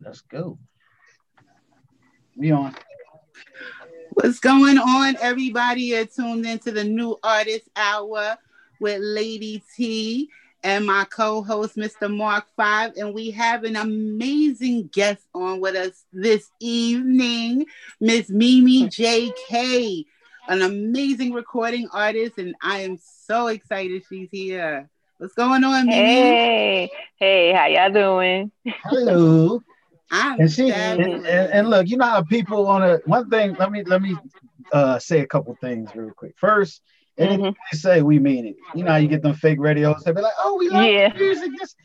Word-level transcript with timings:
Let's 0.00 0.20
go. 0.22 0.58
We 2.36 2.52
on. 2.52 2.74
What's 4.14 4.40
going 4.40 4.78
on, 4.78 5.16
everybody? 5.20 5.82
You're 5.82 6.06
tuned 6.06 6.46
into 6.46 6.72
the 6.72 6.84
new 6.84 7.16
artist 7.22 7.68
hour 7.76 8.36
with 8.80 9.00
Lady 9.00 9.62
T 9.76 10.30
and 10.62 10.84
my 10.86 11.04
co-host, 11.04 11.76
Mr. 11.76 12.14
Mark 12.14 12.44
Five, 12.56 12.96
and 12.96 13.14
we 13.14 13.30
have 13.30 13.64
an 13.64 13.76
amazing 13.76 14.88
guest 14.88 15.22
on 15.34 15.60
with 15.60 15.74
us 15.74 16.04
this 16.12 16.50
evening, 16.60 17.66
Miss 18.00 18.28
Mimi 18.28 18.88
J.K., 18.88 20.04
an 20.48 20.62
amazing 20.62 21.32
recording 21.32 21.88
artist, 21.92 22.38
and 22.38 22.54
I 22.62 22.80
am 22.80 22.98
so 22.98 23.46
excited 23.46 24.02
she's 24.08 24.28
here. 24.30 24.90
What's 25.20 25.34
going 25.34 25.62
on, 25.64 25.84
Mimi? 25.84 25.96
Hey, 25.98 26.90
hey, 27.16 27.52
how 27.52 27.66
y'all 27.66 27.92
doing? 27.92 28.50
Hello. 28.84 29.60
I'm 30.10 30.40
and 30.40 30.50
she 30.50 30.72
and, 30.72 30.98
and, 30.98 31.26
and, 31.26 31.68
look, 31.68 31.88
you 31.88 31.98
know 31.98 32.06
how 32.06 32.22
people 32.22 32.64
want 32.64 32.84
to. 32.84 33.02
One 33.06 33.28
thing, 33.28 33.54
let 33.58 33.70
me 33.70 33.84
let 33.84 34.00
me 34.00 34.16
uh, 34.72 34.98
say 34.98 35.20
a 35.20 35.26
couple 35.26 35.54
things 35.60 35.90
real 35.94 36.12
quick. 36.16 36.36
First, 36.38 36.80
anything 37.18 37.40
mm-hmm. 37.40 37.60
they 37.70 37.76
say, 37.76 38.00
we 38.00 38.18
mean 38.18 38.46
it. 38.46 38.56
You 38.74 38.82
know 38.82 38.92
how 38.92 38.96
you 38.96 39.08
get 39.08 39.20
them 39.20 39.34
fake 39.34 39.58
radios? 39.60 40.02
They 40.04 40.12
be 40.12 40.22
like, 40.22 40.32
"Oh, 40.38 40.56
we 40.58 40.70
love 40.70 40.86
yeah. 40.86 41.12
music." 41.12 41.50
This, 41.60 41.76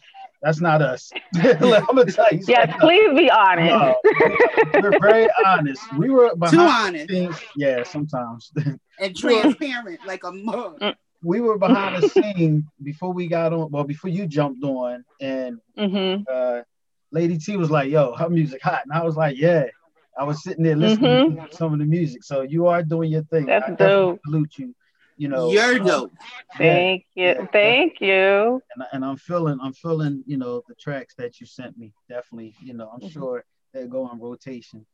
that's 0.41 0.61
not 0.61 0.81
us. 0.81 1.11
I'm 1.35 1.59
gonna 1.59 2.05
tell 2.05 2.27
you. 2.31 2.39
Yeah, 2.47 2.77
please 2.77 3.17
be 3.17 3.29
honest. 3.29 3.69
No, 3.69 3.95
we're 4.81 4.97
very 5.01 5.27
honest. 5.45 5.81
We 5.97 6.09
were 6.09 6.33
behind 6.37 6.53
too 6.53 6.61
honest. 6.61 7.09
Scenes. 7.09 7.35
Yeah, 7.57 7.83
sometimes. 7.83 8.53
and 8.99 9.13
transparent, 9.13 9.99
like 10.07 10.23
a 10.23 10.31
mug. 10.31 10.95
We 11.25 11.41
were 11.41 11.57
behind 11.57 12.03
the 12.03 12.09
scene 12.09 12.67
before 12.83 13.11
we 13.11 13.27
got 13.27 13.51
on. 13.51 13.71
Well, 13.71 13.83
before 13.83 14.11
you 14.11 14.27
jumped 14.27 14.63
on, 14.63 15.03
and 15.19 15.59
mm-hmm. 15.77 16.23
uh, 16.31 16.61
Lady 17.11 17.39
T 17.39 17.57
was 17.57 17.71
like, 17.71 17.89
"Yo, 17.89 18.13
her 18.13 18.29
music 18.29 18.61
hot," 18.61 18.81
and 18.83 18.93
I 18.93 19.03
was 19.03 19.17
like, 19.17 19.37
"Yeah." 19.37 19.65
I 20.17 20.23
was 20.23 20.41
sitting 20.43 20.63
there 20.63 20.77
listening 20.77 21.31
mm-hmm. 21.31 21.45
to 21.47 21.55
some 21.55 21.73
of 21.73 21.79
the 21.79 21.85
music. 21.85 22.23
So 22.23 22.43
you 22.43 22.67
are 22.67 22.81
doing 22.81 23.11
your 23.11 23.23
thing. 23.23 23.47
That's 23.47 23.67
I 23.67 23.73
dope. 23.73 24.21
Salute 24.23 24.57
you. 24.57 24.73
You 25.17 25.29
know, 25.29 25.51
you're 25.51 25.79
dope. 25.79 26.13
Thank 26.57 27.05
you. 27.15 27.25
Yeah, 27.25 27.45
Thank 27.51 28.01
you. 28.01 28.61
And, 28.75 28.85
and, 28.93 29.05
I'm 29.05 29.17
feeling, 29.17 29.57
I'm 29.61 29.73
feeling, 29.73 30.23
you 30.25 30.37
know, 30.37 30.61
the 30.67 30.75
tracks 30.75 31.15
that 31.15 31.39
you 31.39 31.47
sent 31.47 31.77
me. 31.77 31.93
Definitely, 32.09 32.53
you 32.61 32.73
know, 32.73 32.89
I'm 32.93 32.99
mm-hmm. 32.99 33.09
sure 33.09 33.43
they 33.73 33.87
go 33.87 34.03
on 34.03 34.19
rotation. 34.19 34.85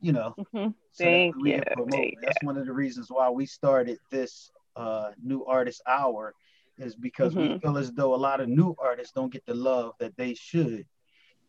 You 0.00 0.12
know, 0.12 0.34
mm-hmm. 0.38 0.70
so 0.92 1.04
Thank 1.04 1.36
you. 1.44 1.62
Thank 1.90 2.14
That's 2.22 2.42
one 2.42 2.56
of 2.56 2.66
the 2.66 2.72
reasons 2.72 3.06
why 3.08 3.30
we 3.30 3.46
started 3.46 3.98
this 4.10 4.50
uh, 4.76 5.10
new 5.22 5.44
artist 5.44 5.82
hour, 5.86 6.34
is 6.78 6.94
because 6.94 7.34
we 7.34 7.44
mm-hmm. 7.44 7.58
feel 7.58 7.78
as 7.78 7.92
though 7.92 8.14
a 8.14 8.16
lot 8.16 8.40
of 8.40 8.48
new 8.48 8.74
artists 8.78 9.12
don't 9.14 9.32
get 9.32 9.44
the 9.46 9.54
love 9.54 9.92
that 10.00 10.16
they 10.16 10.34
should 10.34 10.86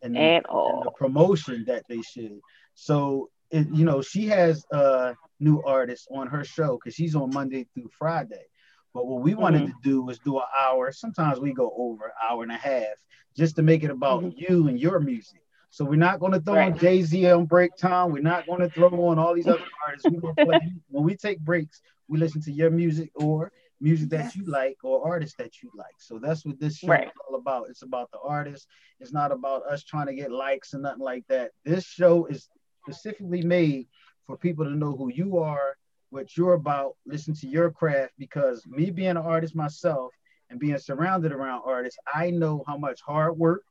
and, 0.02 0.18
and, 0.18 0.46
and 0.50 0.84
the 0.84 0.92
promotion 0.98 1.64
that 1.68 1.84
they 1.88 2.02
should. 2.02 2.40
So 2.76 3.30
it, 3.52 3.68
you 3.72 3.86
know, 3.86 4.02
she 4.02 4.28
has 4.28 4.66
uh 4.72 5.14
new 5.40 5.62
artists 5.64 6.08
on 6.12 6.28
her 6.28 6.44
show 6.44 6.78
because 6.78 6.96
she's 6.96 7.16
on 7.16 7.32
Monday 7.34 7.68
through 7.74 7.90
Friday. 7.98 8.46
But 8.94 9.08
what 9.08 9.22
we 9.22 9.34
wanted 9.34 9.64
mm-hmm. 9.64 9.72
to 9.72 9.90
do 9.90 10.02
was 10.04 10.20
do 10.20 10.38
an 10.38 10.44
hour. 10.60 10.92
Sometimes 10.92 11.40
we 11.40 11.54
go 11.54 11.74
over 11.78 12.06
an 12.06 12.12
hour 12.22 12.44
and 12.44 12.52
a 12.52 12.58
half 12.58 12.96
just 13.36 13.56
to 13.56 13.64
make 13.64 13.84
it 13.84 13.90
about 13.90 14.24
mm-hmm. 14.24 14.38
you 14.38 14.68
and 14.68 14.80
your 14.80 15.00
music. 15.00 15.43
So 15.74 15.84
we're 15.84 15.96
not 15.96 16.20
going 16.20 16.34
to 16.34 16.40
throw 16.40 16.54
right. 16.54 16.72
on 16.72 16.78
Jay 16.78 17.02
Z 17.02 17.32
on 17.32 17.46
break 17.46 17.76
time. 17.76 18.12
We're 18.12 18.22
not 18.22 18.46
going 18.46 18.60
to 18.60 18.70
throw 18.70 18.92
on 19.08 19.18
all 19.18 19.34
these 19.34 19.48
other 19.48 19.66
artists. 19.84 20.08
Play, 20.08 20.72
when 20.90 21.04
we 21.04 21.16
take 21.16 21.40
breaks, 21.40 21.82
we 22.08 22.20
listen 22.20 22.44
to 22.44 22.52
your 22.52 22.70
music 22.70 23.10
or 23.16 23.52
music 23.82 24.12
that 24.12 24.36
you 24.36 24.46
like 24.46 24.78
or 24.84 25.04
artists 25.04 25.36
that 25.40 25.64
you 25.64 25.72
like. 25.76 25.96
So 25.98 26.20
that's 26.20 26.46
what 26.46 26.60
this 26.60 26.78
show 26.78 26.90
right. 26.90 27.08
is 27.08 27.14
all 27.28 27.38
about. 27.38 27.72
It's 27.72 27.82
about 27.82 28.12
the 28.12 28.20
artist. 28.20 28.68
It's 29.00 29.12
not 29.12 29.32
about 29.32 29.66
us 29.66 29.84
trying 29.84 30.06
to 30.06 30.14
get 30.14 30.32
likes 30.32 30.74
and 30.74 30.84
nothing 30.84 31.02
like 31.02 31.26
that. 31.30 31.50
This 31.66 31.84
show 31.84 32.28
is 32.28 32.48
specifically 32.84 33.42
made 33.42 33.88
for 34.28 34.38
people 34.38 34.66
to 34.66 34.76
know 34.76 34.96
who 34.96 35.12
you 35.12 35.40
are, 35.40 35.76
what 36.12 36.38
you're 36.38 36.54
about, 36.54 36.98
listen 37.08 37.34
to 37.38 37.48
your 37.48 37.72
craft. 37.72 38.14
Because 38.20 38.64
me 38.68 38.92
being 38.92 39.10
an 39.10 39.18
artist 39.18 39.56
myself 39.56 40.12
and 40.52 40.60
being 40.60 40.78
surrounded 40.78 41.32
around 41.32 41.64
artists, 41.66 41.98
I 42.14 42.30
know 42.30 42.64
how 42.68 42.78
much 42.78 43.02
hard 43.02 43.40
work 43.40 43.64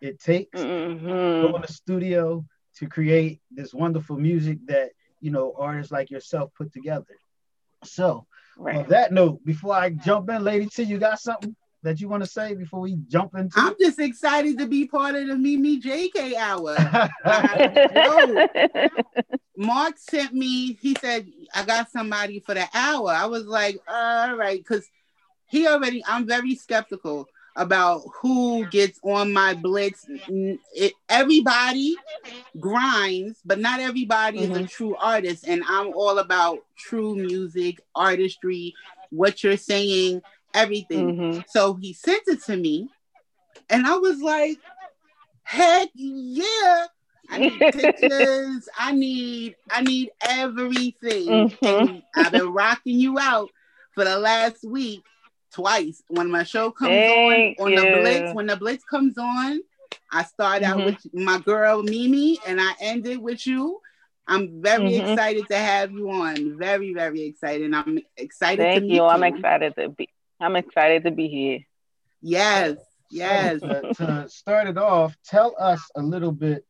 it 0.00 0.20
takes 0.20 0.60
mm-hmm. 0.60 1.06
to 1.06 1.48
go 1.48 1.56
in 1.56 1.62
the 1.62 1.72
studio 1.72 2.44
to 2.76 2.86
create 2.86 3.40
this 3.50 3.72
wonderful 3.72 4.16
music 4.16 4.58
that 4.66 4.90
you 5.20 5.30
know 5.30 5.54
artists 5.58 5.92
like 5.92 6.10
yourself 6.10 6.50
put 6.56 6.72
together. 6.72 7.16
So 7.84 8.26
Right. 8.56 8.76
On 8.76 8.88
that 8.88 9.12
note, 9.12 9.44
before 9.44 9.74
I 9.74 9.90
jump 9.90 10.30
in, 10.30 10.42
Lady 10.42 10.66
T, 10.66 10.82
you 10.82 10.98
got 10.98 11.20
something 11.20 11.54
that 11.82 12.00
you 12.00 12.08
want 12.08 12.24
to 12.24 12.28
say 12.28 12.54
before 12.54 12.80
we 12.80 12.96
jump 13.06 13.34
into? 13.34 13.52
I'm 13.54 13.74
just 13.78 13.98
excited 13.98 14.58
to 14.58 14.66
be 14.66 14.86
part 14.86 15.14
of 15.14 15.28
the 15.28 15.36
Mimi 15.36 15.80
JK 15.80 16.34
hour. 16.34 16.74
Mark 19.56 19.98
sent 19.98 20.32
me, 20.32 20.78
he 20.80 20.96
said, 21.00 21.26
I 21.54 21.64
got 21.64 21.90
somebody 21.90 22.40
for 22.40 22.54
the 22.54 22.66
hour. 22.74 23.10
I 23.10 23.26
was 23.26 23.46
like, 23.46 23.78
all 23.86 24.36
right, 24.36 24.58
because 24.58 24.88
he 25.48 25.66
already, 25.66 26.02
I'm 26.06 26.26
very 26.26 26.54
skeptical 26.54 27.28
about 27.56 28.02
who 28.20 28.66
gets 28.66 29.00
on 29.02 29.32
my 29.32 29.54
blitz. 29.54 30.06
It, 30.08 30.92
everybody 31.08 31.96
grinds, 32.60 33.40
but 33.44 33.58
not 33.58 33.80
everybody 33.80 34.40
mm-hmm. 34.40 34.52
is 34.52 34.58
a 34.58 34.60
mm-hmm. 34.60 34.66
true 34.66 34.96
artist. 34.96 35.46
And 35.48 35.62
I'm 35.66 35.88
all 35.94 36.18
about 36.18 36.58
true 36.76 37.16
music, 37.16 37.80
artistry, 37.94 38.74
what 39.10 39.42
you're 39.42 39.56
saying, 39.56 40.22
everything. 40.54 41.16
Mm-hmm. 41.16 41.40
So 41.48 41.74
he 41.74 41.92
sent 41.92 42.22
it 42.26 42.42
to 42.44 42.56
me, 42.56 42.88
and 43.70 43.86
I 43.86 43.96
was 43.96 44.20
like, 44.20 44.58
heck 45.42 45.88
yeah. 45.94 46.86
I 47.28 47.38
need 47.38 47.58
pictures. 47.72 48.68
I 48.78 48.92
need 48.92 49.56
I 49.70 49.80
need 49.80 50.10
everything. 50.28 51.50
Mm-hmm. 51.50 51.98
I've 52.14 52.32
been 52.32 52.52
rocking 52.52 53.00
you 53.00 53.18
out 53.18 53.50
for 53.94 54.04
the 54.04 54.18
last 54.18 54.62
week 54.64 55.02
twice. 55.56 56.02
When 56.08 56.30
my 56.30 56.42
show 56.42 56.70
comes 56.70 56.90
Thank 56.90 57.58
on 57.58 57.66
on 57.66 57.74
the 57.74 58.00
Blitz, 58.00 58.34
when 58.34 58.46
the 58.46 58.56
Blitz 58.56 58.84
comes 58.84 59.16
on, 59.16 59.60
I 60.12 60.22
start 60.24 60.62
out 60.62 60.76
mm-hmm. 60.78 60.86
with 60.86 61.14
my 61.14 61.38
girl 61.40 61.82
Mimi 61.82 62.38
and 62.46 62.60
I 62.60 62.72
end 62.80 63.06
it 63.06 63.20
with 63.20 63.46
you. 63.46 63.80
I'm 64.28 64.60
very 64.60 64.90
mm-hmm. 64.90 65.10
excited 65.10 65.46
to 65.48 65.56
have 65.56 65.92
you 65.92 66.10
on. 66.10 66.58
Very, 66.58 66.92
very 66.92 67.22
excited. 67.22 67.72
I'm 67.72 67.98
excited 68.16 68.62
Thank 68.62 68.80
to 68.82 68.86
you. 68.86 69.04
I'm 69.04 69.22
excited 69.22 69.74
to 69.76 69.88
be 69.88 70.08
I'm 70.38 70.56
excited 70.56 71.04
to 71.04 71.10
be 71.10 71.28
here. 71.28 71.60
Yes, 72.20 72.76
yes. 73.10 73.60
To, 73.62 73.94
to 73.94 74.28
start 74.28 74.68
it 74.68 74.76
off, 74.76 75.16
tell 75.24 75.54
us 75.58 75.80
a 75.96 76.02
little 76.02 76.32
bit 76.32 76.66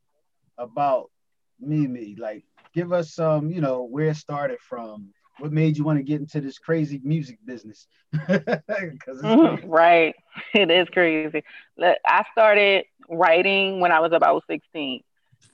about 0.58 1.10
Mimi. 1.58 2.14
Like 2.16 2.44
give 2.72 2.92
us 2.92 3.12
some, 3.12 3.50
you 3.50 3.60
know, 3.60 3.82
where 3.82 4.10
it 4.10 4.16
started 4.16 4.58
from, 4.60 5.08
what 5.38 5.52
made 5.52 5.76
you 5.76 5.84
want 5.84 5.98
to 5.98 6.02
get 6.02 6.20
into 6.20 6.40
this 6.40 6.58
crazy 6.58 7.00
music 7.04 7.38
business? 7.44 7.86
mm-hmm. 8.14 9.68
right, 9.68 10.14
it 10.54 10.70
is 10.70 10.88
crazy. 10.88 11.44
I 11.80 12.24
started 12.32 12.84
writing 13.08 13.80
when 13.80 13.92
I 13.92 14.00
was 14.00 14.12
about 14.12 14.44
16. 14.48 15.02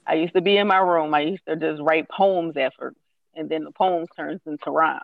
I 0.06 0.14
used 0.14 0.34
to 0.34 0.40
be 0.40 0.56
in 0.56 0.66
my 0.66 0.78
room. 0.78 1.14
I 1.14 1.20
used 1.20 1.46
to 1.46 1.56
just 1.56 1.80
write 1.82 2.08
poems 2.08 2.56
at 2.56 2.72
first, 2.78 2.96
and 3.34 3.48
then 3.48 3.64
the 3.64 3.72
poems 3.72 4.08
turns 4.16 4.40
into 4.46 4.70
rhymes. 4.70 5.02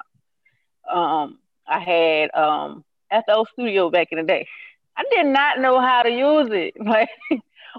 Um, 0.90 1.38
I 1.66 1.80
had 1.80 2.34
um, 2.34 2.84
FL 3.10 3.44
Studio 3.52 3.90
back 3.90 4.08
in 4.10 4.18
the 4.18 4.24
day. 4.24 4.46
I 4.96 5.04
did 5.10 5.26
not 5.26 5.60
know 5.60 5.80
how 5.80 6.02
to 6.02 6.10
use 6.10 6.48
it. 6.50 6.74
Like 6.84 7.08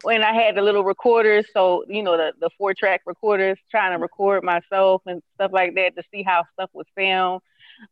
when 0.03 0.23
I 0.23 0.33
had 0.33 0.55
the 0.55 0.61
little 0.61 0.83
recorders, 0.83 1.45
so 1.53 1.83
you 1.88 2.03
know 2.03 2.17
the 2.17 2.33
the 2.39 2.50
four 2.57 2.73
track 2.73 3.01
recorders, 3.05 3.57
trying 3.72 3.91
to 3.91 4.01
record 4.01 4.44
myself 4.44 5.01
and 5.05 5.22
stuff 5.35 5.51
like 5.53 5.75
that 5.75 5.95
to 5.95 6.03
see 6.11 6.23
how 6.23 6.44
stuff 6.53 6.69
would 6.73 6.88
sound. 6.97 7.41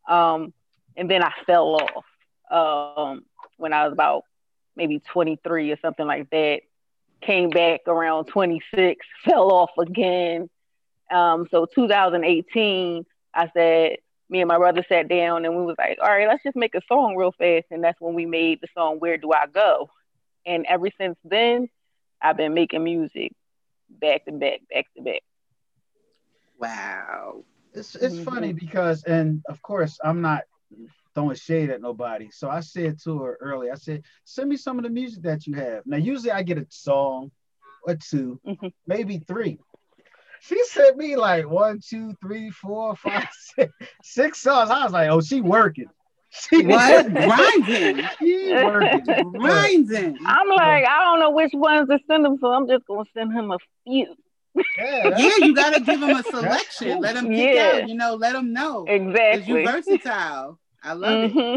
Um, 0.08 0.52
and 0.96 1.10
then 1.10 1.22
I 1.22 1.32
fell 1.46 1.80
off 1.80 2.04
um, 2.50 3.24
when 3.56 3.72
I 3.72 3.84
was 3.84 3.92
about 3.92 4.24
maybe 4.76 5.00
23 5.12 5.72
or 5.72 5.78
something 5.80 6.06
like 6.06 6.30
that. 6.30 6.60
Came 7.20 7.50
back 7.50 7.80
around 7.86 8.26
26, 8.26 9.06
fell 9.24 9.52
off 9.52 9.70
again. 9.78 10.48
Um, 11.10 11.46
so 11.50 11.66
2018, 11.74 13.04
I 13.34 13.50
said, 13.54 13.96
me 14.30 14.40
and 14.40 14.48
my 14.48 14.58
brother 14.58 14.84
sat 14.88 15.08
down 15.08 15.44
and 15.44 15.56
we 15.56 15.62
was 15.62 15.76
like, 15.78 15.98
all 16.02 16.08
right, 16.08 16.28
let's 16.28 16.42
just 16.42 16.56
make 16.56 16.74
a 16.74 16.82
song 16.86 17.16
real 17.16 17.32
fast. 17.32 17.66
And 17.70 17.82
that's 17.82 18.00
when 18.00 18.14
we 18.14 18.26
made 18.26 18.60
the 18.60 18.68
song 18.74 18.98
Where 18.98 19.16
Do 19.16 19.32
I 19.32 19.46
Go? 19.46 19.90
And 20.44 20.66
ever 20.66 20.88
since 20.98 21.16
then, 21.24 21.68
I've 22.20 22.36
been 22.36 22.54
making 22.54 22.84
music 22.84 23.32
back 23.88 24.24
to 24.24 24.32
back, 24.32 24.60
back 24.72 24.86
to 24.96 25.02
back. 25.02 25.22
Wow. 26.58 27.44
It's 27.74 27.94
it's 27.94 28.14
mm-hmm. 28.14 28.24
funny 28.24 28.52
because 28.52 29.04
and 29.04 29.42
of 29.48 29.62
course 29.62 29.98
I'm 30.02 30.20
not 30.20 30.42
throwing 31.14 31.36
shade 31.36 31.70
at 31.70 31.80
nobody. 31.80 32.30
So 32.30 32.50
I 32.50 32.60
said 32.60 32.98
to 33.04 33.18
her 33.20 33.38
earlier, 33.40 33.72
I 33.72 33.76
said, 33.76 34.02
send 34.24 34.48
me 34.48 34.56
some 34.56 34.78
of 34.78 34.84
the 34.84 34.90
music 34.90 35.22
that 35.22 35.46
you 35.46 35.54
have. 35.54 35.84
Now 35.86 35.96
usually 35.96 36.32
I 36.32 36.42
get 36.42 36.58
a 36.58 36.66
song 36.68 37.30
or 37.84 37.96
2 37.96 38.40
mm-hmm. 38.46 38.66
maybe 38.86 39.18
three. 39.18 39.58
She 40.40 40.62
sent 40.64 40.96
me 40.96 41.16
like 41.16 41.48
one, 41.48 41.80
two, 41.80 42.14
three, 42.22 42.50
four, 42.50 42.94
five, 42.96 43.28
six, 43.56 43.72
six 44.02 44.38
songs. 44.38 44.70
I 44.70 44.84
was 44.84 44.92
like, 44.92 45.10
oh, 45.10 45.20
she 45.20 45.40
working. 45.40 45.88
She 46.50 46.62
what? 46.66 47.10
Grinding. 47.10 48.04
Grinding. 49.32 50.18
I'm 50.26 50.48
like, 50.48 50.84
I 50.86 51.04
don't 51.04 51.20
know 51.20 51.30
which 51.30 51.52
ones 51.54 51.88
to 51.88 51.98
send 52.06 52.26
him, 52.26 52.36
so 52.38 52.48
I'm 52.48 52.68
just 52.68 52.86
gonna 52.86 53.04
send 53.14 53.32
him 53.32 53.50
a 53.50 53.56
few. 53.84 54.14
Yeah, 54.54 55.16
yeah 55.16 55.36
you 55.38 55.54
gotta 55.54 55.80
give 55.80 56.02
him 56.02 56.16
a 56.16 56.22
selection. 56.22 57.00
Let 57.00 57.16
him 57.16 57.28
pick 57.28 57.54
yeah. 57.54 57.80
out, 57.82 57.88
you 57.88 57.94
know, 57.94 58.14
let 58.14 58.34
him 58.34 58.52
know. 58.52 58.84
Exactly. 58.86 59.60
You 59.60 59.66
versatile. 59.66 60.58
I 60.82 60.92
love 60.92 61.30
mm-hmm. 61.30 61.56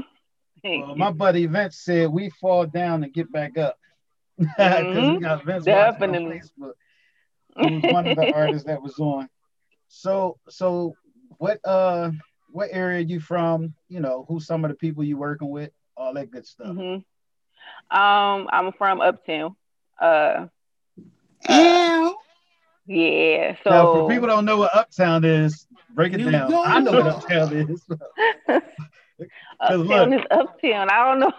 it. 0.64 0.86
Well, 0.88 0.96
my 0.96 1.12
buddy 1.12 1.48
Vince 1.48 1.78
said 1.78 2.10
we 2.10 2.30
fall 2.30 2.66
down 2.66 3.04
and 3.04 3.14
get 3.14 3.32
back 3.32 3.58
up. 3.58 3.78
mm-hmm. 4.40 5.16
we 5.16 5.20
got 5.20 5.44
Vince 5.44 5.66
Definitely. 5.66 6.40
on 6.40 6.50
Facebook. 6.62 6.74
He 7.60 7.76
was 7.76 7.94
one 7.94 8.08
of 8.08 8.18
the 8.18 8.34
artists 8.34 8.68
that 8.68 8.82
was 8.82 8.98
on. 9.00 9.28
So 9.88 10.38
so 10.50 10.96
what 11.38 11.60
uh 11.66 12.12
what 12.52 12.70
area 12.72 13.00
you 13.02 13.20
from? 13.20 13.74
You 13.88 14.00
know, 14.00 14.26
who's 14.28 14.46
some 14.46 14.64
of 14.66 14.72
the 14.72 14.76
people 14.76 15.04
you 15.04 15.18
working 15.18 15.50
with? 15.50 15.72
All 15.98 16.14
that 16.14 16.32
good 16.32 16.46
stuff. 16.46 16.68
Mm-hmm. 16.68 17.98
Um, 17.98 18.50
I'm 18.52 18.72
from 18.74 19.02
Uptown. 19.02 19.56
Uh, 20.00 20.48
uh 21.48 22.12
yeah. 22.88 23.56
So 23.64 23.70
now, 23.70 23.94
for 23.94 24.10
people 24.10 24.28
don't 24.28 24.46
know 24.46 24.58
what 24.58 24.76
Uptown 24.76 25.24
is, 25.24 25.68
break 25.94 26.14
it 26.14 26.18
down. 26.18 26.54
I 26.54 26.80
know 26.80 26.92
what 26.92 27.08
Uptown 27.08 27.54
is. 27.54 27.86
uptown 29.60 30.10
look, 30.10 30.20
is 30.20 30.26
Uptown. 30.32 30.90
I 30.90 31.10
don't 31.10 31.20
know. 31.20 31.32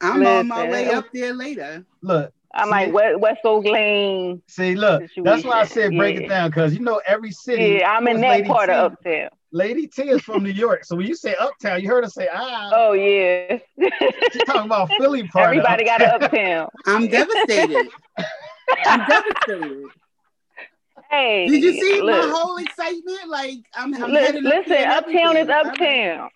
I'm 0.00 0.20
Listen. 0.20 0.36
on 0.36 0.48
my 0.48 0.68
way 0.68 0.90
up 0.90 1.06
there 1.12 1.32
later. 1.32 1.86
Look, 2.02 2.33
I'm 2.54 2.66
see, 2.66 2.70
like 2.70 2.92
West, 2.92 3.20
West 3.20 3.40
Oak 3.44 3.64
Lane. 3.64 4.42
See, 4.46 4.74
look, 4.74 5.02
situation. 5.02 5.24
that's 5.24 5.44
why 5.44 5.60
I 5.60 5.66
said 5.66 5.96
break 5.96 6.16
yeah. 6.16 6.22
it 6.22 6.28
down 6.28 6.50
because 6.50 6.72
you 6.72 6.80
know 6.80 7.00
every 7.06 7.32
city. 7.32 7.78
Yeah, 7.80 7.90
I'm 7.90 8.06
in 8.06 8.20
that 8.20 8.28
Lady 8.28 8.48
part 8.48 8.68
T, 8.68 8.74
of 8.74 8.92
Uptown. 8.92 9.30
Lady 9.50 9.86
T 9.86 10.02
is 10.02 10.22
from 10.22 10.42
New 10.42 10.50
York, 10.50 10.84
so 10.84 10.96
when 10.96 11.06
you 11.06 11.16
say 11.16 11.34
Uptown, 11.40 11.80
you 11.80 11.88
heard 11.88 12.04
her 12.04 12.10
say 12.10 12.28
ah. 12.32 12.70
Oh 12.74 12.92
yeah. 12.92 13.58
She's 14.32 14.42
talking 14.44 14.66
about 14.66 14.88
Philly 14.98 15.26
part. 15.32 15.46
Everybody 15.46 15.84
got 15.84 16.00
an 16.00 16.22
Uptown. 16.22 16.68
I'm 16.86 17.08
devastated. 17.08 17.88
I'm 18.84 19.06
devastated. 19.08 19.84
Hey, 21.10 21.48
did 21.48 21.62
you 21.62 21.72
see 21.72 22.02
look, 22.02 22.24
my 22.24 22.30
whole 22.36 22.56
excitement? 22.56 23.28
Like 23.28 23.58
I'm, 23.74 23.94
I'm 23.94 24.10
look, 24.10 24.34
listen, 24.42 24.84
Uptown 24.84 25.36
is 25.36 25.48
Uptown. 25.48 26.30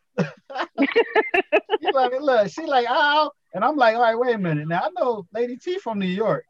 you 1.81 1.93
like, 1.93 2.13
look, 2.21 2.51
she 2.51 2.67
like, 2.67 2.87
oh, 2.89 3.31
and 3.55 3.65
I'm 3.65 3.77
like, 3.77 3.95
all 3.95 4.03
right, 4.03 4.19
wait 4.19 4.35
a 4.35 4.39
minute. 4.39 4.69
Now 4.69 4.83
I 4.85 4.89
know 4.99 5.27
Lady 5.33 5.57
T 5.57 5.79
from 5.79 5.99
New 5.99 6.07
York. 6.07 6.45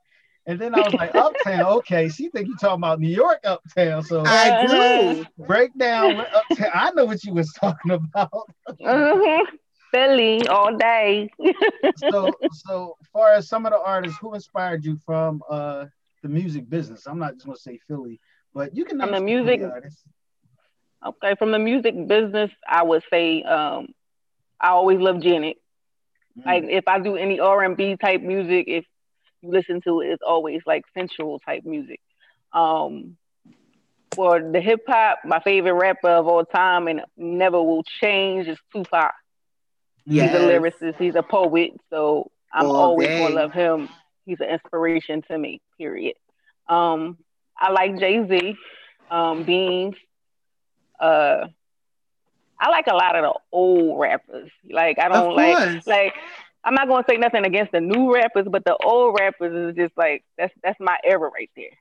And 0.46 0.58
then 0.58 0.74
I 0.74 0.80
was 0.80 0.94
like, 0.94 1.14
Uptown, 1.14 1.60
okay. 1.60 2.08
She 2.08 2.30
think 2.30 2.48
you 2.48 2.56
talking 2.56 2.80
about 2.80 3.00
New 3.00 3.14
York 3.14 3.40
Uptown. 3.44 4.02
So 4.02 4.22
I 4.24 4.66
do. 4.66 5.26
Break 5.46 5.76
down 5.76 6.18
Uptown. 6.20 6.70
I 6.72 6.90
know 6.92 7.04
what 7.04 7.22
you 7.22 7.34
was 7.34 7.52
talking 7.52 7.90
about. 7.90 8.48
mm-hmm. 8.80 9.44
Philly 9.92 10.46
all 10.48 10.76
day. 10.76 11.30
so 12.10 12.32
so 12.52 12.96
far 13.12 13.34
as 13.34 13.48
some 13.48 13.66
of 13.66 13.72
the 13.72 13.80
artists 13.80 14.18
who 14.20 14.34
inspired 14.34 14.84
you 14.84 14.98
from 15.04 15.42
uh 15.50 15.86
the 16.22 16.28
music 16.28 16.68
business. 16.68 17.06
I'm 17.06 17.18
not 17.18 17.34
just 17.34 17.46
gonna 17.46 17.58
say 17.58 17.78
Philly, 17.86 18.20
but 18.54 18.74
you 18.74 18.84
can 18.84 18.98
from 19.00 19.12
the 19.12 19.20
music 19.20 19.60
artists. 19.62 20.02
Okay, 21.06 21.34
from 21.38 21.52
the 21.52 21.58
music 21.58 21.94
business, 22.06 22.50
I 22.68 22.82
would 22.82 23.02
say 23.10 23.42
um 23.42 23.88
I 24.60 24.70
always 24.70 24.98
love 24.98 25.20
Janet. 25.20 25.56
Mm. 26.38 26.46
Like 26.46 26.64
if 26.68 26.86
I 26.88 26.98
do 27.00 27.16
any 27.16 27.40
R 27.40 27.62
and 27.64 27.76
B 27.76 27.96
type 27.96 28.22
music, 28.22 28.66
if 28.68 28.84
you 29.42 29.50
listen 29.50 29.80
to 29.82 30.00
it, 30.00 30.08
it's 30.08 30.22
always 30.26 30.62
like 30.66 30.84
sensual 30.94 31.38
type 31.40 31.64
music. 31.64 32.00
Um, 32.52 33.16
for 34.14 34.40
the 34.40 34.60
hip 34.60 34.80
hop, 34.86 35.18
my 35.24 35.40
favorite 35.40 35.74
rapper 35.74 36.08
of 36.08 36.26
all 36.26 36.44
time 36.44 36.88
and 36.88 37.02
never 37.16 37.62
will 37.62 37.84
change 38.00 38.48
is 38.48 38.58
Tupac. 38.72 39.12
Yes. 40.06 40.32
He's 40.32 40.40
a 40.40 40.44
lyricist, 40.44 40.96
he's 40.98 41.14
a 41.14 41.22
poet, 41.22 41.72
so 41.90 42.30
I'm 42.52 42.66
all 42.66 42.76
always 42.76 43.08
day. 43.08 43.18
gonna 43.18 43.34
love 43.34 43.52
him. 43.52 43.88
He's 44.24 44.40
an 44.40 44.48
inspiration 44.48 45.22
to 45.30 45.36
me, 45.36 45.60
period. 45.76 46.14
Um, 46.68 47.18
I 47.56 47.70
like 47.70 47.98
Jay 47.98 48.26
Z, 48.26 48.56
um, 49.10 49.44
Beans. 49.44 49.94
Uh, 50.98 51.48
I 52.60 52.70
like 52.70 52.86
a 52.88 52.94
lot 52.94 53.16
of 53.16 53.22
the 53.22 53.40
old 53.52 54.00
rappers. 54.00 54.50
Like 54.68 54.98
I 54.98 55.08
don't 55.08 55.34
like 55.34 55.86
like 55.86 56.14
I'm 56.64 56.74
not 56.74 56.88
gonna 56.88 57.04
say 57.08 57.16
nothing 57.16 57.44
against 57.44 57.72
the 57.72 57.80
new 57.80 58.12
rappers, 58.12 58.46
but 58.50 58.64
the 58.64 58.76
old 58.76 59.16
rappers 59.18 59.70
is 59.70 59.76
just 59.76 59.96
like 59.96 60.24
that's 60.36 60.52
that's 60.62 60.80
my 60.80 60.98
era 61.04 61.30
right 61.32 61.50
there. 61.56 61.76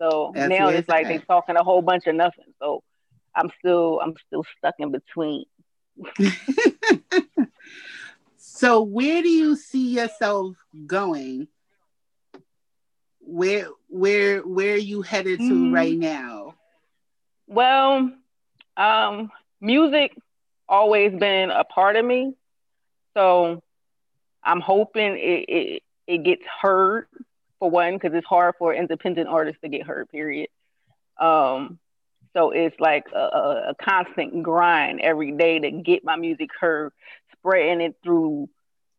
So 0.00 0.32
that's 0.34 0.48
now 0.48 0.68
it's 0.68 0.88
like 0.88 1.06
they're 1.06 1.20
talking 1.20 1.56
a 1.56 1.62
whole 1.62 1.82
bunch 1.82 2.06
of 2.06 2.14
nothing. 2.14 2.52
So 2.58 2.82
I'm 3.34 3.50
still 3.58 4.00
I'm 4.02 4.14
still 4.26 4.44
stuck 4.58 4.74
in 4.78 4.90
between. 4.90 5.44
so 8.36 8.82
where 8.82 9.22
do 9.22 9.28
you 9.28 9.56
see 9.56 9.94
yourself 9.94 10.56
going? 10.86 11.48
Where 13.20 13.68
where 13.88 14.40
where 14.40 14.74
are 14.74 14.78
you 14.78 15.02
headed 15.02 15.38
to 15.38 15.44
mm. 15.44 15.72
right 15.72 15.96
now? 15.96 16.54
Well, 17.46 18.12
um, 18.76 19.30
music 19.60 20.16
always 20.68 21.12
been 21.18 21.50
a 21.50 21.64
part 21.64 21.96
of 21.96 22.04
me. 22.04 22.34
So 23.14 23.62
I'm 24.42 24.60
hoping 24.60 25.16
it, 25.16 25.44
it, 25.48 25.82
it 26.06 26.24
gets 26.24 26.42
heard 26.62 27.06
for 27.58 27.70
one, 27.70 27.94
because 27.94 28.14
it's 28.14 28.26
hard 28.26 28.54
for 28.58 28.74
independent 28.74 29.28
artists 29.28 29.60
to 29.62 29.68
get 29.68 29.86
heard, 29.86 30.08
period. 30.08 30.48
Um, 31.18 31.78
so 32.32 32.52
it's 32.52 32.78
like 32.80 33.04
a, 33.14 33.18
a, 33.18 33.74
constant 33.82 34.42
grind 34.42 35.00
every 35.00 35.32
day 35.32 35.58
to 35.58 35.70
get 35.70 36.04
my 36.04 36.16
music 36.16 36.48
heard, 36.58 36.92
spreading 37.32 37.80
it 37.80 37.96
through 38.02 38.48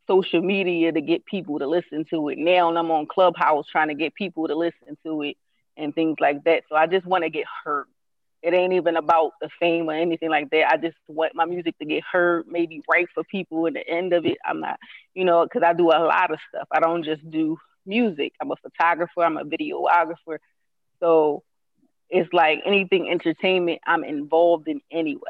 social 0.07 0.41
media 0.41 0.91
to 0.91 1.01
get 1.01 1.25
people 1.25 1.57
to 1.59 1.67
listen 1.67 2.05
to 2.11 2.29
it. 2.29 2.37
Now 2.37 2.75
I'm 2.75 2.91
on 2.91 3.07
Clubhouse 3.07 3.65
trying 3.71 3.87
to 3.87 3.95
get 3.95 4.13
people 4.13 4.47
to 4.47 4.55
listen 4.55 4.97
to 5.05 5.21
it 5.23 5.37
and 5.77 5.95
things 5.95 6.17
like 6.19 6.43
that. 6.43 6.63
So 6.69 6.75
I 6.75 6.87
just 6.87 7.05
want 7.05 7.23
to 7.23 7.29
get 7.29 7.45
heard. 7.63 7.85
It 8.41 8.53
ain't 8.53 8.73
even 8.73 8.95
about 8.95 9.33
the 9.39 9.49
fame 9.59 9.89
or 9.89 9.93
anything 9.93 10.29
like 10.29 10.49
that. 10.49 10.71
I 10.71 10.77
just 10.77 10.97
want 11.07 11.35
my 11.35 11.45
music 11.45 11.77
to 11.77 11.85
get 11.85 12.03
heard, 12.11 12.47
maybe 12.47 12.81
right 12.89 13.07
for 13.13 13.23
people. 13.23 13.67
At 13.67 13.73
the 13.73 13.87
end 13.87 14.13
of 14.13 14.25
it, 14.25 14.37
I'm 14.43 14.59
not, 14.59 14.79
you 15.13 15.25
know, 15.25 15.43
because 15.43 15.61
I 15.63 15.73
do 15.73 15.89
a 15.89 15.99
lot 15.99 16.31
of 16.31 16.39
stuff. 16.49 16.67
I 16.71 16.79
don't 16.79 17.03
just 17.03 17.29
do 17.29 17.57
music. 17.85 18.33
I'm 18.41 18.51
a 18.51 18.55
photographer. 18.55 19.23
I'm 19.23 19.37
a 19.37 19.43
videographer. 19.43 20.39
So 20.99 21.43
it's 22.09 22.31
like 22.33 22.59
anything 22.65 23.09
entertainment 23.09 23.81
I'm 23.85 24.03
involved 24.03 24.67
in 24.67 24.81
anyway. 24.91 25.21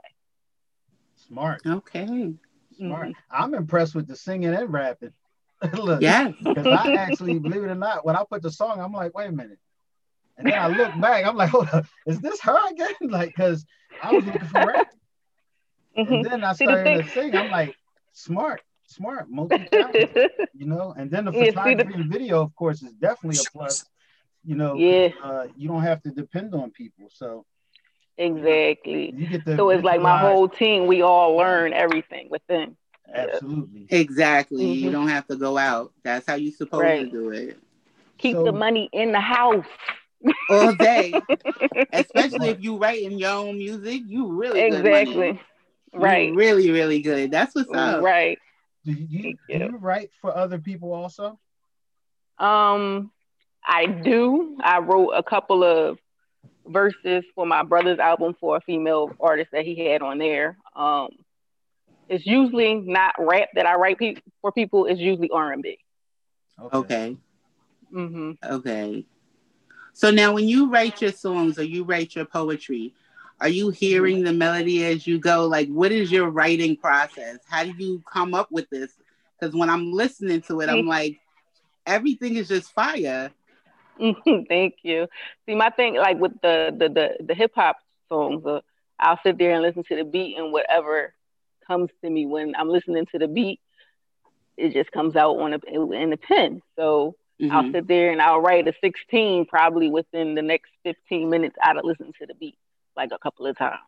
Smart. 1.27 1.61
Okay. 1.65 2.33
Smart. 2.77 3.09
Mm-hmm. 3.09 3.11
I'm 3.29 3.53
impressed 3.53 3.93
with 3.93 4.07
the 4.07 4.15
singing 4.15 4.53
and 4.53 4.71
rapping. 4.71 5.13
Look, 5.73 6.01
yeah. 6.01 6.31
Because 6.43 6.65
I 6.65 6.93
actually, 6.93 7.39
believe 7.39 7.63
it 7.63 7.69
or 7.69 7.75
not, 7.75 8.05
when 8.05 8.15
I 8.15 8.23
put 8.29 8.41
the 8.41 8.51
song, 8.51 8.79
I'm 8.79 8.93
like, 8.93 9.15
wait 9.15 9.29
a 9.29 9.31
minute. 9.31 9.59
And 10.43 10.51
then 10.51 10.59
I 10.59 10.67
look 10.67 10.99
back, 10.99 11.25
I'm 11.25 11.35
like, 11.35 11.49
hold 11.49 11.69
up, 11.71 11.85
is 12.07 12.19
this 12.19 12.41
her 12.41 12.57
again? 12.71 12.93
Like, 13.01 13.29
because 13.29 13.65
I 14.01 14.13
was 14.13 14.25
looking 14.25 14.41
for 14.41 14.65
rap. 14.65 14.87
Mm-hmm. 15.97 16.13
And 16.13 16.25
then 16.25 16.43
I 16.43 16.53
started 16.53 17.03
to 17.03 17.09
sing. 17.09 17.35
I'm 17.35 17.51
like, 17.51 17.75
smart, 18.13 18.61
smart, 18.87 19.29
multi-talented, 19.29 20.31
you 20.53 20.65
know. 20.65 20.93
And 20.97 21.11
then 21.11 21.25
the 21.25 21.33
photography 21.33 21.93
and 21.93 22.11
video, 22.11 22.41
of 22.41 22.55
course, 22.55 22.81
is 22.81 22.93
definitely 22.93 23.39
a 23.39 23.51
plus. 23.51 23.85
You 24.43 24.55
know, 24.55 24.75
yeah. 24.75 25.09
Uh, 25.21 25.47
you 25.55 25.67
don't 25.67 25.83
have 25.83 26.01
to 26.03 26.09
depend 26.09 26.55
on 26.55 26.71
people. 26.71 27.09
So 27.13 27.45
exactly. 28.17 29.13
You 29.15 29.27
get 29.27 29.45
the, 29.45 29.57
so 29.57 29.69
it's 29.69 29.83
like 29.83 30.01
my 30.01 30.17
whole 30.17 30.47
team. 30.49 30.87
We 30.87 31.01
all 31.01 31.35
learn 31.35 31.73
everything 31.73 32.29
within. 32.31 32.77
Absolutely. 33.13 33.87
Exactly. 33.89 34.63
Mm-hmm. 34.63 34.85
You 34.85 34.91
don't 34.91 35.09
have 35.09 35.27
to 35.27 35.35
go 35.35 35.57
out. 35.57 35.91
That's 36.03 36.25
how 36.25 36.35
you're 36.35 36.53
supposed 36.53 36.83
right. 36.83 37.03
to 37.03 37.11
do 37.11 37.29
it. 37.31 37.59
Keep 38.17 38.37
so, 38.37 38.43
the 38.45 38.51
money 38.51 38.89
in 38.93 39.11
the 39.11 39.19
house 39.19 39.65
all 40.49 40.73
day. 40.73 41.21
Especially 41.93 42.49
if 42.49 42.61
you 42.61 42.77
write 42.77 43.01
in 43.01 43.17
your 43.17 43.31
own 43.31 43.57
music, 43.57 44.01
you 44.05 44.33
really 44.33 44.61
exactly 44.61 45.39
right. 45.93 46.27
You're 46.27 46.35
really, 46.35 46.71
really 46.71 47.01
good. 47.01 47.31
That's 47.31 47.55
what's 47.55 47.71
up. 47.73 48.03
Right. 48.03 48.37
Do 48.85 48.93
you, 48.93 49.37
do 49.47 49.57
you 49.57 49.77
write 49.77 50.09
for 50.21 50.35
other 50.35 50.57
people 50.57 50.93
also? 50.93 51.39
Um, 52.39 53.11
I 53.65 53.85
do. 53.85 54.57
I 54.63 54.79
wrote 54.79 55.11
a 55.11 55.21
couple 55.23 55.63
of 55.63 55.99
verses 56.65 57.23
for 57.35 57.45
my 57.45 57.63
brother's 57.63 57.99
album 57.99 58.35
for 58.39 58.57
a 58.57 58.61
female 58.61 59.11
artist 59.19 59.49
that 59.51 59.65
he 59.65 59.85
had 59.85 60.01
on 60.01 60.17
there. 60.17 60.57
Um, 60.75 61.09
it's 62.09 62.25
usually 62.25 62.75
not 62.75 63.13
rap 63.19 63.49
that 63.55 63.65
I 63.65 63.75
write 63.75 63.99
pe- 63.99 64.15
for 64.41 64.51
people. 64.51 64.85
It's 64.85 64.99
usually 64.99 65.29
R 65.29 65.51
and 65.51 65.61
B. 65.61 65.77
Okay. 66.59 66.77
Okay. 66.77 67.17
Mm-hmm. 67.93 68.53
okay. 68.53 69.05
So 69.93 70.11
now, 70.11 70.33
when 70.33 70.47
you 70.47 70.69
write 70.69 71.01
your 71.01 71.11
songs 71.11 71.59
or 71.59 71.63
you 71.63 71.83
write 71.83 72.15
your 72.15 72.25
poetry, 72.25 72.93
are 73.39 73.49
you 73.49 73.69
hearing 73.69 74.17
mm-hmm. 74.17 74.25
the 74.25 74.33
melody 74.33 74.85
as 74.85 75.05
you 75.07 75.19
go? 75.19 75.47
Like, 75.47 75.67
what 75.67 75.91
is 75.91 76.11
your 76.11 76.29
writing 76.29 76.77
process? 76.77 77.39
How 77.49 77.63
do 77.63 77.73
you 77.77 78.03
come 78.11 78.33
up 78.33 78.51
with 78.51 78.69
this? 78.69 78.91
Because 79.39 79.55
when 79.55 79.69
I'm 79.69 79.91
listening 79.91 80.41
to 80.43 80.61
it, 80.61 80.69
I'm 80.69 80.79
mm-hmm. 80.79 80.87
like, 80.87 81.19
everything 81.85 82.35
is 82.35 82.47
just 82.47 82.71
fire. 82.71 83.31
Mm-hmm. 83.99 84.43
Thank 84.49 84.75
you. 84.83 85.07
See, 85.45 85.55
my 85.55 85.69
thing, 85.69 85.95
like 85.95 86.19
with 86.19 86.39
the 86.41 86.75
the 86.77 86.89
the, 86.89 87.25
the 87.25 87.33
hip 87.33 87.51
hop 87.55 87.77
songs, 88.09 88.45
uh, 88.45 88.61
I'll 88.99 89.19
sit 89.23 89.37
there 89.37 89.53
and 89.53 89.61
listen 89.61 89.83
to 89.85 89.95
the 89.95 90.03
beat 90.03 90.37
and 90.37 90.51
whatever 90.51 91.13
comes 91.65 91.89
to 92.03 92.09
me 92.09 92.25
when 92.25 92.55
I'm 92.55 92.69
listening 92.69 93.05
to 93.07 93.19
the 93.19 93.27
beat, 93.27 93.59
it 94.57 94.73
just 94.73 94.91
comes 94.91 95.15
out 95.15 95.37
on 95.37 95.53
a 95.53 95.59
in 95.93 96.13
a 96.13 96.17
pen. 96.17 96.61
So 96.75 97.15
mm-hmm. 97.41 97.51
I'll 97.51 97.71
sit 97.71 97.87
there 97.87 98.11
and 98.11 98.21
I'll 98.21 98.41
write 98.41 98.67
a 98.67 98.73
16 98.81 99.45
probably 99.45 99.89
within 99.89 100.35
the 100.35 100.41
next 100.41 100.71
15 100.83 101.29
minutes 101.29 101.55
out 101.61 101.77
of 101.77 101.85
listening 101.85 102.13
to 102.19 102.25
the 102.25 102.35
beat 102.35 102.57
like 102.95 103.09
a 103.11 103.19
couple 103.19 103.47
of 103.47 103.57
times. 103.57 103.79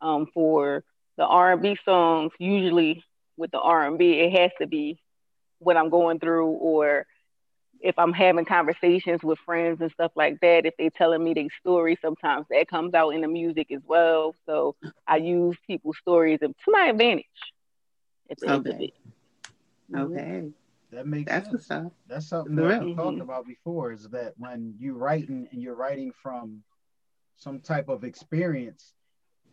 Um, 0.00 0.26
for 0.34 0.84
the 1.16 1.24
R&B 1.24 1.78
songs, 1.84 2.32
usually 2.38 3.02
with 3.36 3.50
the 3.50 3.60
R&B, 3.60 4.20
it 4.20 4.32
has 4.38 4.50
to 4.60 4.66
be 4.66 5.00
what 5.58 5.76
I'm 5.76 5.88
going 5.88 6.18
through 6.18 6.46
or 6.46 7.06
if 7.80 7.98
I'm 7.98 8.12
having 8.12 8.44
conversations 8.46 9.22
with 9.22 9.38
friends 9.44 9.80
and 9.80 9.90
stuff 9.92 10.12
like 10.16 10.40
that, 10.40 10.64
if 10.64 10.74
they're 10.78 10.90
telling 10.90 11.22
me 11.22 11.34
their 11.34 11.48
story, 11.60 11.98
sometimes 12.00 12.46
that 12.50 12.68
comes 12.68 12.94
out 12.94 13.10
in 13.10 13.20
the 13.20 13.28
music 13.28 13.70
as 13.70 13.82
well. 13.86 14.34
So 14.46 14.74
I 15.06 15.16
use 15.18 15.56
people's 15.66 15.98
stories 16.00 16.40
to 16.40 16.54
my 16.66 16.86
advantage. 16.86 17.26
okay. 18.42 18.92
Okay. 19.94 20.48
That 20.94 21.06
makes 21.06 21.30
That's 21.30 21.46
sense. 21.66 21.92
What's 21.92 21.98
That's 22.08 22.28
something 22.28 22.54
that 22.56 22.84
we 22.84 22.94
talked 22.94 23.20
about 23.20 23.46
before 23.46 23.92
is 23.92 24.08
that 24.10 24.34
when 24.36 24.74
you're 24.78 24.94
writing 24.94 25.48
and 25.50 25.60
you're 25.60 25.74
writing 25.74 26.12
from 26.22 26.62
some 27.36 27.60
type 27.60 27.88
of 27.88 28.04
experience, 28.04 28.92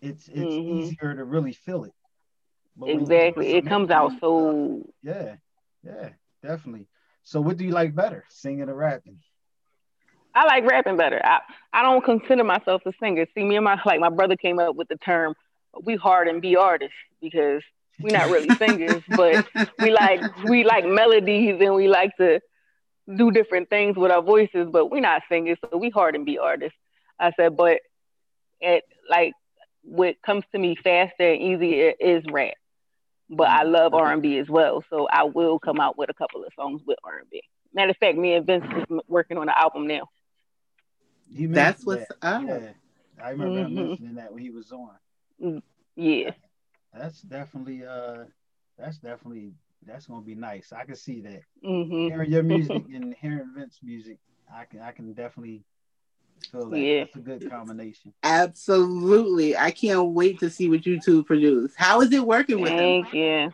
it's 0.01 0.27
it's 0.27 0.39
mm-hmm. 0.39 0.79
easier 0.79 1.15
to 1.15 1.23
really 1.23 1.53
feel 1.53 1.85
it. 1.85 1.93
But 2.77 2.89
exactly. 2.89 3.53
It 3.53 3.65
comes 3.65 3.89
out 3.89 4.11
so 4.19 4.87
yeah, 5.01 5.35
yeah, 5.83 6.09
definitely. 6.43 6.87
So 7.23 7.41
what 7.41 7.57
do 7.57 7.65
you 7.65 7.71
like 7.71 7.95
better, 7.95 8.23
singing 8.29 8.69
or 8.69 8.75
rapping? 8.75 9.17
I 10.33 10.45
like 10.45 10.69
rapping 10.69 10.95
better. 10.95 11.19
I, 11.23 11.39
I 11.73 11.81
don't 11.81 12.05
consider 12.05 12.43
myself 12.43 12.83
a 12.85 12.93
singer. 13.01 13.25
See, 13.35 13.43
me 13.43 13.55
and 13.55 13.65
my 13.65 13.79
like 13.85 13.99
my 13.99 14.09
brother 14.09 14.35
came 14.35 14.59
up 14.59 14.75
with 14.75 14.87
the 14.89 14.97
term 14.97 15.33
we 15.83 15.95
hard 15.95 16.27
and 16.27 16.41
be 16.41 16.55
artists 16.55 16.95
because 17.21 17.63
we're 18.01 18.17
not 18.17 18.29
really 18.29 18.53
singers, 18.55 19.01
but 19.09 19.47
we 19.79 19.91
like 19.91 20.21
we 20.43 20.63
like 20.63 20.85
melodies 20.85 21.57
and 21.61 21.75
we 21.75 21.87
like 21.87 22.15
to 22.17 22.39
do 23.15 23.31
different 23.31 23.69
things 23.69 23.97
with 23.97 24.11
our 24.11 24.21
voices, 24.21 24.67
but 24.71 24.91
we're 24.91 25.01
not 25.01 25.23
singers, 25.29 25.57
so 25.69 25.77
we 25.77 25.89
hard 25.89 26.15
and 26.15 26.25
be 26.25 26.37
artists. 26.37 26.77
I 27.19 27.31
said, 27.37 27.57
but 27.57 27.79
it 28.59 28.83
like 29.09 29.33
what 29.83 30.21
comes 30.21 30.43
to 30.51 30.59
me 30.59 30.75
faster 30.75 31.31
and 31.33 31.41
easier 31.41 31.93
is 31.99 32.23
rap 32.31 32.53
but 33.31 33.47
I 33.47 33.63
mm-hmm. 33.63 33.73
love 33.73 33.93
R 33.93 34.11
and 34.11 34.21
B 34.21 34.37
as 34.37 34.49
well. 34.49 34.83
So 34.89 35.07
I 35.07 35.23
will 35.23 35.57
come 35.57 35.79
out 35.79 35.97
with 35.97 36.09
a 36.09 36.13
couple 36.13 36.43
of 36.43 36.51
songs 36.55 36.81
with 36.85 36.99
R 37.03 37.19
and 37.19 37.29
B. 37.29 37.41
Matter 37.73 37.91
of 37.91 37.97
fact, 37.97 38.17
me 38.17 38.33
and 38.33 38.45
Vince 38.45 38.65
is 38.77 38.99
working 39.07 39.37
on 39.37 39.47
an 39.47 39.55
album 39.57 39.87
now. 39.87 40.09
That's 41.33 41.85
what's 41.85 42.05
that. 42.09 42.17
up. 42.21 42.43
Yeah. 42.45 42.71
I 43.23 43.29
remember 43.29 43.61
mm-hmm. 43.61 43.75
mentioning 43.75 44.15
that 44.15 44.33
when 44.33 44.43
he 44.43 44.49
was 44.49 44.71
on. 44.73 44.89
Mm, 45.41 45.61
yeah. 45.95 46.31
That's 46.93 47.21
definitely 47.21 47.85
uh 47.85 48.25
that's 48.77 48.97
definitely 48.97 49.53
that's 49.85 50.07
gonna 50.07 50.21
be 50.21 50.35
nice. 50.35 50.73
I 50.73 50.83
can 50.83 50.95
see 50.95 51.21
that. 51.21 51.41
Mm-hmm. 51.63 52.07
Hearing 52.07 52.31
your 52.31 52.43
music 52.43 52.83
and 52.93 53.15
hearing 53.19 53.51
Vince 53.55 53.79
music, 53.83 54.19
I 54.53 54.65
can 54.65 54.81
I 54.81 54.91
can 54.91 55.13
definitely 55.13 55.63
feel 56.51 56.69
that. 56.69 56.79
Yeah. 56.79 57.03
That's 57.05 57.15
a 57.15 57.19
good 57.19 57.49
combination. 57.49 58.13
Absolutely. 58.23 59.57
I 59.57 59.71
can't 59.71 60.09
wait 60.09 60.39
to 60.39 60.49
see 60.49 60.69
what 60.69 60.85
you 60.85 60.99
two 60.99 61.23
produce. 61.23 61.73
How 61.75 62.01
is 62.01 62.11
it 62.11 62.25
working 62.25 62.61
with 62.61 62.71
Thank 62.71 63.13
him? 63.13 63.19
you. 63.19 63.53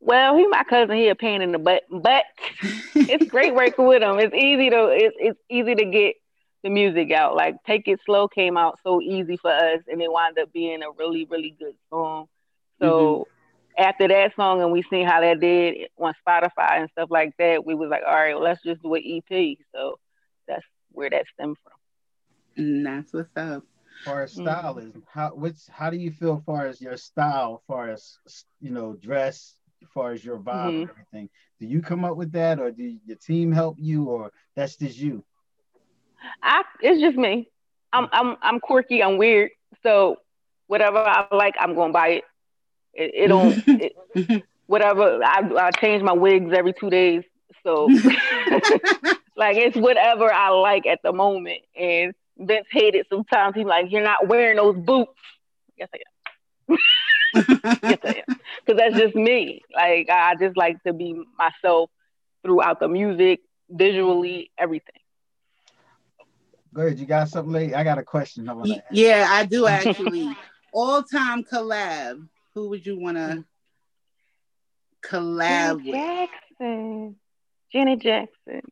Well, 0.00 0.36
he 0.36 0.46
my 0.46 0.64
cousin. 0.64 0.96
He 0.96 1.08
a 1.08 1.14
pain 1.14 1.42
in 1.42 1.52
the 1.52 1.58
butt, 1.58 1.82
but 1.90 2.24
it's 2.94 3.30
great 3.30 3.54
working 3.54 3.86
with 3.86 4.02
him. 4.02 4.18
It's 4.18 4.34
easy 4.34 4.70
to 4.70 4.88
it's 4.88 5.16
it's 5.18 5.40
easy 5.50 5.74
to 5.74 5.84
get 5.84 6.14
the 6.62 6.70
music 6.70 7.12
out. 7.12 7.36
Like 7.36 7.56
Take 7.66 7.86
It 7.86 8.00
Slow 8.06 8.26
came 8.26 8.56
out 8.56 8.78
so 8.82 9.00
easy 9.02 9.36
for 9.36 9.50
us, 9.50 9.80
and 9.88 10.00
it 10.00 10.10
wound 10.10 10.38
up 10.38 10.52
being 10.52 10.82
a 10.82 10.90
really 10.90 11.26
really 11.30 11.54
good 11.58 11.74
song. 11.90 12.28
So 12.80 13.28
mm-hmm. 13.78 13.82
after 13.82 14.08
that 14.08 14.34
song, 14.36 14.62
and 14.62 14.72
we 14.72 14.82
seen 14.90 15.06
how 15.06 15.20
that 15.20 15.40
did 15.40 15.88
on 15.98 16.14
Spotify 16.26 16.80
and 16.80 16.90
stuff 16.92 17.10
like 17.10 17.34
that, 17.38 17.64
we 17.64 17.74
was 17.74 17.90
like, 17.90 18.02
all 18.06 18.14
right, 18.14 18.34
well, 18.34 18.44
let's 18.44 18.62
just 18.62 18.82
do 18.82 18.94
an 18.94 19.02
EP. 19.30 19.58
So 19.74 19.98
that's 20.48 20.64
where 20.92 21.10
that 21.10 21.24
stemmed 21.34 21.56
from. 21.62 21.72
And 22.56 22.86
that's 22.86 23.12
what's 23.12 23.36
up. 23.36 23.64
Far 24.04 24.22
as 24.22 24.34
stylism, 24.34 24.92
mm-hmm. 24.92 25.00
how 25.12 25.32
what's 25.34 25.68
how 25.68 25.90
do 25.90 25.98
you 25.98 26.10
feel 26.10 26.42
far 26.46 26.66
as 26.66 26.80
your 26.80 26.96
style, 26.96 27.62
far 27.66 27.90
as 27.90 28.16
you 28.58 28.70
know, 28.70 28.94
dress, 28.94 29.56
far 29.92 30.12
as 30.12 30.24
your 30.24 30.38
vibe 30.38 30.68
mm-hmm. 30.68 30.80
and 30.80 30.90
everything? 30.90 31.28
Do 31.58 31.66
you 31.66 31.82
come 31.82 32.06
up 32.06 32.16
with 32.16 32.32
that, 32.32 32.58
or 32.60 32.70
do 32.70 32.96
your 33.04 33.18
team 33.18 33.52
help 33.52 33.76
you, 33.78 34.04
or 34.04 34.32
that's 34.56 34.76
just 34.76 34.96
you? 34.96 35.22
I 36.42 36.62
it's 36.80 37.00
just 37.00 37.18
me. 37.18 37.50
I'm 37.92 38.08
I'm 38.12 38.36
I'm 38.40 38.60
quirky. 38.60 39.02
I'm 39.02 39.18
weird. 39.18 39.50
So 39.82 40.16
whatever 40.66 40.98
I 40.98 41.26
like, 41.30 41.56
I'm 41.58 41.74
gonna 41.74 41.92
buy 41.92 42.08
it. 42.08 42.24
It, 42.94 43.12
it 43.14 43.28
don't. 43.28 43.62
it, 43.66 44.44
whatever. 44.66 45.20
I 45.22 45.50
I 45.56 45.70
change 45.72 46.02
my 46.02 46.12
wigs 46.12 46.52
every 46.56 46.72
two 46.72 46.90
days. 46.90 47.24
So 47.62 47.86
like 49.36 49.56
it's 49.56 49.76
whatever 49.76 50.32
I 50.32 50.50
like 50.50 50.86
at 50.86 51.00
the 51.02 51.12
moment, 51.12 51.60
and 51.76 52.14
Vince 52.38 52.66
hated 52.70 53.06
sometimes. 53.10 53.54
He's 53.54 53.66
like, 53.66 53.90
You're 53.90 54.02
not 54.02 54.28
wearing 54.28 54.56
those 54.56 54.76
boots. 54.76 55.12
Yes, 55.76 55.88
I 55.94 55.98
am. 56.68 57.78
yes, 57.82 57.98
I 58.04 58.24
am. 58.28 58.36
Because 58.66 58.78
that's 58.78 58.96
just 58.96 59.14
me. 59.14 59.62
Like, 59.74 60.10
I 60.10 60.34
just 60.38 60.56
like 60.56 60.82
to 60.82 60.92
be 60.92 61.20
myself 61.38 61.90
throughout 62.42 62.78
the 62.78 62.88
music, 62.88 63.40
visually, 63.70 64.50
everything. 64.58 65.00
Go 66.72 66.82
ahead. 66.82 66.98
You 66.98 67.06
got 67.06 67.28
something 67.28 67.52
late? 67.52 67.74
I 67.74 67.84
got 67.84 67.98
a 67.98 68.02
question. 68.02 68.48
I 68.48 68.82
yeah, 68.90 69.26
I 69.30 69.44
do 69.44 69.66
actually. 69.66 70.36
All 70.72 71.02
time 71.02 71.42
collab. 71.42 72.28
Who 72.54 72.70
would 72.70 72.84
you 72.84 72.98
want 72.98 73.16
to 73.16 73.44
collab 75.02 75.82
Janet 75.82 75.86
with? 75.86 75.94
Jackson. 75.94 77.16
Janet 77.72 78.00
Jackson 78.00 78.62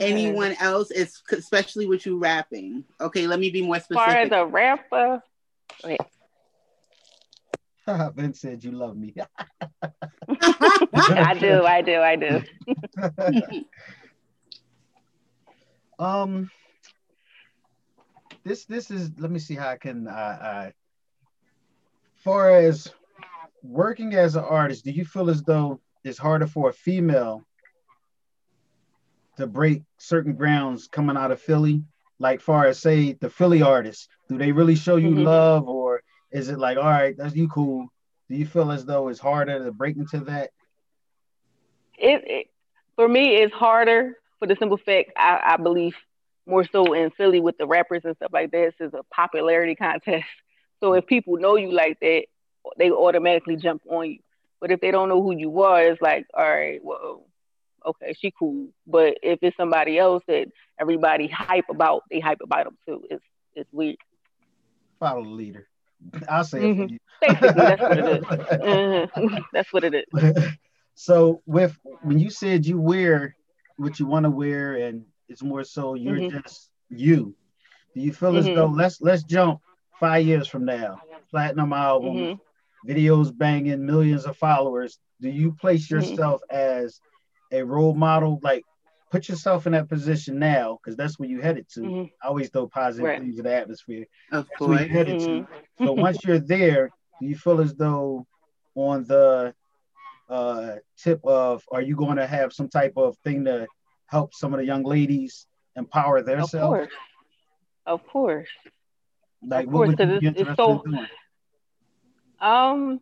anyone 0.00 0.54
else, 0.60 0.90
it's 0.90 1.22
especially 1.32 1.86
with 1.86 2.06
you 2.06 2.18
rapping. 2.18 2.84
Okay, 3.00 3.26
let 3.26 3.38
me 3.40 3.50
be 3.50 3.62
more 3.62 3.76
specific. 3.76 3.98
As 4.00 4.06
far 4.06 4.16
as 4.16 4.32
a 4.32 4.46
rapper, 4.46 5.22
wait. 5.84 6.00
ben 8.14 8.34
said 8.34 8.62
you 8.62 8.72
love 8.72 8.96
me. 8.96 9.14
I 10.40 11.36
do, 11.38 11.64
I 11.64 11.82
do, 11.82 12.00
I 12.00 12.16
do. 12.16 12.42
um, 15.98 16.50
this 18.44 18.64
this 18.66 18.90
is. 18.90 19.10
Let 19.18 19.30
me 19.30 19.38
see 19.38 19.54
how 19.54 19.68
I 19.68 19.76
can. 19.76 20.06
Uh, 20.06 20.10
uh, 20.10 20.70
far 22.28 22.50
as 22.50 22.92
working 23.62 24.14
as 24.14 24.36
an 24.36 24.44
artist, 24.44 24.84
do 24.84 24.90
you 24.90 25.06
feel 25.06 25.30
as 25.30 25.42
though 25.42 25.80
it's 26.04 26.18
harder 26.18 26.46
for 26.46 26.68
a 26.68 26.72
female 26.74 27.42
to 29.38 29.46
break 29.46 29.82
certain 29.96 30.34
grounds 30.34 30.88
coming 30.88 31.16
out 31.16 31.30
of 31.30 31.40
Philly? 31.40 31.82
Like 32.18 32.42
far 32.42 32.66
as 32.66 32.78
say 32.78 33.14
the 33.14 33.30
Philly 33.30 33.62
artists, 33.62 34.08
do 34.28 34.36
they 34.36 34.52
really 34.52 34.74
show 34.74 34.96
you 34.96 35.08
mm-hmm. 35.08 35.24
love 35.24 35.68
or 35.68 36.02
is 36.30 36.50
it 36.50 36.58
like, 36.58 36.76
all 36.76 36.84
right, 36.84 37.16
that's 37.16 37.34
you 37.34 37.48
cool? 37.48 37.88
Do 38.28 38.36
you 38.36 38.44
feel 38.44 38.72
as 38.72 38.84
though 38.84 39.08
it's 39.08 39.20
harder 39.20 39.64
to 39.64 39.72
break 39.72 39.96
into 39.96 40.20
that? 40.24 40.50
It, 41.96 42.22
it 42.26 42.46
for 42.94 43.08
me 43.08 43.36
it's 43.36 43.54
harder 43.54 44.18
for 44.38 44.46
the 44.46 44.56
simple 44.56 44.76
fact 44.76 45.12
I, 45.16 45.54
I 45.54 45.56
believe 45.56 45.94
more 46.44 46.66
so 46.70 46.92
in 46.92 47.10
Philly 47.10 47.40
with 47.40 47.56
the 47.56 47.66
rappers 47.66 48.02
and 48.04 48.16
stuff 48.16 48.32
like 48.34 48.50
this 48.50 48.74
is 48.80 48.92
a 48.92 49.02
popularity 49.14 49.76
contest. 49.76 50.26
So 50.80 50.94
if 50.94 51.06
people 51.06 51.36
know 51.36 51.56
you 51.56 51.72
like 51.72 51.98
that, 52.00 52.24
they 52.76 52.90
automatically 52.90 53.56
jump 53.56 53.82
on 53.88 54.10
you. 54.10 54.18
But 54.60 54.70
if 54.70 54.80
they 54.80 54.90
don't 54.90 55.08
know 55.08 55.22
who 55.22 55.36
you 55.36 55.62
are, 55.62 55.82
it's 55.82 56.02
like, 56.02 56.26
all 56.34 56.48
right, 56.48 56.80
well, 56.82 57.24
okay, 57.86 58.14
she 58.18 58.32
cool. 58.36 58.68
But 58.86 59.18
if 59.22 59.38
it's 59.42 59.56
somebody 59.56 59.98
else 59.98 60.22
that 60.26 60.48
everybody 60.80 61.28
hype 61.28 61.68
about, 61.70 62.02
they 62.10 62.20
hype 62.20 62.40
about 62.42 62.64
them 62.64 62.78
too. 62.86 63.04
It's 63.10 63.24
it's 63.54 63.72
weird. 63.72 63.96
Follow 64.98 65.22
the 65.22 65.30
leader. 65.30 65.68
I'll 66.28 66.44
say 66.44 66.60
mm-hmm. 66.60 66.94
it 67.22 67.38
for 67.38 67.48
mm-hmm. 67.48 67.52
you. 67.52 67.54
that's 67.54 67.82
what 67.82 67.98
it 67.98 68.04
is. 68.06 68.24
Mm-hmm. 69.18 69.36
That's 69.52 69.72
what 69.72 69.84
it 69.84 69.94
is. 69.94 70.44
so 70.94 71.42
with 71.46 71.76
when 72.02 72.18
you 72.18 72.30
said 72.30 72.66
you 72.66 72.80
wear 72.80 73.36
what 73.76 73.98
you 73.98 74.06
want 74.06 74.24
to 74.24 74.30
wear 74.30 74.76
and 74.76 75.04
it's 75.28 75.42
more 75.42 75.64
so 75.64 75.94
you're 75.94 76.16
mm-hmm. 76.16 76.38
just 76.38 76.70
you. 76.88 77.34
Do 77.94 78.00
you 78.00 78.12
feel 78.12 78.36
as 78.36 78.46
mm-hmm. 78.46 78.54
though 78.54 78.66
let's 78.66 79.00
let's 79.00 79.22
jump 79.24 79.60
five 80.00 80.24
years 80.24 80.48
from 80.48 80.64
now, 80.64 81.00
platinum 81.30 81.72
album, 81.72 82.16
mm-hmm. 82.16 82.90
videos 82.90 83.36
banging, 83.36 83.84
millions 83.84 84.24
of 84.24 84.36
followers? 84.36 84.98
Do 85.20 85.28
you 85.28 85.52
place 85.52 85.90
yourself 85.90 86.40
as 86.50 87.00
a 87.52 87.62
role 87.62 87.94
model, 87.94 88.38
like 88.42 88.64
put 89.10 89.28
yourself 89.28 89.66
in 89.66 89.72
that 89.72 89.88
position 89.88 90.38
now, 90.38 90.78
because 90.82 90.96
that's 90.96 91.18
where 91.18 91.28
you 91.28 91.40
headed 91.40 91.68
to. 91.70 91.80
Mm-hmm. 91.80 92.04
I 92.22 92.28
always 92.28 92.50
throw 92.50 92.68
positive 92.68 93.06
right. 93.06 93.20
things 93.20 93.38
in 93.38 93.44
the 93.44 93.54
atmosphere. 93.54 94.06
Of 94.32 94.46
that's 94.46 94.58
course. 94.58 94.70
Where 94.70 94.82
you 94.82 94.88
headed 94.88 95.20
mm-hmm. 95.20 95.84
to. 95.84 95.86
So 95.86 95.92
once 95.92 96.18
you're 96.24 96.38
there, 96.38 96.90
do 97.20 97.26
you 97.26 97.36
feel 97.36 97.60
as 97.60 97.74
though 97.74 98.26
on 98.74 99.04
the 99.04 99.54
uh, 100.28 100.74
tip 100.96 101.20
of 101.24 101.64
are 101.72 101.82
you 101.82 101.96
going 101.96 102.16
to 102.16 102.26
have 102.26 102.52
some 102.52 102.68
type 102.68 102.92
of 102.96 103.16
thing 103.24 103.44
to 103.46 103.66
help 104.06 104.34
some 104.34 104.52
of 104.52 104.60
the 104.60 104.66
young 104.66 104.84
ladies 104.84 105.46
empower 105.76 106.22
themselves? 106.22 106.54
Of 106.54 106.60
course. 106.68 106.88
Of 107.86 108.06
course. 108.06 108.48
Like, 109.46 109.66
of 109.66 109.72
course, 109.72 109.90
because 109.90 110.20
it's, 110.22 110.40
it's 110.40 110.56
so. 110.56 110.82
Um, 112.40 113.00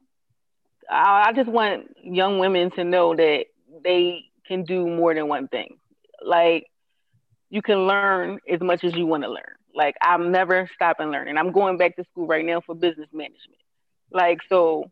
I, 0.91 1.27
I 1.29 1.33
just 1.35 1.49
want 1.49 1.97
young 2.03 2.39
women 2.39 2.71
to 2.73 2.85
know 2.85 3.15
that 3.15 3.47
they 3.85 4.25
can 4.47 4.65
do 4.65 4.87
more 4.87 5.15
than 5.15 5.29
one 5.29 5.49
thing. 5.49 5.77
Like, 6.25 6.67
you 7.51 7.63
can 7.63 7.87
learn 7.87 8.39
as 8.51 8.61
much 8.61 8.85
as 8.85 8.95
you 8.95 9.07
want 9.07 9.25
to 9.25 9.31
learn. 9.31 9.55
Like, 9.75 9.95
I'm 10.01 10.33
never 10.33 10.69
stopping 10.75 11.11
learning. 11.11 11.37
I'm 11.37 11.53
going 11.53 11.77
back 11.77 11.97
to 11.97 12.05
school 12.11 12.27
right 12.27 12.45
now 12.45 12.61
for 12.61 12.75
business 12.75 13.09
management. 13.13 13.61
Like, 14.11 14.39
so 14.49 14.91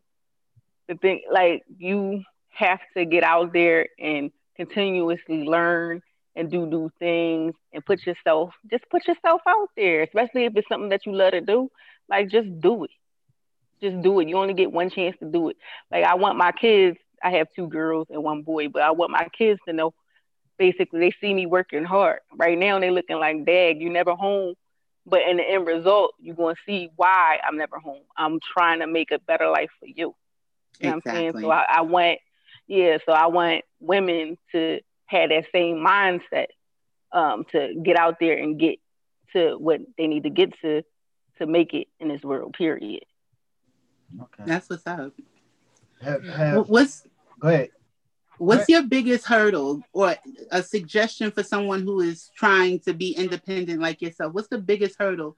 the 0.87 0.95
thing, 0.95 1.21
like, 1.31 1.63
you 1.77 2.23
have 2.49 2.79
to 2.95 3.05
get 3.05 3.23
out 3.23 3.51
there 3.51 3.87
and 3.99 4.31
continuously 4.55 5.43
learn 5.43 6.01
and 6.35 6.51
do 6.51 6.65
new 6.65 6.89
things 6.99 7.53
and 7.73 7.85
put 7.85 8.05
yourself 8.05 8.53
just 8.69 8.83
put 8.89 9.07
yourself 9.07 9.41
out 9.47 9.69
there 9.75 10.03
especially 10.03 10.45
if 10.45 10.55
it's 10.55 10.67
something 10.67 10.89
that 10.89 11.05
you 11.05 11.13
love 11.13 11.31
to 11.31 11.41
do 11.41 11.69
like 12.09 12.29
just 12.29 12.59
do 12.59 12.83
it. 12.83 12.91
Just 13.81 14.01
do 14.01 14.19
it. 14.19 14.27
You 14.27 14.37
only 14.37 14.53
get 14.53 14.71
one 14.71 14.89
chance 14.89 15.15
to 15.19 15.25
do 15.25 15.49
it. 15.49 15.57
Like 15.91 16.03
i 16.03 16.15
want 16.15 16.37
my 16.37 16.51
kids 16.51 16.97
i 17.23 17.31
have 17.31 17.47
two 17.55 17.67
girls 17.67 18.07
and 18.09 18.21
one 18.21 18.43
boy 18.43 18.67
but 18.67 18.81
i 18.81 18.91
want 18.91 19.09
my 19.09 19.27
kids 19.37 19.59
to 19.65 19.73
know 19.73 19.93
basically 20.57 20.99
they 20.99 21.11
see 21.19 21.33
me 21.33 21.45
working 21.45 21.83
hard. 21.83 22.19
Right 22.35 22.57
now 22.57 22.79
they 22.79 22.91
looking 22.91 23.19
like 23.19 23.45
dad 23.45 23.77
you 23.79 23.89
never 23.89 24.15
home. 24.15 24.55
But 25.07 25.21
in 25.29 25.37
the 25.37 25.43
end 25.43 25.67
result 25.67 26.13
you're 26.19 26.35
going 26.35 26.55
to 26.55 26.61
see 26.65 26.89
why 26.95 27.39
i'm 27.45 27.57
never 27.57 27.79
home. 27.79 28.03
I'm 28.17 28.39
trying 28.39 28.79
to 28.79 28.87
make 28.87 29.11
a 29.11 29.19
better 29.19 29.49
life 29.49 29.71
for 29.79 29.87
you. 29.87 30.15
You 30.79 30.89
know 30.89 30.97
exactly. 30.97 31.11
what 31.11 31.27
i'm 31.27 31.33
saying? 31.33 31.43
So 31.43 31.51
I, 31.51 31.65
I 31.69 31.81
want 31.81 32.19
yeah 32.67 32.97
so 33.05 33.11
i 33.11 33.27
want 33.27 33.63
women 33.79 34.37
to 34.51 34.79
had 35.05 35.31
that 35.31 35.45
same 35.51 35.77
mindset 35.77 36.47
um, 37.11 37.45
to 37.51 37.73
get 37.83 37.97
out 37.97 38.17
there 38.19 38.37
and 38.37 38.59
get 38.59 38.79
to 39.33 39.55
what 39.57 39.81
they 39.97 40.07
need 40.07 40.23
to 40.23 40.29
get 40.29 40.53
to 40.61 40.83
to 41.37 41.45
make 41.45 41.73
it 41.73 41.87
in 41.99 42.07
this 42.07 42.21
world. 42.21 42.53
Period. 42.53 43.03
Okay, 44.21 44.43
that's 44.45 44.69
what's 44.69 44.87
up. 44.87 45.13
Have, 46.01 46.25
have, 46.27 46.69
what's 46.69 47.03
go 47.39 47.49
ahead. 47.49 47.69
What's 48.37 48.67
your 48.67 48.83
biggest 48.83 49.25
hurdle 49.25 49.81
or 49.93 50.15
a 50.51 50.61
suggestion 50.61 51.31
for 51.31 51.41
someone 51.41 51.83
who 51.83 52.01
is 52.01 52.31
trying 52.35 52.79
to 52.79 52.93
be 52.93 53.11
independent 53.11 53.81
like 53.81 54.01
yourself? 54.01 54.33
What's 54.33 54.49
the 54.49 54.57
biggest 54.57 54.97
hurdle 54.99 55.37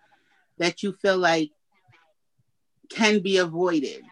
that 0.57 0.81
you 0.81 0.93
feel 0.93 1.17
like 1.17 1.51
can 2.89 3.19
be 3.19 3.37
avoided? 3.37 4.03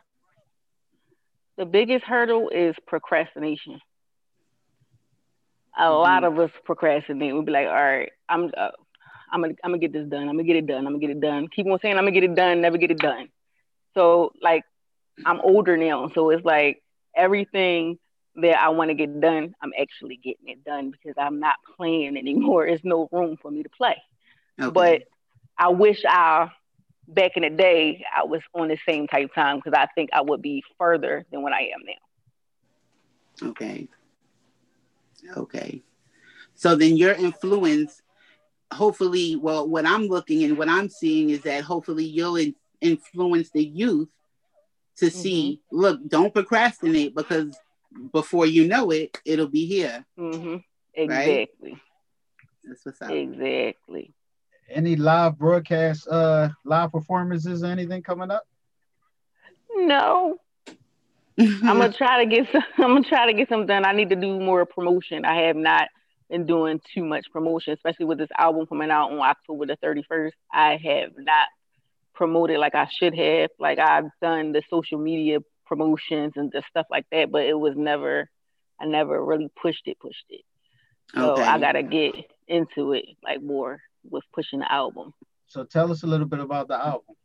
The 1.58 1.66
biggest 1.66 2.06
hurdle 2.06 2.50
is 2.50 2.76
procrastination 2.86 3.80
a 5.78 5.82
mm-hmm. 5.82 5.94
lot 5.94 6.24
of 6.24 6.40
us 6.40 6.52
procrastinate. 6.64 7.34
We'll 7.34 7.44
be 7.44 7.52
like, 7.52 7.68
all 7.68 7.74
right, 7.74 8.12
I'm 8.30 8.52
uh, 8.58 8.70
I'm 9.32 9.42
gonna 9.42 9.56
I'm 9.64 9.72
gonna 9.72 9.80
get 9.80 9.94
this 9.94 10.08
done. 10.08 10.30
I'm 10.30 10.36
gonna 10.36 10.44
get 10.44 10.56
it 10.56 10.68
done. 10.68 10.80
I'm 10.88 10.94
gonna 10.94 11.00
get 11.00 11.10
it 11.10 11.22
done. 11.22 11.48
Keep 11.48 11.68
on 11.68 11.80
saying 11.82 11.98
I'm 11.98 12.04
gonna 12.04 12.12
get 12.12 12.24
it 12.24 12.36
done, 12.36 12.62
never 12.62 12.78
get 12.78 12.92
it 12.92 13.00
done. 13.00 13.30
So 13.94 14.32
like 14.42 14.64
I'm 15.26 15.40
older 15.42 15.78
now, 15.78 16.10
so 16.14 16.30
it's 16.30 16.46
like 16.46 16.84
everything 17.16 17.98
that 18.38 18.60
I 18.60 18.70
want 18.70 18.90
to 18.90 18.96
get 18.96 19.22
done, 19.22 19.56
I'm 19.62 19.72
actually 19.80 20.18
getting 20.18 20.50
it 20.50 20.64
done 20.66 20.92
because 20.92 21.16
I'm 21.18 21.40
not 21.40 21.56
playing 21.78 22.18
anymore. 22.18 22.66
There's 22.68 22.84
no 22.84 23.08
room 23.12 23.38
for 23.42 23.50
me 23.50 23.64
to 23.64 23.70
play. 23.70 23.96
Okay. 24.62 24.72
But 24.72 25.04
I 25.58 25.70
wish 25.70 26.04
I 26.08 26.50
back 27.08 27.38
in 27.38 27.44
the 27.44 27.50
day 27.50 28.04
I 28.16 28.26
was 28.26 28.42
on 28.54 28.68
the 28.68 28.78
same 28.88 29.08
type 29.08 29.30
of 29.30 29.36
time 29.36 29.58
because 29.58 29.74
I 29.74 29.88
think 29.96 30.10
I 30.12 30.22
would 30.22 30.42
be 30.42 30.64
further 30.78 31.26
than 31.32 31.44
what 31.44 31.54
I 31.54 31.62
am 31.62 31.84
now. 31.86 33.50
Okay. 33.50 33.88
Okay. 35.38 35.84
So 36.56 36.76
then 36.76 36.98
your 36.98 37.14
influence, 37.14 38.02
hopefully, 38.72 39.36
well, 39.36 39.68
what 39.68 39.86
I'm 39.86 40.08
looking 40.08 40.44
and 40.44 40.58
what 40.58 40.70
I'm 40.70 40.90
seeing 40.90 41.30
is 41.30 41.42
that 41.42 41.64
hopefully 41.64 42.06
you'll 42.06 42.38
in- 42.38 42.56
influence 42.82 43.50
the 43.52 43.64
youth 43.64 44.10
to 44.98 45.06
mm-hmm. 45.08 45.20
see, 45.20 45.62
look, 45.72 46.00
don't 46.08 46.34
procrastinate 46.34 47.16
because 47.16 47.58
before 48.12 48.46
you 48.46 48.68
know 48.68 48.92
it, 48.92 49.20
it'll 49.26 49.48
be 49.48 49.66
here. 49.66 50.06
Mm-hmm. 50.18 50.58
Exactly. 50.94 51.50
Right? 51.62 51.82
That's 52.64 52.86
what's 52.86 53.02
up. 53.02 53.12
Exactly. 53.12 54.14
Any 54.70 54.96
live 54.96 55.38
broadcast, 55.38 56.08
uh, 56.08 56.50
live 56.64 56.92
performances, 56.92 57.64
or 57.64 57.68
anything 57.68 58.02
coming 58.02 58.32
up? 58.32 58.48
No, 59.76 60.38
I'm 61.40 61.78
gonna 61.78 61.92
try 61.92 62.24
to 62.24 62.30
get 62.30 62.48
some, 62.52 62.64
I'm 62.78 62.94
gonna 62.96 63.04
try 63.04 63.26
to 63.26 63.34
get 63.34 63.50
some 63.50 63.66
done. 63.66 63.86
I 63.86 63.92
need 63.92 64.10
to 64.10 64.16
do 64.16 64.40
more 64.40 64.66
promotion. 64.66 65.26
I 65.26 65.48
have 65.48 65.56
not 65.56 65.90
been 66.30 66.46
doing 66.46 66.80
too 66.94 67.04
much 67.04 67.26
promotion, 67.32 67.74
especially 67.74 68.06
with 68.06 68.18
this 68.18 68.30
album 68.38 68.66
coming 68.66 68.90
out 68.90 69.12
on 69.12 69.20
October 69.20 69.66
the 69.66 69.78
31st. 69.78 70.32
I 70.52 70.80
have 70.84 71.12
not 71.18 71.48
promoted 72.14 72.58
like 72.58 72.74
I 72.74 72.88
should 73.00 73.16
have. 73.16 73.50
Like 73.60 73.80
I've 73.80 74.10
done 74.22 74.54
the 74.54 74.62
social 74.70 74.98
media 74.98 75.40
promotions 75.66 76.34
and 76.36 76.52
the 76.52 76.64
stuff 76.70 76.86
like 76.90 77.06
that, 77.12 77.32
but 77.32 77.44
it 77.44 77.58
was 77.58 77.74
never 77.76 78.30
I 78.80 78.86
never 78.86 79.24
really 79.24 79.50
pushed 79.62 79.88
it, 79.88 80.00
pushed 80.00 80.26
it. 80.30 80.42
So 81.14 81.34
okay. 81.34 81.44
I 81.44 81.60
gotta 81.60 81.84
get 81.84 82.16
into 82.48 82.94
it 82.94 83.06
like 83.24 83.42
more 83.42 83.82
with 84.10 84.24
pushing 84.34 84.60
the 84.60 84.72
album. 84.72 85.14
So 85.48 85.64
tell 85.64 85.92
us 85.92 86.04
a 86.04 86.08
little 86.08 86.28
bit 86.28 86.40
about 86.40 86.70
the 86.70 86.76
album 86.76 87.16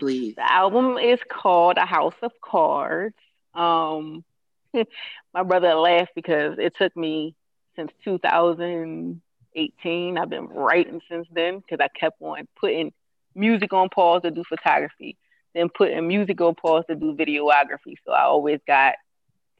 please. 0.00 0.34
The 0.34 0.52
album 0.52 0.98
is 0.98 1.20
called 1.30 1.76
A 1.76 1.86
House 1.86 2.16
of 2.22 2.32
Cards. 2.42 3.14
Um, 3.54 4.24
my 5.34 5.44
brother 5.44 5.74
laughed 5.74 6.10
because 6.16 6.58
it 6.58 6.74
took 6.76 6.96
me 6.96 7.36
since 7.76 7.92
2018. 8.04 10.18
I've 10.18 10.30
been 10.30 10.48
writing 10.48 11.00
since 11.08 11.28
then 11.30 11.60
because 11.60 11.78
I 11.80 11.86
kept 11.88 12.20
on 12.20 12.48
putting 12.58 12.92
music 13.34 13.72
on 13.72 13.88
pause 13.88 14.22
to 14.22 14.32
do 14.32 14.42
photography, 14.48 15.16
then 15.54 15.68
putting 15.68 16.08
music 16.08 16.40
on 16.40 16.56
pause 16.56 16.82
to 16.88 16.96
do 16.96 17.14
videography. 17.14 17.94
So 18.04 18.10
I 18.12 18.22
always 18.22 18.58
got 18.66 18.94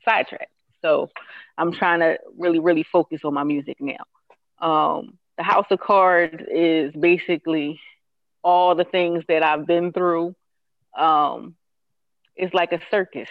sidetracked. 0.04 0.50
So 0.82 1.10
I'm 1.58 1.72
trying 1.72 2.00
to 2.00 2.18
really, 2.38 2.58
really 2.58 2.82
focus 2.82 3.20
on 3.24 3.34
my 3.34 3.44
music 3.44 3.76
now. 3.80 4.02
Um, 4.58 5.18
the 5.36 5.44
House 5.44 5.66
of 5.70 5.78
Cards 5.80 6.42
is 6.50 6.92
basically 6.92 7.78
all 8.42 8.74
the 8.74 8.84
things 8.84 9.24
that 9.28 9.42
I've 9.42 9.66
been 9.66 9.92
through. 9.92 10.34
Um, 10.96 11.54
it's 12.36 12.54
like 12.54 12.72
a 12.72 12.80
circus 12.90 13.28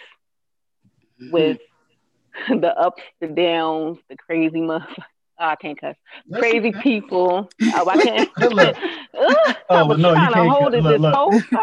mm-hmm. 1.22 1.32
with 1.32 1.60
the 2.50 2.74
ups, 2.78 3.04
the 3.20 3.28
downs, 3.28 3.98
the 4.10 4.18
crazy 4.18 4.62
mother. 4.62 4.88
Oh, 5.42 5.46
I 5.46 5.56
can't 5.56 5.80
cuss. 5.80 5.96
That's 6.28 6.42
crazy 6.42 6.68
okay. 6.68 6.82
people. 6.82 7.50
Oh, 7.62 7.90
I 7.90 8.04
can't. 8.04 8.30
look. 8.52 8.76
oh, 9.14 9.54
I 9.70 9.84
was 9.84 9.98
no, 9.98 10.14
trying 10.14 10.34
to 10.34 10.50
hold 10.50 10.74
it 10.74 10.84
look, 10.84 11.00
look. 11.00 11.14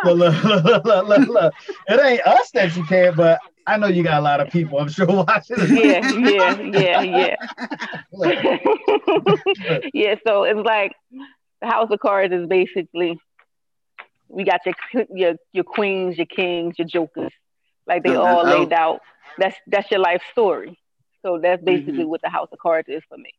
Look, 0.06 0.16
look, 0.16 0.84
look, 0.86 1.06
look, 1.06 1.28
look, 1.28 1.54
It 1.86 2.00
ain't 2.00 2.26
us 2.26 2.50
that 2.52 2.74
you 2.74 2.84
can't, 2.84 3.14
but 3.14 3.38
I 3.66 3.76
know 3.76 3.88
you 3.88 4.02
got 4.02 4.20
a 4.20 4.22
lot 4.22 4.40
of 4.40 4.48
people. 4.48 4.78
I'm 4.78 4.88
sure 4.88 5.04
watching. 5.06 5.58
Yeah, 5.58 6.10
yeah, 6.10 6.58
yeah, 6.58 7.02
yeah. 7.02 8.58
yeah. 9.92 10.14
So 10.26 10.44
it's 10.44 10.64
like 10.64 10.92
the 11.60 11.66
House 11.66 11.88
of 11.90 12.00
Cards 12.00 12.32
is 12.32 12.46
basically 12.46 13.20
we 14.28 14.44
got 14.44 14.60
your 14.64 14.74
your 15.14 15.34
your 15.52 15.64
queens, 15.64 16.16
your 16.16 16.26
kings, 16.26 16.78
your 16.78 16.88
jokers, 16.88 17.32
like 17.86 18.02
they 18.02 18.14
all 18.14 18.44
laid 18.44 18.72
out. 18.72 19.00
That's 19.38 19.56
that's 19.66 19.90
your 19.90 20.00
life 20.00 20.22
story. 20.32 20.78
So 21.22 21.38
that's 21.42 21.62
basically 21.62 22.00
mm-hmm. 22.00 22.08
what 22.08 22.22
the 22.22 22.28
House 22.28 22.48
of 22.52 22.58
Cards 22.58 22.88
is 22.88 23.02
for 23.08 23.18
me. 23.18 23.32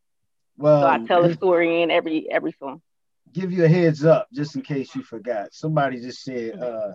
Well, 0.58 0.82
so 0.82 0.88
I 0.88 1.06
tell 1.06 1.24
a 1.24 1.34
story 1.34 1.82
in 1.82 1.92
every 1.92 2.30
every 2.30 2.54
song. 2.60 2.82
Give 3.34 3.52
you 3.52 3.66
a 3.66 3.70
heads 3.70 4.06
up, 4.06 4.28
just 4.34 4.56
in 4.56 4.62
case 4.62 4.96
you 4.96 5.04
forgot. 5.04 5.54
Somebody 5.54 6.00
just 6.00 6.24
said, 6.24 6.60
uh, 6.60 6.94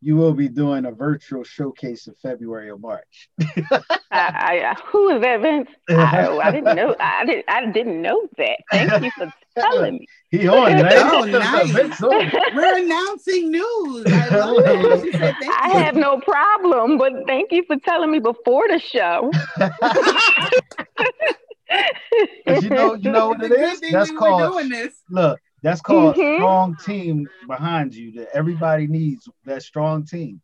you 0.00 0.16
will 0.16 0.34
be 0.34 0.48
doing 0.48 0.84
a 0.84 0.92
virtual 0.92 1.44
showcase 1.44 2.06
in 2.08 2.14
February 2.14 2.70
or 2.70 2.78
March. 2.78 3.30
I, 3.40 3.92
I, 4.10 4.76
who 4.86 5.10
is 5.10 5.22
that, 5.22 5.40
Vince? 5.40 5.68
I, 5.88 6.28
I, 6.38 6.50
didn't 6.50 6.74
know. 6.76 6.96
I 7.00 7.24
didn't. 7.24 7.44
I 7.48 7.66
didn't 7.70 8.02
know 8.02 8.28
that. 8.36 8.58
Thank 8.70 9.04
you 9.04 9.10
for 9.16 9.32
telling 9.58 9.94
me. 9.94 10.06
He 10.30 10.48
on, 10.48 10.80
right? 10.80 10.94
oh, 10.96 11.24
nice. 11.24 12.00
We're 12.00 12.78
announcing 12.78 13.50
news. 13.50 14.04
I, 14.06 15.52
I 15.60 15.68
have 15.68 15.94
no 15.94 16.20
problem, 16.20 16.96
but 16.96 17.12
thank 17.26 17.52
you 17.52 17.62
for 17.66 17.76
telling 17.76 18.10
me 18.10 18.18
before 18.18 18.66
the 18.68 18.78
show. 18.78 19.30
you 22.62 22.70
know, 22.70 22.94
you 22.94 23.10
know 23.10 23.28
what 23.28 23.42
it 23.42 23.52
is. 23.52 23.80
That's 23.92 24.10
called. 24.10 24.62
Look, 25.10 25.38
that's 25.62 25.80
called 25.80 26.16
mm-hmm. 26.16 26.36
strong 26.36 26.76
team 26.76 27.28
behind 27.46 27.94
you 27.94 28.12
that 28.12 28.28
everybody 28.34 28.86
needs 28.86 29.28
that 29.44 29.62
strong 29.62 30.06
team. 30.06 30.40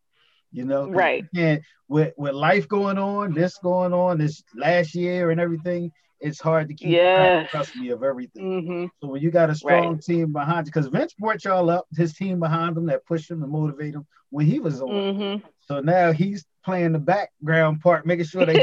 You 0.52 0.64
know, 0.64 0.88
right? 0.88 1.24
And 1.34 1.60
with 1.88 2.12
with 2.16 2.34
life 2.34 2.68
going 2.68 2.98
on, 2.98 3.32
this 3.32 3.58
going 3.58 3.92
on, 3.92 4.18
this 4.18 4.42
last 4.54 4.94
year 4.94 5.30
and 5.30 5.40
everything, 5.40 5.92
it's 6.20 6.40
hard 6.40 6.68
to 6.68 6.74
keep 6.74 6.88
yeah. 6.88 7.46
custody 7.46 7.90
of 7.90 8.02
everything. 8.02 8.62
Mm-hmm. 8.62 8.86
So 9.00 9.08
when 9.08 9.22
you 9.22 9.30
got 9.30 9.50
a 9.50 9.54
strong 9.54 9.94
right. 9.94 10.02
team 10.02 10.32
behind 10.32 10.66
you, 10.66 10.72
because 10.72 10.88
Vince 10.88 11.14
brought 11.14 11.44
y'all 11.44 11.70
up, 11.70 11.86
his 11.96 12.14
team 12.14 12.40
behind 12.40 12.76
him 12.76 12.86
that 12.86 13.06
pushed 13.06 13.30
him 13.30 13.42
and 13.42 13.52
motivate 13.52 13.94
him 13.94 14.06
when 14.30 14.46
he 14.46 14.58
was 14.58 14.80
on. 14.80 14.88
Mm-hmm. 14.88 15.46
So 15.60 15.80
now 15.80 16.12
he's 16.12 16.44
playing 16.64 16.92
the 16.92 16.98
background 16.98 17.80
part, 17.80 18.06
making 18.06 18.26
sure 18.26 18.44
that 18.44 18.56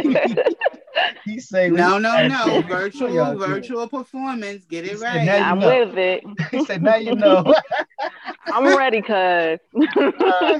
he 1.23 1.39
say 1.39 1.69
no, 1.69 1.97
no, 1.97 2.27
no, 2.27 2.61
virtual, 2.61 3.35
virtual 3.35 3.87
performance. 3.87 4.65
Get 4.65 4.85
it 4.85 4.99
right. 4.99 5.29
I'm 5.29 5.59
with 5.59 5.97
it. 5.97 6.23
he 6.51 6.65
said, 6.65 6.83
now 6.83 6.95
you 6.95 7.15
know. 7.15 7.53
I'm 8.47 8.77
ready, 8.77 9.01
cuz. 9.01 9.59
uh, 9.97 10.59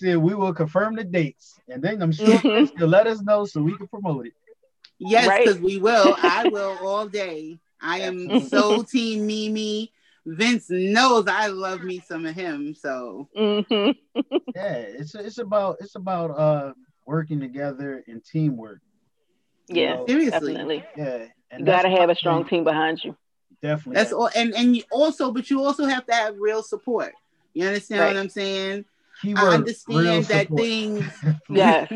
said 0.00 0.16
we 0.16 0.34
will 0.34 0.54
confirm 0.54 0.96
the 0.96 1.04
dates, 1.04 1.58
and 1.68 1.82
then 1.82 2.02
I'm 2.02 2.12
sure 2.12 2.26
mm-hmm. 2.26 2.76
you'll 2.78 2.88
let 2.88 3.06
us 3.06 3.20
know 3.20 3.44
so 3.44 3.62
we 3.62 3.76
can 3.76 3.86
promote 3.86 4.26
it. 4.26 4.32
Yes, 5.00 5.38
because 5.38 5.56
right? 5.56 5.64
we 5.64 5.78
will. 5.78 6.14
I 6.22 6.48
will 6.48 6.78
all 6.82 7.08
day. 7.08 7.58
I 7.80 8.00
am 8.00 8.40
so 8.48 8.82
team 8.82 9.26
Mimi. 9.26 9.92
Vince 10.26 10.66
knows 10.68 11.26
I 11.26 11.46
love 11.46 11.82
me 11.82 12.00
some 12.06 12.26
of 12.26 12.34
him. 12.34 12.74
So 12.74 13.28
mm-hmm. 13.36 14.20
yeah, 14.54 14.72
it's 14.72 15.14
it's 15.14 15.38
about 15.38 15.78
it's 15.80 15.94
about 15.94 16.30
uh 16.30 16.74
working 17.06 17.40
together 17.40 18.04
and 18.06 18.22
teamwork. 18.22 18.80
Yeah, 19.68 19.94
know? 19.94 20.06
seriously. 20.06 20.52
Definitely. 20.52 20.84
Yeah, 20.96 21.26
and 21.50 21.60
you 21.60 21.66
gotta 21.66 21.88
have 21.88 22.10
a 22.10 22.14
strong 22.14 22.46
team 22.46 22.64
behind 22.64 23.02
you. 23.02 23.16
Definitely. 23.62 23.94
That's 23.94 24.12
all, 24.12 24.28
and 24.36 24.54
and 24.54 24.84
also, 24.92 25.32
but 25.32 25.48
you 25.48 25.62
also 25.64 25.86
have 25.86 26.04
to 26.06 26.12
have 26.12 26.36
real 26.38 26.62
support. 26.62 27.14
You 27.54 27.66
understand 27.66 28.00
right. 28.02 28.06
what 28.08 28.16
I'm 28.18 28.28
saying? 28.28 28.84
Keyword, 29.22 29.42
I 29.42 29.54
understand 29.54 30.24
that 30.26 30.46
support. 30.48 30.60
things. 30.60 31.04
yes. 31.48 31.92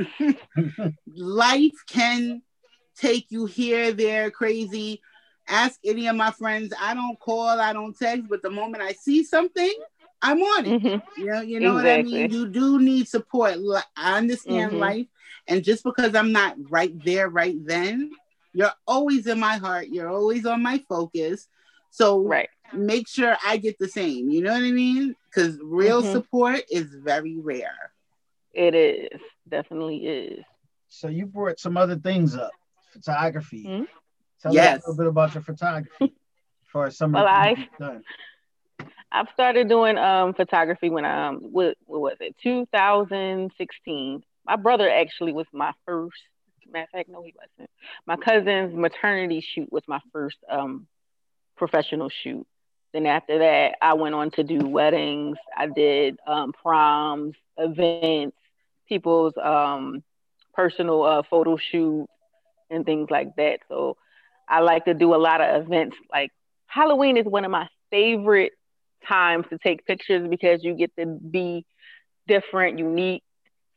life 1.14 1.72
can 1.86 2.42
take 2.98 3.30
you 3.30 3.46
here, 3.46 3.92
there, 3.92 4.30
crazy. 4.30 5.00
Ask 5.48 5.78
any 5.84 6.06
of 6.06 6.16
my 6.16 6.30
friends. 6.30 6.72
I 6.80 6.94
don't 6.94 7.18
call, 7.18 7.60
I 7.60 7.72
don't 7.72 7.96
text, 7.96 8.24
but 8.28 8.42
the 8.42 8.50
moment 8.50 8.82
I 8.82 8.92
see 8.92 9.22
something, 9.24 9.72
I'm 10.22 10.40
on 10.40 10.66
it. 10.66 10.82
Mm-hmm. 10.82 11.20
You 11.20 11.26
know, 11.26 11.40
you 11.42 11.60
know 11.60 11.76
exactly. 11.76 12.12
what 12.12 12.18
I 12.18 12.22
mean? 12.22 12.30
You 12.32 12.48
do 12.48 12.80
need 12.80 13.08
support. 13.08 13.58
I 13.96 14.16
understand 14.16 14.72
mm-hmm. 14.72 14.80
life. 14.80 15.06
And 15.46 15.62
just 15.62 15.84
because 15.84 16.14
I'm 16.14 16.32
not 16.32 16.56
right 16.70 16.92
there 17.04 17.28
right 17.28 17.56
then, 17.62 18.10
you're 18.54 18.72
always 18.86 19.26
in 19.26 19.38
my 19.38 19.56
heart. 19.56 19.88
You're 19.88 20.08
always 20.08 20.46
on 20.46 20.62
my 20.62 20.82
focus. 20.88 21.46
So 21.90 22.22
right. 22.22 22.48
make 22.72 23.06
sure 23.06 23.36
I 23.44 23.58
get 23.58 23.78
the 23.78 23.88
same. 23.88 24.30
You 24.30 24.42
know 24.42 24.52
what 24.52 24.62
I 24.62 24.70
mean? 24.70 25.14
Because 25.28 25.58
real 25.62 26.02
mm-hmm. 26.02 26.12
support 26.12 26.62
is 26.70 26.86
very 26.94 27.36
rare. 27.36 27.92
It 28.54 28.74
is. 28.74 29.20
Definitely 29.48 30.06
is. 30.06 30.44
So 30.88 31.08
you 31.08 31.26
brought 31.26 31.58
some 31.58 31.76
other 31.76 31.96
things 31.96 32.34
up 32.34 32.52
photography. 32.94 33.64
Mm-hmm. 33.64 33.84
Tell 34.40 34.54
yes. 34.54 34.78
us 34.78 34.84
a 34.84 34.90
little 34.90 35.04
bit 35.04 35.08
about 35.08 35.34
your 35.34 35.42
photography 35.42 36.14
for 36.72 36.90
some 36.90 37.12
well, 37.12 37.26
I 37.26 37.68
I've 39.12 39.28
started 39.32 39.68
doing 39.68 39.96
um, 39.96 40.34
photography 40.34 40.90
when 40.90 41.04
I 41.04 41.28
um 41.28 41.40
what, 41.52 41.76
what 41.86 42.00
was 42.00 42.16
it 42.20 42.36
2016. 42.42 44.22
My 44.46 44.56
brother 44.56 44.90
actually 44.90 45.32
was 45.32 45.46
my 45.52 45.72
first. 45.86 46.16
Matter 46.70 46.84
of 46.84 46.90
fact, 46.90 47.08
no, 47.08 47.22
he 47.22 47.34
wasn't. 47.36 47.70
My 48.06 48.16
cousin's 48.16 48.74
maternity 48.74 49.40
shoot 49.40 49.72
was 49.72 49.82
my 49.86 50.00
first 50.12 50.36
um 50.50 50.86
professional 51.56 52.08
shoot. 52.08 52.46
Then 52.92 53.06
after 53.06 53.38
that, 53.38 53.76
I 53.82 53.94
went 53.94 54.14
on 54.14 54.30
to 54.32 54.44
do 54.44 54.66
weddings. 54.66 55.36
I 55.56 55.66
did 55.66 56.16
um, 56.26 56.52
proms, 56.52 57.34
events, 57.56 58.36
people's 58.88 59.34
um, 59.42 60.04
personal 60.54 61.02
uh, 61.02 61.22
photo 61.28 61.56
shoots, 61.56 62.12
and 62.74 62.84
things 62.84 63.08
like 63.10 63.36
that. 63.36 63.60
So 63.68 63.96
I 64.48 64.60
like 64.60 64.84
to 64.86 64.94
do 64.94 65.14
a 65.14 65.16
lot 65.16 65.40
of 65.40 65.64
events. 65.64 65.96
Like 66.12 66.30
Halloween 66.66 67.16
is 67.16 67.24
one 67.24 67.44
of 67.44 67.50
my 67.50 67.68
favorite 67.90 68.52
times 69.06 69.46
to 69.50 69.58
take 69.58 69.86
pictures 69.86 70.26
because 70.28 70.62
you 70.62 70.74
get 70.74 70.94
to 70.98 71.06
be 71.06 71.64
different, 72.26 72.78
unique. 72.78 73.22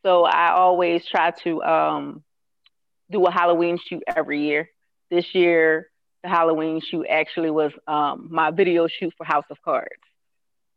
So 0.03 0.23
I 0.23 0.51
always 0.51 1.05
try 1.05 1.31
to 1.43 1.63
um, 1.63 2.23
do 3.09 3.25
a 3.25 3.31
Halloween 3.31 3.77
shoot 3.87 4.03
every 4.15 4.43
year. 4.43 4.69
This 5.09 5.33
year, 5.33 5.89
the 6.23 6.29
Halloween 6.29 6.81
shoot 6.81 7.05
actually 7.09 7.51
was 7.51 7.71
um, 7.87 8.27
my 8.31 8.51
video 8.51 8.87
shoot 8.87 9.13
for 9.17 9.25
House 9.25 9.45
of 9.49 9.61
Cards. 9.61 9.89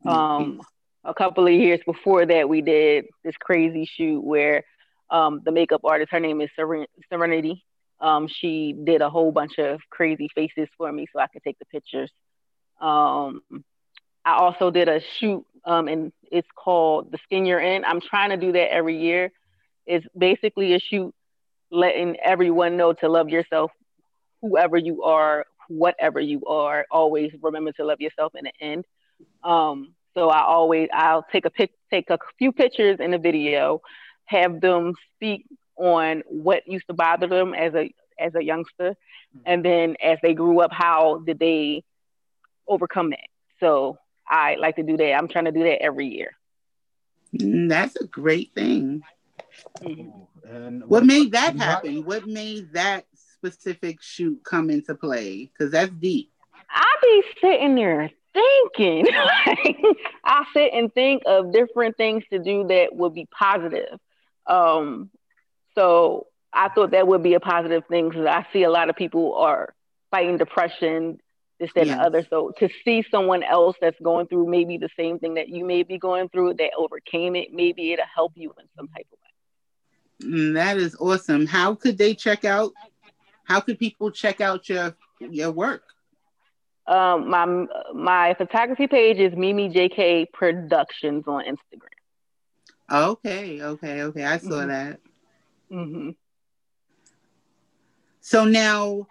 Um, 0.07 0.61
a 1.05 1.15
couple 1.15 1.47
of 1.47 1.53
years 1.53 1.81
before 1.85 2.27
that, 2.27 2.49
we 2.49 2.63
did 2.63 3.07
this 3.25 3.35
crazy 3.39 3.89
shoot 3.97 4.21
where 4.21 4.65
um, 5.11 5.41
the 5.45 5.53
makeup 5.53 5.83
artist, 5.85 6.11
her 6.13 6.21
name 6.21 6.41
is 6.41 6.51
Seren- 6.59 6.87
Serenity, 7.13 7.65
um, 8.01 8.29
she 8.29 8.75
did 8.85 9.03
a 9.03 9.11
whole 9.11 9.33
bunch 9.33 9.59
of 9.59 9.81
crazy 9.91 10.29
faces 10.35 10.69
for 10.77 10.91
me 10.91 11.07
so 11.13 11.21
I 11.21 11.27
could 11.27 11.43
take 11.43 11.59
the 11.59 11.67
pictures. 11.67 12.11
Um, 12.81 13.43
I 14.25 14.35
also 14.37 14.71
did 14.71 14.89
a 14.89 15.01
shoot, 15.19 15.45
um, 15.65 15.89
and 15.89 16.13
it's 16.31 16.49
called 16.55 17.13
The 17.13 17.19
Skin 17.25 17.47
You're 17.47 17.61
In. 17.61 17.85
I'm 17.85 18.01
trying 18.01 18.31
to 18.31 18.37
do 18.37 18.53
that 18.53 18.73
every 18.73 18.99
year. 18.99 19.33
It's 19.87 20.07
basically 20.17 20.75
a 20.75 20.79
shoot 20.79 21.15
letting 21.71 22.17
everyone 22.21 22.77
know 22.77 22.93
to 22.95 23.09
love 23.09 23.29
yourself, 23.29 23.71
whoever 24.43 24.77
you 24.77 25.03
are, 25.03 25.47
whatever 25.69 26.21
you 26.21 26.45
are. 26.47 26.87
Always 26.91 27.33
remember 27.43 27.73
to 27.73 27.85
love 27.85 28.01
yourself 28.01 28.33
in 28.35 28.45
the 28.45 28.65
end. 28.65 28.85
Um, 29.43 29.95
so 30.15 30.29
I 30.29 30.43
always 30.43 30.89
I'll 30.93 31.25
take 31.31 31.45
a 31.45 31.51
pic, 31.51 31.73
take 31.91 32.11
a 32.11 32.19
few 32.39 32.53
pictures 32.53 32.99
in 33.01 33.11
the 33.11 33.19
video, 33.19 33.81
have 34.25 34.61
them 34.61 34.95
speak 35.15 35.47
on 35.81 36.23
what 36.27 36.67
used 36.67 36.87
to 36.89 36.95
bother 36.95 37.27
them 37.27 37.55
as 37.55 37.75
a 37.75 37.93
as 38.19 38.35
a 38.35 38.45
youngster, 38.45 38.91
mm-hmm. 38.91 39.41
and 39.47 39.65
then 39.65 39.97
as 40.03 40.19
they 40.23 40.35
grew 40.35 40.61
up, 40.61 40.73
how 40.73 41.23
did 41.27 41.39
they 41.39 41.83
overcome 42.69 43.11
that? 43.11 43.29
So 43.61 43.99
I 44.29 44.57
like 44.57 44.77
to 44.77 44.83
do 44.83 44.97
that. 44.99 45.15
I'm 45.15 45.29
trying 45.29 45.47
to 45.47 45.53
do 45.53 45.65
that 45.65 45.83
every 45.83 46.07
year. 46.09 46.33
Mm, 47.35 47.69
that's 47.69 47.97
a 47.97 48.07
great 48.07 48.55
thing. 48.55 49.03
And 49.83 50.81
what, 50.83 50.91
what 50.91 51.07
made 51.07 51.33
that 51.33 51.57
happen? 51.57 52.05
What 52.05 52.27
made 52.27 52.73
that 52.75 53.07
specific 53.15 54.03
shoot 54.03 54.41
come 54.45 54.71
into 54.71 54.95
play? 54.95 55.51
Because 55.53 55.73
that's 55.73 55.93
deep. 55.93 56.31
I 56.69 56.97
be 57.03 57.23
sitting 57.41 57.75
there 57.75 58.11
thinking. 58.33 59.07
I 60.25 60.45
sit 60.55 60.73
and 60.73 60.93
think 60.93 61.23
of 61.27 61.53
different 61.53 61.97
things 61.97 62.25
to 62.31 62.39
do 62.39 62.67
that 62.69 62.95
would 62.95 63.15
be 63.15 63.27
positive. 63.27 63.99
Um, 64.47 65.11
so 65.75 66.27
I 66.53 66.69
thought 66.69 66.91
that 66.93 67.07
would 67.07 67.23
be 67.23 67.35
a 67.35 67.41
positive 67.41 67.85
thing 67.89 68.09
because 68.09 68.27
I 68.27 68.47
see 68.53 68.65
a 68.65 68.71
lot 68.71 68.91
of 68.91 68.97
people 68.97 69.35
are 69.35 69.75
fighting 70.11 70.37
depression, 70.37 71.19
this, 71.59 71.71
that, 71.75 71.87
yes. 71.87 71.93
and 71.93 72.01
the 72.01 72.05
other. 72.05 72.27
So 72.29 72.53
to 72.59 72.69
see 72.85 73.05
someone 73.11 73.43
else 73.43 73.77
that's 73.81 73.99
going 74.03 74.27
through 74.27 74.49
maybe 74.49 74.79
the 74.79 74.89
same 74.97 75.19
thing 75.19 75.35
that 75.35 75.49
you 75.49 75.65
may 75.65 75.83
be 75.83 75.99
going 75.99 76.29
through 76.29 76.55
that 76.55 76.71
overcame 76.77 77.37
it, 77.37 77.53
maybe 77.53 77.93
it'll 77.93 78.05
help 78.13 78.33
you 78.35 78.53
in 78.59 78.67
some 78.77 78.89
type 78.89 79.07
of 79.13 79.19
way. 79.19 80.33
Mm, 80.33 80.55
that 80.55 80.77
is 80.77 80.97
awesome. 80.99 81.47
How 81.47 81.75
could 81.75 81.99
they 81.99 82.15
check 82.15 82.45
out? 82.45 82.73
How 83.45 83.61
could 83.61 83.79
people 83.79 84.11
check 84.11 84.41
out 84.41 84.69
your 84.69 84.95
your 85.19 85.51
work? 85.51 85.83
Um, 86.87 87.31
my 87.31 87.67
my 87.95 88.35
photography 88.35 88.87
page 88.87 89.19
is 89.19 89.35
Mimi 89.37 89.71
JK 89.71 90.33
Productions 90.33 91.25
on 91.27 91.45
Instagram. 91.45 91.91
Okay, 92.93 93.63
okay, 93.63 94.03
okay. 94.03 94.25
I 94.25 94.39
saw 94.39 94.49
mm-hmm. 94.49 94.69
that. 94.69 95.01
Mm-hmm. 95.73 96.11
So 98.21 98.45
now, 98.45 99.07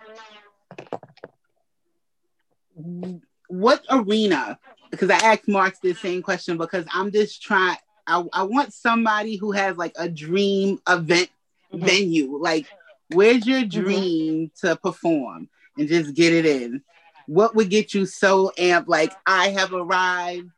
what 3.48 3.84
arena? 3.90 4.60
Because 4.92 5.10
I 5.10 5.18
asked 5.18 5.48
Mark 5.48 5.76
this 5.82 6.00
same 6.00 6.22
question 6.22 6.58
because 6.58 6.86
I'm 6.94 7.12
just 7.12 7.42
trying. 7.42 7.78
I, 8.08 8.24
I 8.34 8.44
want 8.44 8.74
somebody 8.74 9.36
who 9.36 9.52
has 9.52 9.78
like 9.78 9.94
a 9.98 10.10
dream 10.10 10.80
event 10.88 11.30
mm-hmm. 11.72 11.86
venue. 11.86 12.38
Like, 12.38 12.68
where's 13.14 13.46
your 13.46 13.62
mm-hmm. 13.62 13.82
dream 13.82 14.34
mm-hmm. 14.48 14.68
to 14.68 14.76
perform 14.78 15.50
and 15.78 15.88
just 15.88 16.16
get 16.16 16.34
it 16.34 16.46
in? 16.46 16.82
What 17.28 17.56
would 17.56 17.70
get 17.70 17.94
you 17.94 18.08
so 18.08 18.52
amped? 18.58 18.88
Like, 18.88 19.14
I 19.26 19.50
have 19.50 19.74
arrived. 19.74 20.50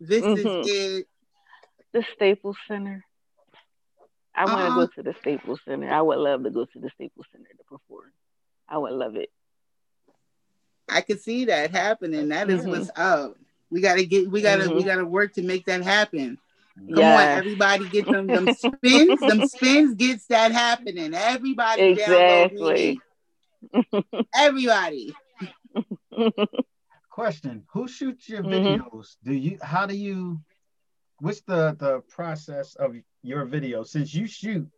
This 0.00 0.24
mm-hmm. 0.24 0.46
is 0.46 0.68
it. 0.68 1.06
The 1.92 2.04
Staples 2.14 2.56
Center. 2.66 3.05
I 4.36 4.44
want 4.44 4.58
to 4.58 4.64
uh-huh. 4.66 4.80
go 4.80 4.86
to 4.86 5.02
the 5.02 5.14
Staples 5.20 5.60
Center. 5.64 5.90
I 5.90 6.02
would 6.02 6.18
love 6.18 6.44
to 6.44 6.50
go 6.50 6.66
to 6.66 6.78
the 6.78 6.90
Staples 6.90 7.26
Center 7.32 7.48
to 7.48 7.64
perform. 7.64 8.12
I 8.68 8.78
would 8.78 8.92
love 8.92 9.16
it. 9.16 9.30
I 10.88 11.00
could 11.00 11.20
see 11.20 11.46
that 11.46 11.70
happening. 11.70 12.28
That 12.28 12.50
is 12.50 12.60
mm-hmm. 12.60 12.70
what's 12.70 12.90
up. 12.96 13.36
We 13.70 13.80
gotta 13.80 14.04
get. 14.04 14.30
We 14.30 14.42
gotta. 14.42 14.64
Mm-hmm. 14.64 14.76
We 14.76 14.84
gotta 14.84 15.04
work 15.04 15.34
to 15.34 15.42
make 15.42 15.66
that 15.66 15.82
happen. 15.82 16.38
Come 16.76 16.98
yes. 16.98 17.20
on, 17.20 17.38
everybody, 17.38 17.88
get 17.88 18.06
them 18.06 18.26
them 18.44 18.54
spins. 18.54 19.20
them 19.20 19.48
spins 19.48 19.94
gets 19.94 20.26
that 20.26 20.52
happening. 20.52 21.14
Everybody 21.14 21.82
exactly. 21.82 23.00
Everybody. 24.34 25.14
Question: 27.10 27.64
Who 27.72 27.88
shoots 27.88 28.28
your 28.28 28.42
mm-hmm. 28.42 28.52
videos? 28.52 28.92
Mm-hmm. 28.92 29.30
Do 29.30 29.34
you? 29.34 29.58
How 29.62 29.86
do 29.86 29.96
you? 29.96 30.40
What's 31.18 31.40
the 31.42 31.76
the 31.78 32.00
process 32.08 32.74
of 32.76 32.94
your 33.26 33.44
video 33.44 33.82
since 33.82 34.14
you 34.14 34.26
shoot. 34.26 34.68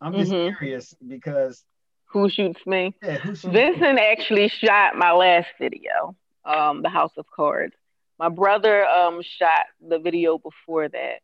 I'm 0.00 0.14
just 0.14 0.32
mm-hmm. 0.32 0.56
curious 0.56 0.94
because 1.06 1.64
who 2.06 2.28
shoots 2.28 2.60
me? 2.66 2.94
Yeah, 3.02 3.18
who 3.18 3.34
shoots 3.34 3.52
Vincent 3.52 3.96
me? 3.96 4.02
actually 4.02 4.48
shot 4.48 4.96
my 4.96 5.12
last 5.12 5.48
video, 5.60 6.16
um, 6.44 6.82
the 6.82 6.88
House 6.88 7.12
of 7.16 7.26
Cards. 7.34 7.74
My 8.18 8.28
brother 8.30 8.86
um 8.86 9.20
shot 9.22 9.66
the 9.86 9.98
video 9.98 10.38
before 10.38 10.88
that, 10.88 11.20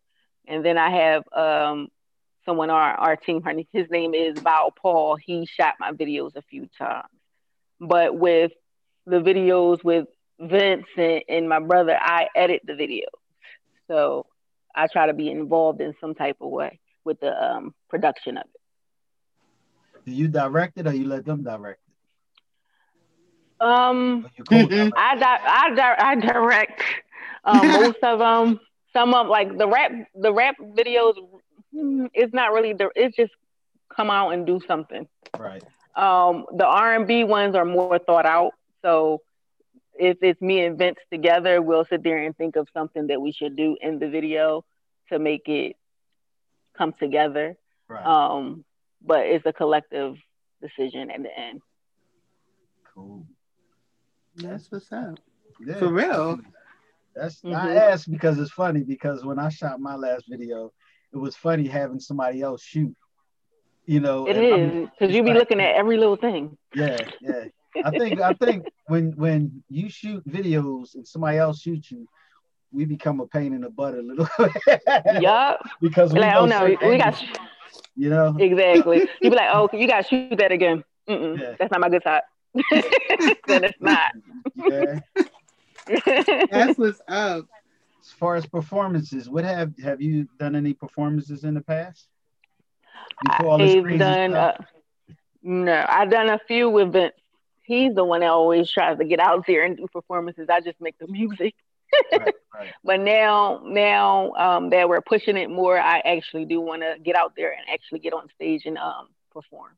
and 0.46 0.64
then 0.64 0.76
I 0.76 0.90
have 0.90 1.24
um 1.33 1.88
someone 2.44 2.70
on 2.70 2.76
our, 2.76 2.94
our 2.94 3.16
team. 3.16 3.42
His 3.72 3.90
name 3.90 4.14
is 4.14 4.38
Val 4.40 4.72
Paul. 4.72 5.16
He 5.16 5.46
shot 5.46 5.74
my 5.81 5.92
videos 5.92 6.37
a 6.37 6.42
few 6.42 6.68
times, 6.78 7.09
but 7.81 8.18
with 8.18 8.52
the 9.07 9.20
videos 9.20 9.83
with 9.83 10.07
Vincent 10.38 10.85
and, 10.98 11.22
and 11.28 11.48
my 11.48 11.61
brother, 11.61 11.96
I 11.98 12.28
edit 12.35 12.62
the 12.66 12.74
videos. 12.74 13.07
So 13.88 14.26
I 14.74 14.87
try 14.87 15.06
to 15.06 15.12
be 15.12 15.30
involved 15.30 15.80
in 15.80 15.94
some 16.00 16.14
type 16.14 16.37
of 16.40 16.50
way 16.50 16.78
with 17.04 17.20
the 17.20 17.32
um, 17.32 17.74
production 17.88 18.37
of 18.38 18.44
it. 18.44 20.04
Do 20.06 20.12
you 20.12 20.28
direct 20.28 20.78
it 20.78 20.87
or 20.87 20.92
you 20.92 21.06
let 21.06 21.24
them 21.24 21.42
direct 21.42 21.80
it? 23.61 23.64
Um, 23.64 24.26
I 24.50 25.16
di- 25.16 25.44
I, 25.46 25.74
di- 25.74 25.96
I 25.98 26.14
direct 26.16 26.82
um, 27.44 27.68
most 27.72 27.98
of 28.02 28.18
them. 28.18 28.61
Some 28.92 29.14
of 29.14 29.28
like 29.28 29.56
the 29.56 29.68
rap 29.68 29.92
the 30.14 30.32
rap 30.32 30.56
videos. 30.61 31.14
Mm, 31.74 32.08
it's 32.12 32.35
not 32.35 32.52
really 32.52 32.72
the. 32.72 32.90
It's 32.94 33.16
just 33.16 33.32
come 33.94 34.11
out 34.11 34.30
and 34.30 34.44
do 34.46 34.61
something. 34.66 35.06
Right. 35.38 35.62
Um, 35.94 36.46
the 36.56 36.66
R 36.66 36.96
and 36.96 37.06
B 37.06 37.24
ones 37.24 37.54
are 37.54 37.64
more 37.64 37.98
thought 37.98 38.26
out. 38.26 38.52
So 38.82 39.22
if 40.02 40.18
it's 40.20 40.40
me 40.42 40.64
and 40.64 40.76
Vince 40.76 40.98
together, 41.12 41.62
we'll 41.62 41.84
sit 41.84 42.02
there 42.02 42.18
and 42.18 42.36
think 42.36 42.56
of 42.56 42.66
something 42.74 43.06
that 43.06 43.22
we 43.22 43.30
should 43.30 43.56
do 43.56 43.76
in 43.80 44.00
the 44.00 44.08
video 44.08 44.64
to 45.10 45.20
make 45.20 45.48
it 45.48 45.76
come 46.76 46.92
together. 46.92 47.56
Right. 47.88 48.04
Um, 48.04 48.64
but 49.00 49.26
it's 49.26 49.46
a 49.46 49.52
collective 49.52 50.16
decision 50.60 51.08
at 51.12 51.22
the 51.22 51.38
end. 51.38 51.60
Cool. 52.92 53.24
That's 54.34 54.72
what's 54.72 54.90
up. 54.90 55.20
Yeah. 55.64 55.78
For 55.78 55.88
real. 55.88 56.40
That's 57.14 57.40
mm-hmm. 57.42 57.54
I 57.54 57.76
asked 57.76 58.10
because 58.10 58.38
it's 58.40 58.50
funny 58.50 58.80
because 58.80 59.24
when 59.24 59.38
I 59.38 59.50
shot 59.50 59.78
my 59.78 59.94
last 59.94 60.24
video, 60.28 60.72
it 61.12 61.16
was 61.16 61.36
funny 61.36 61.68
having 61.68 62.00
somebody 62.00 62.42
else 62.42 62.62
shoot. 62.62 62.96
You 63.84 64.00
know, 64.00 64.28
it 64.28 64.36
is 64.36 64.88
because 64.98 65.14
you 65.14 65.22
be 65.22 65.30
like, 65.30 65.38
looking 65.40 65.60
at 65.60 65.74
every 65.74 65.96
little 65.96 66.16
thing. 66.16 66.56
Yeah, 66.74 66.98
yeah. 67.20 67.44
I 67.85 67.90
think 67.90 68.20
I 68.20 68.32
think 68.35 68.66
when 68.87 69.12
when 69.12 69.62
you 69.68 69.88
shoot 69.88 70.26
videos 70.28 70.94
and 70.94 71.06
somebody 71.06 71.38
else 71.38 71.61
shoots 71.61 71.90
you, 71.90 72.06
we 72.72 72.85
become 72.85 73.20
a 73.20 73.26
pain 73.26 73.52
in 73.52 73.62
the 73.62 73.70
butt 73.70 73.94
a 73.94 74.02
little. 74.02 74.28
yup. 75.20 75.61
because 75.80 76.12
we 76.12 76.20
like, 76.20 76.35
oh 76.35 76.46
no, 76.46 76.64
we 76.64 76.98
got. 76.98 77.22
You 77.94 78.11
know. 78.11 78.37
Exactly. 78.38 79.08
You 79.20 79.30
be 79.30 79.37
like, 79.37 79.50
oh, 79.52 79.68
you 79.72 79.87
got 79.87 80.02
to 80.02 80.08
shoot 80.08 80.37
that 80.38 80.52
again. 80.52 80.82
Yeah. 81.06 81.54
That's 81.58 81.70
not 81.70 81.80
my 81.80 81.88
good 81.88 82.02
side. 82.02 82.22
then 83.46 83.64
it's 83.64 83.80
not. 83.80 84.12
Yeah. 84.56 85.00
That's 86.50 86.78
what's 86.78 87.00
up. 87.08 87.46
As 88.00 88.11
far 88.11 88.35
as 88.35 88.46
performances, 88.46 89.28
what 89.28 89.44
have 89.44 89.72
have 89.78 90.00
you 90.00 90.28
done 90.38 90.56
any 90.56 90.74
performances 90.74 91.44
in 91.44 91.54
the 91.54 91.61
past? 91.61 92.08
Before 93.24 93.61
I've 93.61 93.98
done. 93.98 94.35
Uh, 94.35 94.56
no, 95.42 95.87
I've 95.88 96.11
done 96.11 96.28
a 96.28 96.40
few 96.46 96.68
with 96.68 96.92
Vince 96.92 97.14
he's 97.72 97.94
the 97.94 98.04
one 98.04 98.20
that 98.20 98.30
always 98.30 98.70
tries 98.70 98.98
to 98.98 99.04
get 99.04 99.20
out 99.20 99.46
there 99.46 99.64
and 99.64 99.76
do 99.76 99.87
performances. 99.92 100.48
I 100.50 100.61
just 100.61 100.80
make 100.80 100.98
the 100.98 101.06
music. 101.06 101.54
right, 102.12 102.35
right. 102.54 102.72
But 102.85 103.00
now, 103.00 103.62
now 103.64 104.32
um, 104.32 104.70
that 104.70 104.88
we're 104.88 105.00
pushing 105.00 105.37
it 105.37 105.50
more, 105.50 105.78
I 105.78 106.00
actually 106.00 106.44
do 106.44 106.61
want 106.61 106.82
to 106.82 106.96
get 107.02 107.16
out 107.16 107.35
there 107.37 107.52
and 107.52 107.62
actually 107.72 108.00
get 108.00 108.12
on 108.12 108.28
stage 108.35 108.66
and 108.66 108.78
um, 108.78 109.08
perform. 109.30 109.72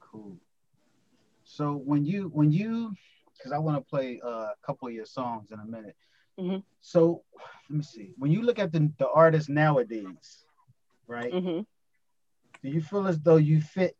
Cool. 0.00 0.36
So 1.44 1.72
when 1.72 2.04
you 2.04 2.30
when 2.32 2.50
you 2.50 2.94
because 3.36 3.52
I 3.52 3.58
want 3.58 3.76
to 3.76 3.88
play 3.88 4.20
uh, 4.24 4.28
a 4.28 4.54
couple 4.62 4.88
of 4.88 4.94
your 4.94 5.06
songs 5.06 5.50
in 5.50 5.60
a 5.60 5.64
minute. 5.64 5.96
Mm-hmm. 6.38 6.58
So 6.80 7.22
let 7.68 7.76
me 7.76 7.82
see. 7.82 8.12
When 8.16 8.30
you 8.30 8.42
look 8.42 8.58
at 8.58 8.72
the 8.72 8.90
the 8.98 9.08
artists 9.08 9.48
nowadays, 9.48 10.44
right? 11.06 11.32
Mm-hmm. 11.32 11.60
Do 12.62 12.68
you 12.68 12.80
feel 12.80 13.06
as 13.06 13.18
though 13.20 13.36
you 13.36 13.60
fit 13.60 13.96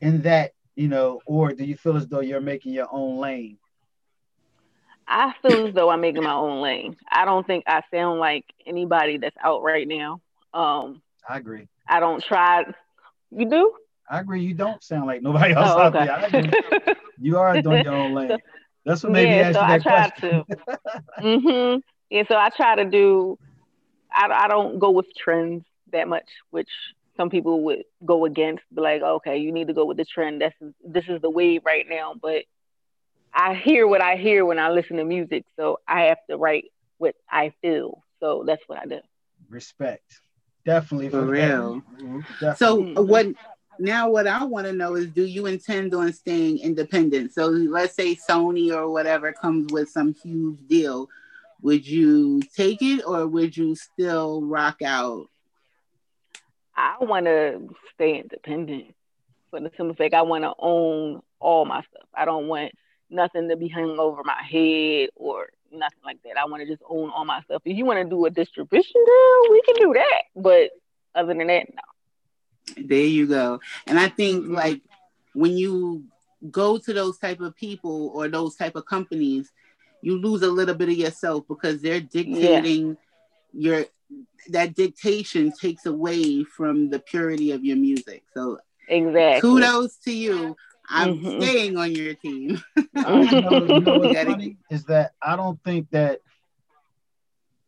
in 0.00 0.22
that 0.22 0.52
you 0.76 0.88
know, 0.88 1.20
or 1.26 1.52
do 1.52 1.64
you 1.64 1.76
feel 1.76 1.96
as 1.96 2.06
though 2.08 2.20
you're 2.20 2.40
making 2.40 2.72
your 2.72 2.88
own 2.90 3.18
lane? 3.18 3.58
I 5.06 5.34
feel 5.42 5.66
as 5.66 5.74
though 5.74 5.90
I'm 5.90 6.00
making 6.00 6.22
my 6.22 6.34
own 6.34 6.62
lane. 6.62 6.96
I 7.10 7.24
don't 7.24 7.46
think 7.46 7.64
I 7.66 7.82
sound 7.92 8.20
like 8.20 8.44
anybody 8.64 9.18
that's 9.18 9.36
out 9.42 9.62
right 9.62 9.86
now. 9.86 10.20
Um, 10.54 11.02
I 11.28 11.38
agree. 11.38 11.68
I 11.88 11.98
don't 12.00 12.22
try. 12.22 12.64
You 13.30 13.50
do? 13.50 13.72
I 14.08 14.20
agree. 14.20 14.42
You 14.42 14.54
don't 14.54 14.82
sound 14.82 15.06
like 15.06 15.22
nobody 15.22 15.52
else 15.54 15.70
oh, 15.70 15.82
okay. 15.88 16.08
out 16.08 16.30
there. 16.30 16.94
you 17.18 17.38
are 17.38 17.60
doing 17.60 17.84
your 17.84 17.94
own 17.94 18.14
lane. 18.14 18.38
That's 18.84 19.02
what 19.02 19.12
made 19.12 19.28
yeah, 19.28 19.36
me 19.36 19.40
ask 19.40 19.54
so 19.54 19.60
you 19.60 19.66
that 19.66 19.86
I 19.86 20.08
question. 20.08 20.44
to. 20.46 21.22
mm-hmm. 21.22 21.78
Yeah, 22.10 22.22
so 22.28 22.36
I 22.36 22.50
try 22.50 22.76
to 22.76 22.84
do. 22.84 23.38
I, 24.12 24.28
I 24.44 24.48
don't 24.48 24.78
go 24.78 24.90
with 24.90 25.06
trends 25.16 25.64
that 25.92 26.08
much, 26.08 26.28
which 26.50 26.70
some 27.20 27.28
people 27.28 27.64
would 27.64 27.82
go 28.02 28.24
against, 28.24 28.62
be 28.74 28.80
like, 28.80 29.02
okay, 29.02 29.36
you 29.36 29.52
need 29.52 29.66
to 29.66 29.74
go 29.74 29.84
with 29.84 29.98
the 29.98 30.06
trend. 30.06 30.40
That's 30.40 30.54
this 30.82 31.04
is 31.06 31.20
the 31.20 31.28
wave 31.28 31.60
right 31.66 31.84
now. 31.86 32.14
But 32.20 32.44
I 33.34 33.52
hear 33.54 33.86
what 33.86 34.00
I 34.00 34.16
hear 34.16 34.46
when 34.46 34.58
I 34.58 34.70
listen 34.70 34.96
to 34.96 35.04
music, 35.04 35.44
so 35.54 35.80
I 35.86 36.04
have 36.04 36.16
to 36.30 36.38
write 36.38 36.64
what 36.96 37.14
I 37.30 37.52
feel. 37.60 38.02
So 38.20 38.44
that's 38.46 38.62
what 38.68 38.78
I 38.78 38.86
do. 38.86 39.00
Respect, 39.50 40.22
definitely 40.64 41.10
for, 41.10 41.26
for 41.26 41.26
real. 41.26 41.82
Mm-hmm. 42.00 42.20
Definitely. 42.40 42.94
So 42.94 43.02
what? 43.02 43.26
Now, 43.78 44.08
what 44.08 44.26
I 44.26 44.44
want 44.44 44.66
to 44.66 44.72
know 44.72 44.94
is, 44.94 45.08
do 45.08 45.24
you 45.24 45.44
intend 45.44 45.92
on 45.94 46.12
staying 46.14 46.58
independent? 46.60 47.34
So 47.34 47.48
let's 47.48 47.94
say 47.94 48.14
Sony 48.14 48.74
or 48.74 48.90
whatever 48.90 49.32
comes 49.32 49.70
with 49.70 49.90
some 49.90 50.14
huge 50.22 50.58
deal. 50.68 51.08
Would 51.62 51.86
you 51.86 52.40
take 52.56 52.80
it, 52.80 53.02
or 53.06 53.26
would 53.26 53.54
you 53.56 53.74
still 53.74 54.42
rock 54.42 54.80
out 54.82 55.26
I 56.76 56.96
want 57.00 57.26
to 57.26 57.68
stay 57.94 58.20
independent 58.20 58.94
for 59.50 59.60
the 59.60 59.70
simple 59.76 59.94
fact 59.94 60.14
I 60.14 60.22
want 60.22 60.44
to 60.44 60.52
own 60.58 61.22
all 61.40 61.64
my 61.64 61.80
stuff. 61.82 62.08
I 62.14 62.24
don't 62.24 62.48
want 62.48 62.72
nothing 63.10 63.48
to 63.48 63.56
be 63.56 63.68
hung 63.68 63.98
over 63.98 64.22
my 64.24 64.42
head 64.42 65.10
or 65.16 65.48
nothing 65.72 65.98
like 66.04 66.22
that. 66.24 66.38
I 66.38 66.44
want 66.46 66.62
to 66.62 66.68
just 66.68 66.82
own 66.88 67.10
all 67.10 67.24
my 67.24 67.42
stuff. 67.42 67.62
If 67.64 67.76
you 67.76 67.84
want 67.84 67.98
to 67.98 68.08
do 68.08 68.24
a 68.26 68.30
distribution 68.30 69.04
deal, 69.04 69.50
we 69.50 69.62
can 69.62 69.76
do 69.76 69.92
that. 69.94 70.22
But 70.36 70.70
other 71.14 71.34
than 71.34 71.46
that, 71.48 71.66
no. 71.74 72.84
There 72.86 72.98
you 72.98 73.26
go. 73.26 73.60
And 73.86 73.98
I 73.98 74.08
think 74.08 74.48
like 74.48 74.80
when 75.34 75.56
you 75.56 76.04
go 76.50 76.78
to 76.78 76.92
those 76.92 77.18
type 77.18 77.40
of 77.40 77.56
people 77.56 78.12
or 78.14 78.28
those 78.28 78.54
type 78.56 78.76
of 78.76 78.86
companies, 78.86 79.52
you 80.02 80.18
lose 80.18 80.42
a 80.42 80.48
little 80.48 80.74
bit 80.74 80.88
of 80.88 80.96
yourself 80.96 81.44
because 81.48 81.82
they're 81.82 82.00
dictating 82.00 82.96
yeah. 83.52 83.72
your 83.72 83.84
that 84.48 84.74
dictation 84.74 85.52
takes 85.52 85.86
away 85.86 86.44
from 86.44 86.90
the 86.90 86.98
purity 86.98 87.52
of 87.52 87.64
your 87.64 87.76
music. 87.76 88.24
So 88.34 88.58
exactly. 88.88 89.40
Kudos 89.40 89.96
to 90.04 90.12
you. 90.12 90.56
I'm 90.88 91.18
mm-hmm. 91.18 91.40
staying 91.40 91.76
on 91.76 91.92
your 91.92 92.14
team. 92.14 92.60
you 92.76 92.86
know, 92.94 93.22
you 93.22 93.80
know 93.80 93.98
what's 93.98 94.18
funny 94.24 94.56
is 94.70 94.84
that 94.84 95.12
I 95.22 95.36
don't 95.36 95.62
think 95.62 95.88
that 95.90 96.20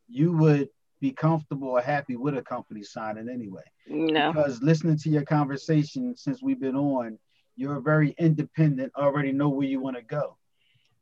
you 0.08 0.32
would 0.32 0.68
be 1.00 1.12
comfortable 1.12 1.68
or 1.68 1.80
happy 1.80 2.16
with 2.16 2.36
a 2.36 2.42
company 2.42 2.82
signing 2.82 3.28
anyway. 3.28 3.62
No. 3.88 4.32
Because 4.32 4.62
listening 4.62 4.96
to 4.98 5.10
your 5.10 5.22
conversation 5.22 6.16
since 6.16 6.42
we've 6.42 6.60
been 6.60 6.76
on, 6.76 7.18
you're 7.56 7.80
very 7.80 8.14
independent, 8.18 8.92
already 8.96 9.32
know 9.32 9.48
where 9.48 9.66
you 9.66 9.80
want 9.80 9.96
to 9.96 10.02
go. 10.02 10.36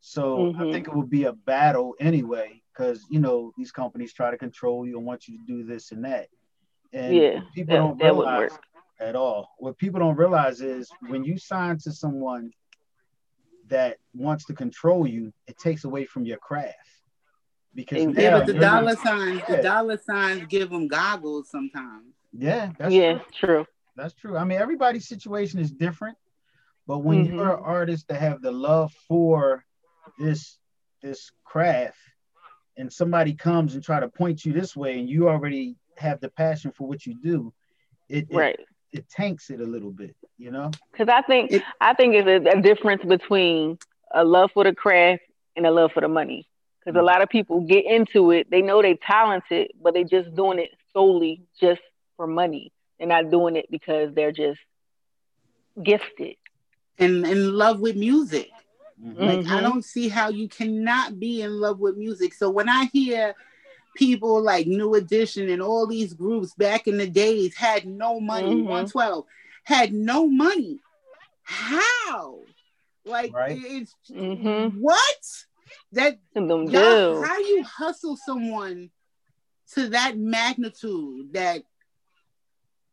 So 0.00 0.38
mm-hmm. 0.38 0.62
I 0.62 0.72
think 0.72 0.88
it 0.88 0.96
would 0.96 1.10
be 1.10 1.24
a 1.24 1.32
battle 1.32 1.94
anyway 2.00 2.62
because 2.80 3.04
you 3.10 3.20
know 3.20 3.52
these 3.56 3.72
companies 3.72 4.12
try 4.12 4.30
to 4.30 4.38
control 4.38 4.86
you 4.86 4.96
and 4.96 5.06
want 5.06 5.28
you 5.28 5.38
to 5.38 5.44
do 5.44 5.64
this 5.64 5.92
and 5.92 6.04
that. 6.04 6.28
And 6.92 7.14
yeah, 7.14 7.40
people 7.54 7.74
that, 7.74 7.98
don't 7.98 8.02
realize 8.02 8.58
at 8.98 9.16
all. 9.16 9.54
What 9.58 9.78
people 9.78 10.00
don't 10.00 10.16
realize 10.16 10.60
is 10.60 10.90
when 11.08 11.24
you 11.24 11.38
sign 11.38 11.78
to 11.78 11.92
someone 11.92 12.52
that 13.68 13.98
wants 14.14 14.44
to 14.46 14.54
control 14.54 15.06
you, 15.06 15.32
it 15.46 15.58
takes 15.58 15.84
away 15.84 16.04
from 16.04 16.24
your 16.24 16.38
craft. 16.38 16.76
Because 17.74 18.16
yeah, 18.16 18.38
but 18.38 18.46
the 18.46 18.54
dollar 18.54 18.96
signs, 18.96 19.42
yeah. 19.48 19.56
the 19.56 19.62
dollar 19.62 19.98
signs 19.98 20.46
give 20.48 20.70
them 20.70 20.88
goggles 20.88 21.50
sometimes. 21.50 22.14
Yeah, 22.32 22.72
yeah, 22.88 23.18
true. 23.18 23.24
true. 23.32 23.66
That's 23.96 24.14
true. 24.14 24.36
I 24.36 24.44
mean, 24.44 24.58
everybody's 24.58 25.06
situation 25.06 25.60
is 25.60 25.70
different, 25.70 26.16
but 26.86 26.98
when 26.98 27.24
mm-hmm. 27.24 27.36
you're 27.36 27.56
an 27.56 27.62
artist 27.62 28.08
that 28.08 28.20
have 28.20 28.42
the 28.42 28.52
love 28.52 28.92
for 29.06 29.64
this 30.18 30.58
this 31.02 31.30
craft 31.44 31.96
and 32.76 32.92
somebody 32.92 33.34
comes 33.34 33.74
and 33.74 33.84
try 33.84 34.00
to 34.00 34.08
point 34.08 34.44
you 34.44 34.52
this 34.52 34.76
way 34.76 34.98
and 34.98 35.08
you 35.08 35.28
already 35.28 35.76
have 35.96 36.20
the 36.20 36.28
passion 36.30 36.72
for 36.72 36.86
what 36.86 37.04
you 37.04 37.14
do 37.14 37.52
it, 38.08 38.26
right. 38.30 38.58
it, 38.92 38.98
it 38.98 39.08
tanks 39.08 39.50
it 39.50 39.60
a 39.60 39.64
little 39.64 39.90
bit 39.90 40.16
you 40.38 40.50
know? 40.50 40.70
Because 40.90 41.08
i 41.08 41.20
think 41.22 41.52
it, 41.52 41.62
i 41.80 41.92
think 41.94 42.14
it's 42.14 42.26
a, 42.26 42.58
a, 42.58 42.62
difference 42.62 43.04
between 43.04 43.78
a 44.12 44.24
love 44.24 44.50
for 44.52 44.64
the 44.64 44.74
craft 44.74 45.22
and 45.56 45.66
a 45.66 45.70
love 45.70 45.92
for 45.92 46.00
the 46.00 46.08
money. 46.08 46.48
Because 46.78 46.96
mm-hmm. 46.96 47.00
a 47.00 47.12
lot 47.12 47.22
of 47.22 47.28
people 47.28 47.60
get 47.60 47.84
into 47.84 48.30
it 48.30 48.50
they 48.50 48.62
know 48.62 48.80
they're 48.82 48.96
talented 49.06 49.72
but 49.82 49.94
they're 49.94 50.04
just 50.04 50.34
doing 50.34 50.58
it 50.58 50.70
solely 50.92 51.42
just 51.60 51.82
for 52.20 52.26
money. 52.26 52.70
They're 52.98 53.08
not 53.08 53.30
doing 53.30 53.56
it 53.56 53.70
because 53.70 54.14
they're 54.14 54.30
just 54.32 54.60
gifted. 55.82 56.36
And 56.98 57.26
in 57.26 57.54
love 57.54 57.80
with 57.80 57.96
music 57.96 58.50
Mm-hmm. 59.04 59.22
Like 59.22 59.38
I 59.38 59.42
mm-hmm. 59.42 59.62
don't 59.62 59.84
see 59.84 60.08
how 60.08 60.28
you 60.28 60.48
cannot 60.48 61.18
be 61.18 61.42
in 61.42 61.52
love 61.52 61.78
with 61.78 61.96
music. 61.96 62.34
So 62.34 62.50
when 62.50 62.68
I 62.68 62.86
hear 62.92 63.34
people 63.96 64.42
like 64.42 64.66
New 64.66 64.94
Edition 64.94 65.48
and 65.48 65.62
all 65.62 65.86
these 65.86 66.12
groups 66.12 66.54
back 66.54 66.86
in 66.86 66.98
the 66.98 67.08
days 67.08 67.54
had 67.56 67.86
no 67.86 68.20
money, 68.20 68.48
mm-hmm. 68.48 68.68
112 68.68 69.24
had 69.64 69.92
no 69.92 70.26
money. 70.28 70.80
How? 71.42 72.40
Like 73.04 73.32
right. 73.34 73.58
it's 73.58 73.94
mm-hmm. 74.10 74.78
what? 74.78 75.44
That 75.92 76.18
them. 76.34 77.24
How 77.24 77.38
you 77.38 77.64
hustle 77.64 78.16
someone 78.16 78.90
to 79.74 79.88
that 79.90 80.18
magnitude 80.18 81.32
that 81.32 81.62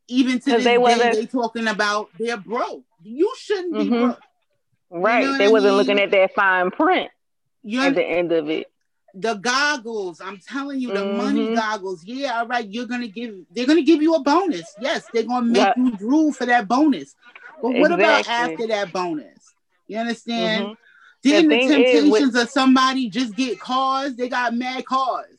even 0.07 0.39
to 0.39 0.51
this 0.51 0.63
they 0.63 0.77
day 0.77 1.11
they 1.11 1.25
talking 1.25 1.67
about 1.67 2.09
they're 2.17 2.37
broke. 2.37 2.85
You 3.01 3.33
shouldn't 3.37 3.73
mm-hmm. 3.73 3.89
be 3.89 3.99
broke. 3.99 4.19
Right. 4.89 5.23
You 5.23 5.31
know 5.31 5.37
they 5.37 5.47
wasn't 5.47 5.71
mean? 5.71 5.77
looking 5.77 5.99
at 5.99 6.11
that 6.11 6.33
fine 6.33 6.71
print 6.71 7.09
You're, 7.63 7.85
at 7.85 7.95
the 7.95 8.03
end 8.03 8.31
of 8.31 8.49
it. 8.49 8.71
The 9.13 9.35
goggles, 9.35 10.21
I'm 10.21 10.37
telling 10.37 10.79
you, 10.79 10.93
the 10.93 10.99
mm-hmm. 10.99 11.17
money 11.17 11.55
goggles. 11.55 12.03
Yeah, 12.05 12.39
all 12.39 12.47
right. 12.47 12.67
You're 12.67 12.85
gonna 12.85 13.07
give. 13.07 13.35
They're 13.51 13.65
gonna 13.65 13.81
give 13.81 14.01
you 14.01 14.15
a 14.15 14.21
bonus. 14.21 14.75
Yes, 14.79 15.05
they're 15.13 15.23
gonna 15.23 15.45
make 15.45 15.57
yep. 15.57 15.77
you 15.77 15.91
drool 15.97 16.31
for 16.31 16.45
that 16.45 16.67
bonus. 16.67 17.15
But 17.61 17.71
what 17.71 17.91
exactly. 17.91 18.03
about 18.03 18.27
after 18.27 18.67
that 18.67 18.93
bonus? 18.93 19.53
You 19.87 19.97
understand? 19.97 20.65
Mm-hmm. 20.65 20.73
Didn't 21.23 21.49
the, 21.49 21.55
the 21.55 21.73
temptations 21.73 22.11
with, 22.11 22.35
of 22.35 22.49
somebody 22.49 23.09
just 23.09 23.35
get 23.35 23.59
cars? 23.59 24.15
They 24.15 24.29
got 24.29 24.53
mad 24.53 24.85
cars. 24.85 25.35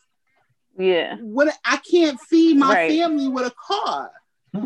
Yeah. 0.77 1.17
What 1.17 1.55
I 1.65 1.77
can't 1.77 2.21
feed 2.21 2.57
my 2.57 2.73
right. 2.73 2.91
family 2.91 3.29
with 3.29 3.47
a 3.47 3.55
car. 3.55 4.11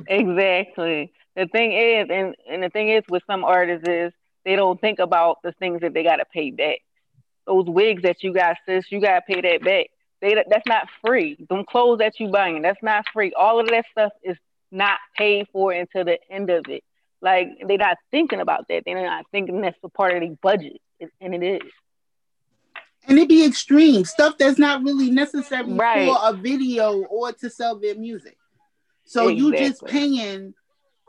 Exactly. 0.07 1.13
The 1.37 1.47
thing 1.47 1.73
is, 1.73 2.09
and, 2.11 2.35
and 2.49 2.63
the 2.63 2.71
thing 2.71 2.89
is 2.89 3.03
with 3.09 3.23
some 3.27 3.45
artists 3.45 3.89
is 3.89 4.13
they 4.45 4.57
don't 4.57 4.81
think 4.81 4.99
about 4.99 5.39
the 5.43 5.53
things 5.53 5.81
that 5.81 5.95
they 5.95 6.03
gotta 6.03 6.25
pay 6.25 6.51
back. 6.51 6.79
Those 7.47 7.67
wigs 7.67 8.03
that 8.03 8.23
you 8.23 8.33
got, 8.33 8.57
sis, 8.67 8.91
you 8.91 9.01
gotta 9.01 9.23
pay 9.23 9.41
that 9.41 9.65
back. 9.65 9.87
They 10.21 10.35
that's 10.35 10.67
not 10.67 10.89
free. 11.05 11.37
Them 11.49 11.65
clothes 11.65 11.99
that 11.99 12.21
you 12.21 12.29
buying, 12.29 12.63
that's 12.63 12.83
not 12.83 13.07
free. 13.13 13.33
All 13.33 13.61
of 13.61 13.69
that 13.69 13.85
stuff 13.91 14.13
is 14.23 14.37
not 14.71 14.99
paid 15.17 15.49
for 15.53 15.73
until 15.73 16.05
the 16.05 16.19
end 16.31 16.51
of 16.51 16.69
it. 16.69 16.85
Like 17.21 17.49
they're 17.67 17.79
not 17.79 17.99
thinking 18.11 18.41
about 18.41 18.67
that. 18.69 18.83
They're 18.85 19.03
not 19.03 19.27
thinking 19.31 19.61
that's 19.61 19.79
a 19.85 19.89
part 19.89 20.15
of 20.15 20.21
the 20.21 20.37
budget, 20.43 20.81
and 21.21 21.35
it 21.35 21.43
is. 21.43 21.71
And 23.09 23.19
it 23.19 23.29
be 23.29 23.45
extreme 23.45 24.05
stuff 24.05 24.39
that's 24.39 24.59
not 24.59 24.83
really 24.83 25.11
necessary 25.11 25.73
right. 25.73 26.07
for 26.07 26.17
a 26.23 26.33
video 26.33 27.03
or 27.05 27.33
to 27.33 27.51
sell 27.51 27.79
their 27.79 27.97
music. 27.97 28.37
So 29.05 29.29
exactly. 29.29 29.37
you 29.37 29.69
just 29.69 29.85
paying 29.85 30.55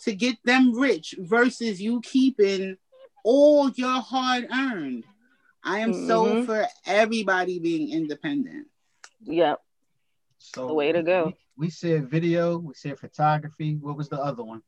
to 0.02 0.15
get 0.15 0.38
them 0.43 0.78
rich 0.78 1.15
versus 1.19 1.82
you 1.82 2.02
keeping 2.02 2.78
all 3.23 3.69
your 3.71 4.01
hard 4.01 4.47
earned. 4.51 5.05
I 5.63 5.79
am 5.79 5.93
mm-hmm. 5.93 6.07
so 6.07 6.45
for 6.45 6.67
everybody 6.86 7.59
being 7.59 7.91
independent. 7.91 8.67
Yep. 9.23 9.59
So 10.39 10.67
the 10.67 10.73
way 10.73 10.91
to 10.91 11.01
go. 11.01 11.33
We, 11.57 11.65
we 11.65 11.69
said 11.69 12.09
video, 12.09 12.57
we 12.57 12.73
said 12.73 12.99
photography. 12.99 13.75
What 13.75 13.95
was 13.95 14.09
the 14.09 14.19
other 14.19 14.43
one? 14.43 14.62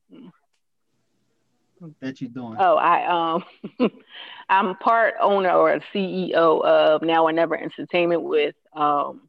That 1.99 2.21
you're 2.21 2.29
doing? 2.29 2.55
Oh, 2.57 2.77
I 2.77 3.35
um, 3.35 3.91
I'm 4.49 4.75
part 4.77 5.15
owner 5.21 5.51
or 5.51 5.79
CEO 5.93 6.63
of 6.63 7.01
Now 7.01 7.25
or 7.25 7.33
Never 7.33 7.57
Entertainment 7.57 8.23
with 8.23 8.55
um, 8.73 9.27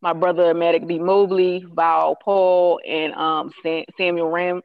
my 0.00 0.12
brother 0.12 0.52
Matic 0.52 0.86
B. 0.86 0.98
Mobley, 0.98 1.64
Val 1.72 2.16
Paul, 2.16 2.80
and 2.86 3.14
um, 3.14 3.52
Sam- 3.62 3.84
Samuel 3.96 4.28
Ram, 4.28 4.62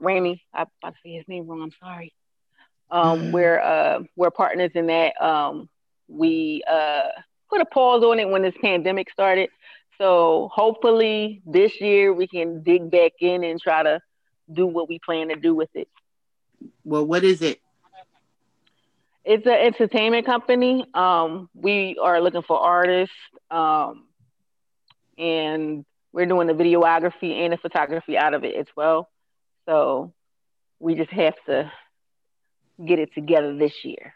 Ramy. 0.00 0.42
I, 0.52 0.66
I 0.82 0.90
say 1.02 1.12
his 1.12 1.24
name 1.28 1.46
wrong. 1.46 1.62
I'm 1.62 1.72
sorry. 1.80 2.12
Um, 2.90 3.20
mm. 3.20 3.32
we're 3.32 3.60
uh, 3.60 4.00
we're 4.16 4.30
partners 4.30 4.70
in 4.74 4.86
that. 4.86 5.20
Um, 5.20 5.68
we 6.08 6.62
uh, 6.70 7.08
put 7.50 7.60
a 7.60 7.64
pause 7.64 8.02
on 8.02 8.18
it 8.18 8.28
when 8.28 8.42
this 8.42 8.54
pandemic 8.60 9.10
started. 9.10 9.50
So 9.98 10.50
hopefully 10.52 11.42
this 11.46 11.80
year 11.80 12.12
we 12.12 12.26
can 12.26 12.62
dig 12.62 12.90
back 12.90 13.12
in 13.20 13.44
and 13.44 13.60
try 13.60 13.82
to 13.82 14.00
do 14.52 14.66
what 14.66 14.88
we 14.88 14.98
plan 14.98 15.28
to 15.28 15.36
do 15.36 15.54
with 15.54 15.70
it. 15.74 15.88
Well, 16.84 17.04
what 17.04 17.24
is 17.24 17.42
it? 17.42 17.60
It's 19.24 19.46
an 19.46 19.52
entertainment 19.52 20.24
company. 20.24 20.86
Um, 20.94 21.50
we 21.52 21.96
are 22.00 22.20
looking 22.20 22.42
for 22.42 22.60
artists, 22.60 23.14
um, 23.50 24.04
and 25.18 25.84
we're 26.12 26.26
doing 26.26 26.46
the 26.46 26.52
videography 26.52 27.32
and 27.44 27.52
the 27.52 27.56
photography 27.56 28.16
out 28.16 28.34
of 28.34 28.44
it 28.44 28.54
as 28.54 28.66
well. 28.76 29.08
So 29.66 30.12
we 30.78 30.94
just 30.94 31.10
have 31.10 31.34
to 31.46 31.72
get 32.84 32.98
it 32.98 33.12
together 33.14 33.56
this 33.56 33.84
year. 33.84 34.12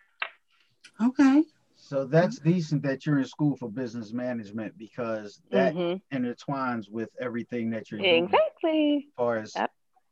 Okay. 1.01 1.45
So 1.77 2.05
that's 2.05 2.39
decent 2.39 2.83
that 2.83 3.07
you're 3.07 3.19
in 3.19 3.25
school 3.25 3.57
for 3.57 3.69
business 3.69 4.13
management 4.13 4.77
because 4.77 5.41
that 5.51 5.75
mm-hmm. 5.75 6.17
intertwines 6.17 6.91
with 6.91 7.09
everything 7.21 7.71
that 7.71 7.91
you're 7.91 8.01
doing. 8.01 8.25
Exactly. 8.25 9.07
As 9.09 9.15
far 9.17 9.37
as, 9.39 9.53
yep. 9.57 9.71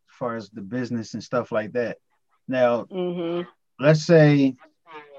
as 0.09 0.17
far 0.19 0.37
as 0.37 0.51
the 0.51 0.63
business 0.63 1.15
and 1.15 1.23
stuff 1.23 1.53
like 1.53 1.73
that. 1.73 1.99
Now, 2.49 2.85
mm-hmm. 2.85 3.49
let's 3.79 4.05
say, 4.05 4.57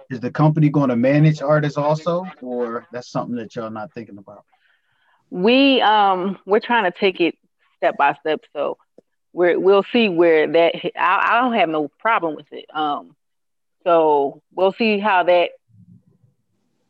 is 0.09 0.19
the 0.19 0.31
company 0.31 0.69
going 0.69 0.89
to 0.89 0.95
manage 0.95 1.41
artists 1.41 1.77
also, 1.77 2.25
or 2.41 2.87
that's 2.91 3.09
something 3.11 3.35
that 3.35 3.55
y'all 3.55 3.69
not 3.69 3.93
thinking 3.93 4.17
about? 4.17 4.43
We 5.29 5.79
um 5.81 6.39
we're 6.47 6.59
trying 6.59 6.91
to 6.91 6.99
take 6.99 7.21
it 7.21 7.35
step 7.77 7.95
by 7.97 8.15
step, 8.15 8.41
so 8.51 8.77
we're 9.31 9.59
we'll 9.59 9.85
see 9.93 10.09
where 10.09 10.51
that. 10.51 10.73
I, 10.97 11.29
I 11.29 11.41
don't 11.41 11.53
have 11.53 11.69
no 11.69 11.89
problem 11.99 12.35
with 12.35 12.51
it. 12.51 12.65
Um, 12.73 13.15
so 13.83 14.41
we'll 14.53 14.73
see 14.73 14.99
how 14.99 15.23
that 15.23 15.51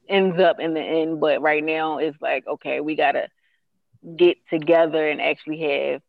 ends 0.08 0.40
up 0.40 0.60
in 0.60 0.74
the 0.74 0.82
end. 0.82 1.20
But 1.20 1.42
right 1.42 1.64
now, 1.64 2.00
it's 2.00 2.20
like 2.22 2.48
okay, 2.48 2.82
we 2.82 2.96
gotta 2.96 3.30
get 4.16 4.38
together 4.50 5.10
and 5.10 5.22
actually 5.22 5.60
have 5.60 6.02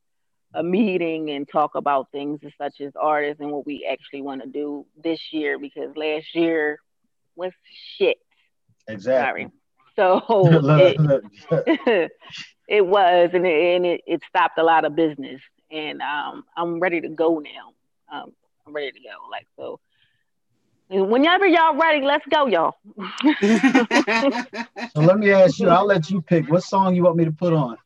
a 0.54 0.62
meeting 0.62 1.30
and 1.30 1.48
talk 1.48 1.74
about 1.74 2.10
things 2.10 2.40
such 2.58 2.80
as 2.80 2.92
artists 3.00 3.40
and 3.40 3.50
what 3.52 3.66
we 3.66 3.88
actually 3.90 4.22
want 4.22 4.42
to 4.42 4.48
do 4.48 4.84
this 5.02 5.20
year 5.32 5.58
because 5.58 5.96
last 5.96 6.34
year 6.34 6.78
was 7.36 7.52
shit. 7.96 8.18
Exactly. 8.88 9.42
Sorry. 9.42 9.52
So 9.96 10.22
it, 10.30 10.96
it, 12.68 12.86
was, 12.86 13.30
and, 13.34 13.46
it, 13.46 13.76
and 13.76 13.84
it, 13.84 14.00
it, 14.06 14.22
stopped 14.26 14.56
a 14.56 14.62
lot 14.62 14.86
of 14.86 14.96
business. 14.96 15.42
And 15.70 16.00
um, 16.00 16.44
I'm 16.56 16.80
ready 16.80 17.02
to 17.02 17.08
go 17.08 17.38
now. 17.40 17.74
Um, 18.10 18.32
I'm 18.66 18.72
ready 18.72 18.92
to 18.92 19.00
go. 19.00 19.28
Like 19.30 19.46
so. 19.58 19.78
Whenever 20.90 21.46
y'all 21.46 21.76
ready, 21.76 22.04
let's 22.04 22.26
go, 22.26 22.46
y'all. 22.46 22.74
so 24.92 25.00
let 25.00 25.18
me 25.18 25.30
ask 25.30 25.58
you. 25.60 25.68
I'll 25.68 25.86
let 25.86 26.10
you 26.10 26.20
pick. 26.20 26.50
What 26.50 26.64
song 26.64 26.96
you 26.96 27.04
want 27.04 27.16
me 27.16 27.24
to 27.24 27.32
put 27.32 27.52
on? 27.52 27.76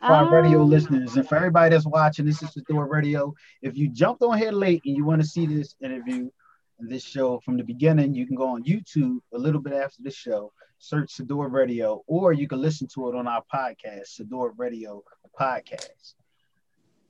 for 0.00 0.12
our 0.12 0.34
radio 0.34 0.62
um, 0.62 0.70
listeners 0.70 1.16
and 1.16 1.28
for 1.28 1.36
everybody 1.36 1.74
that's 1.74 1.84
watching. 1.84 2.24
This 2.24 2.42
is 2.42 2.50
the 2.54 2.62
Door 2.62 2.86
Radio. 2.86 3.34
If 3.60 3.76
you 3.76 3.88
jumped 3.88 4.22
on 4.22 4.38
here 4.38 4.50
late 4.50 4.80
and 4.86 4.96
you 4.96 5.04
want 5.04 5.20
to 5.20 5.26
see 5.26 5.44
this 5.44 5.74
interview 5.82 6.30
and 6.78 6.88
this 6.88 7.04
show 7.04 7.38
from 7.40 7.58
the 7.58 7.64
beginning, 7.64 8.14
you 8.14 8.26
can 8.26 8.34
go 8.34 8.48
on 8.48 8.64
YouTube 8.64 9.18
a 9.34 9.38
little 9.38 9.60
bit 9.60 9.74
after 9.74 10.02
the 10.02 10.10
show, 10.10 10.52
search 10.78 11.10
Sadior 11.10 11.52
Radio, 11.52 12.02
or 12.06 12.32
you 12.32 12.48
can 12.48 12.62
listen 12.62 12.88
to 12.94 13.10
it 13.10 13.14
on 13.14 13.28
our 13.28 13.44
podcast, 13.54 14.18
Sadior 14.18 14.52
Radio 14.56 15.04
Podcast. 15.38 16.14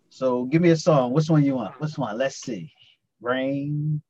So 0.09 0.47
give 0.47 0.61
me 0.61 0.71
a 0.71 0.77
song. 0.77 1.13
Which 1.13 1.31
one 1.31 1.45
you 1.45 1.55
want? 1.55 1.81
Which 1.81 1.97
one? 1.97 2.19
Let's 2.19 2.41
see. 2.41 2.73
Rain. 3.21 4.03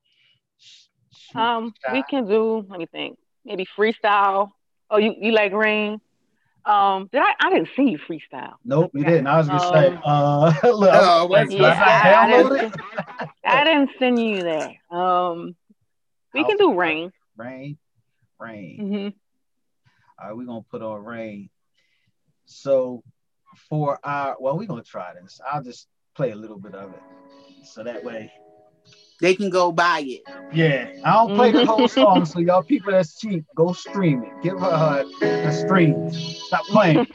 Um, 1.34 1.72
we 1.92 2.02
can 2.08 2.26
do. 2.26 2.66
Let 2.68 2.78
me 2.78 2.86
think. 2.86 3.18
Maybe 3.44 3.66
freestyle. 3.76 4.50
Oh, 4.90 4.98
you 4.98 5.14
you 5.18 5.32
like 5.32 5.52
rain? 5.52 6.00
Um, 6.64 7.08
did 7.12 7.22
I? 7.22 7.32
I 7.40 7.50
didn't 7.50 7.68
see 7.74 7.90
you 7.90 7.98
freestyle. 7.98 8.54
Nope, 8.64 8.90
you 8.94 9.04
didn't. 9.04 9.26
I 9.26 9.38
was 9.38 9.48
gonna 9.48 9.62
um, 9.62 10.52
say, 10.62 10.68
uh, 10.68 10.70
look, 10.72 10.92
uh, 10.92 11.26
wait, 11.30 11.50
yeah, 11.50 11.68
I, 11.68 12.24
I, 12.24 12.42
didn't, 12.42 12.74
I, 13.44 13.64
didn't, 13.64 13.90
send 13.98 14.18
you 14.18 14.42
that. 14.42 14.70
Um, 14.94 15.56
we 16.34 16.44
can 16.44 16.56
do 16.58 16.74
rain. 16.74 17.12
Rain, 17.36 17.78
rain. 18.38 18.78
Mm-hmm. 18.80 19.08
All 20.22 20.28
right, 20.28 20.36
we're 20.36 20.44
gonna 20.44 20.62
put 20.70 20.82
on 20.82 21.02
rain. 21.02 21.48
So, 22.44 23.02
for 23.68 23.98
our, 24.04 24.36
well, 24.38 24.58
we're 24.58 24.66
gonna 24.66 24.82
try 24.82 25.14
this. 25.20 25.40
I'll 25.50 25.62
just 25.62 25.88
play 26.14 26.32
a 26.32 26.36
little 26.36 26.58
bit 26.58 26.74
of 26.74 26.90
it, 26.92 27.66
so 27.66 27.82
that 27.84 28.04
way 28.04 28.30
they 29.20 29.34
can 29.34 29.50
go 29.50 29.70
buy 29.72 30.02
it. 30.04 30.22
Yeah, 30.52 30.90
I 31.04 31.12
don't 31.12 31.36
play 31.36 31.52
the 31.52 31.66
whole 31.66 31.88
song, 32.00 32.24
so 32.24 32.40
y'all 32.40 32.62
people 32.62 32.92
that's 32.92 33.18
cheap, 33.18 33.44
go 33.54 33.72
stream 33.72 34.22
it. 34.22 34.32
Give 34.42 34.58
her 34.58 35.04
a, 35.22 35.26
a 35.26 35.52
stream. 35.52 36.10
Stop 36.12 36.64
playing. 36.66 37.06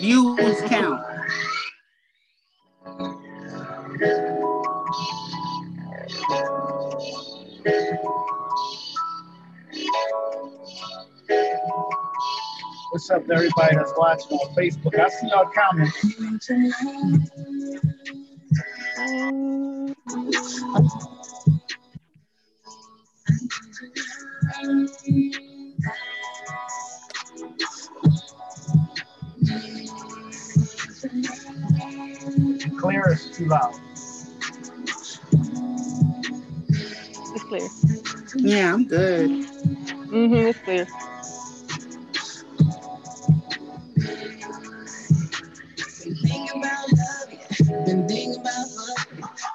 Views 0.00 0.60
count. 0.68 1.02
What's 12.90 13.10
up, 13.10 13.22
everybody 13.30 13.76
that's 13.76 13.92
watching 13.96 14.36
on 14.36 14.54
Facebook? 14.54 14.98
I 14.98 15.08
see 15.08 15.28
y'all 15.28 15.50
comments. 15.54 16.04
Clear 32.78 33.12
is 33.12 33.30
too 33.36 33.46
loud. 33.46 33.74
It's 37.34 37.44
clear. 37.44 37.68
Yeah, 38.36 38.74
I'm 38.74 38.86
good. 38.86 39.30
Mm-hmm, 39.30 40.34
it's 40.34 40.58
clear. 40.60 40.86
Been 47.86 48.06
thinking 48.08 48.36
about 48.40 48.70
love, 48.76 48.81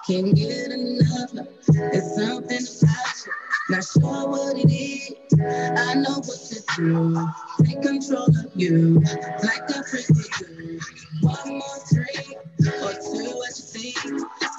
can't 0.08 0.34
get 0.34 0.72
enough. 0.72 1.32
It's 1.68 2.16
something 2.16 2.66
about 2.82 3.26
you, 3.26 3.34
not 3.70 3.84
sure 3.84 4.30
what 4.30 4.58
it 4.58 4.72
is. 4.72 5.14
I 5.38 5.96
know 5.96 6.22
what 6.24 6.40
to 6.48 6.64
do, 6.78 7.28
take 7.66 7.82
control 7.82 8.24
of 8.24 8.52
you, 8.56 9.02
like 9.44 9.68
a 9.70 9.84
do. 9.84 10.80
One 11.22 11.60
more 11.60 11.80
drink 11.92 12.38
or 12.84 12.94
two, 12.94 13.36
what 13.36 13.52
you 13.58 13.66
think? 13.68 13.98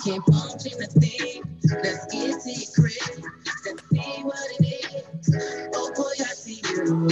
Can't 0.05 0.25
function 0.27 0.83
a 0.83 0.87
thing. 0.87 1.43
Let's 1.83 2.07
get 2.13 2.75
crib, 2.75 3.25
let's 3.65 3.89
see 3.91 4.23
what 4.23 4.51
it 4.61 4.67
is. 4.67 5.71
Oh 5.75 5.93
boy, 5.97 6.13
I 6.21 6.35
see 6.35 6.61
you. 6.63 7.09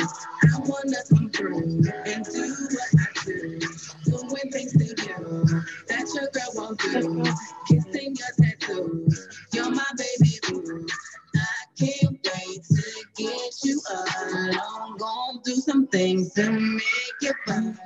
You're 9.53 9.71
my 9.71 9.85
baby 9.97 10.39
boo. 10.49 10.87
I 11.37 11.45
can't 11.79 12.19
wait 12.25 12.63
to 12.65 12.83
get 13.17 13.53
you 13.65 13.81
alone. 13.91 14.97
Gonna 14.99 15.39
do 15.45 15.55
some 15.55 15.87
things 15.89 16.33
to 16.35 16.51
make 16.51 16.83
you 17.21 17.33
fun. 17.47 17.79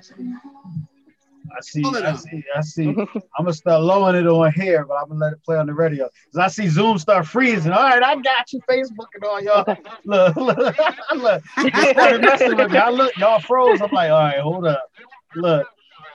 I 1.53 1.61
see, 1.62 1.83
I 1.85 2.14
see, 2.14 2.45
I 2.55 2.61
see. 2.61 2.89
I'm 2.89 3.45
gonna 3.45 3.53
start 3.53 3.83
lowering 3.83 4.24
it 4.24 4.28
on 4.28 4.53
here, 4.53 4.85
but 4.85 4.95
I'm 4.95 5.09
gonna 5.09 5.20
let 5.20 5.33
it 5.33 5.43
play 5.45 5.57
on 5.57 5.66
the 5.66 5.74
radio. 5.74 6.05
Cause 6.33 6.39
I 6.39 6.49
see 6.49 6.68
Zoom 6.68 6.99
start 6.99 7.26
freezing. 7.26 7.72
All 7.72 7.83
right, 7.83 8.03
I 8.03 8.14
got 8.16 8.53
you, 8.53 8.61
Facebook 8.70 9.09
and 9.14 9.24
all 9.24 9.43
y'all. 9.43 9.64
Look, 10.05 10.37
look, 10.37 10.76
look. 11.16 11.43
You 11.59 11.70
started 11.70 12.20
messing 12.22 12.57
with 12.57 12.70
me. 12.70 12.78
I 12.78 12.91
look, 12.91 13.16
y'all 13.16 13.41
froze. 13.41 13.81
I'm 13.81 13.91
like, 13.93 14.11
all 14.11 14.18
right, 14.20 14.41
hold 14.41 14.66
up. 14.66 14.91
Look. 15.35 15.66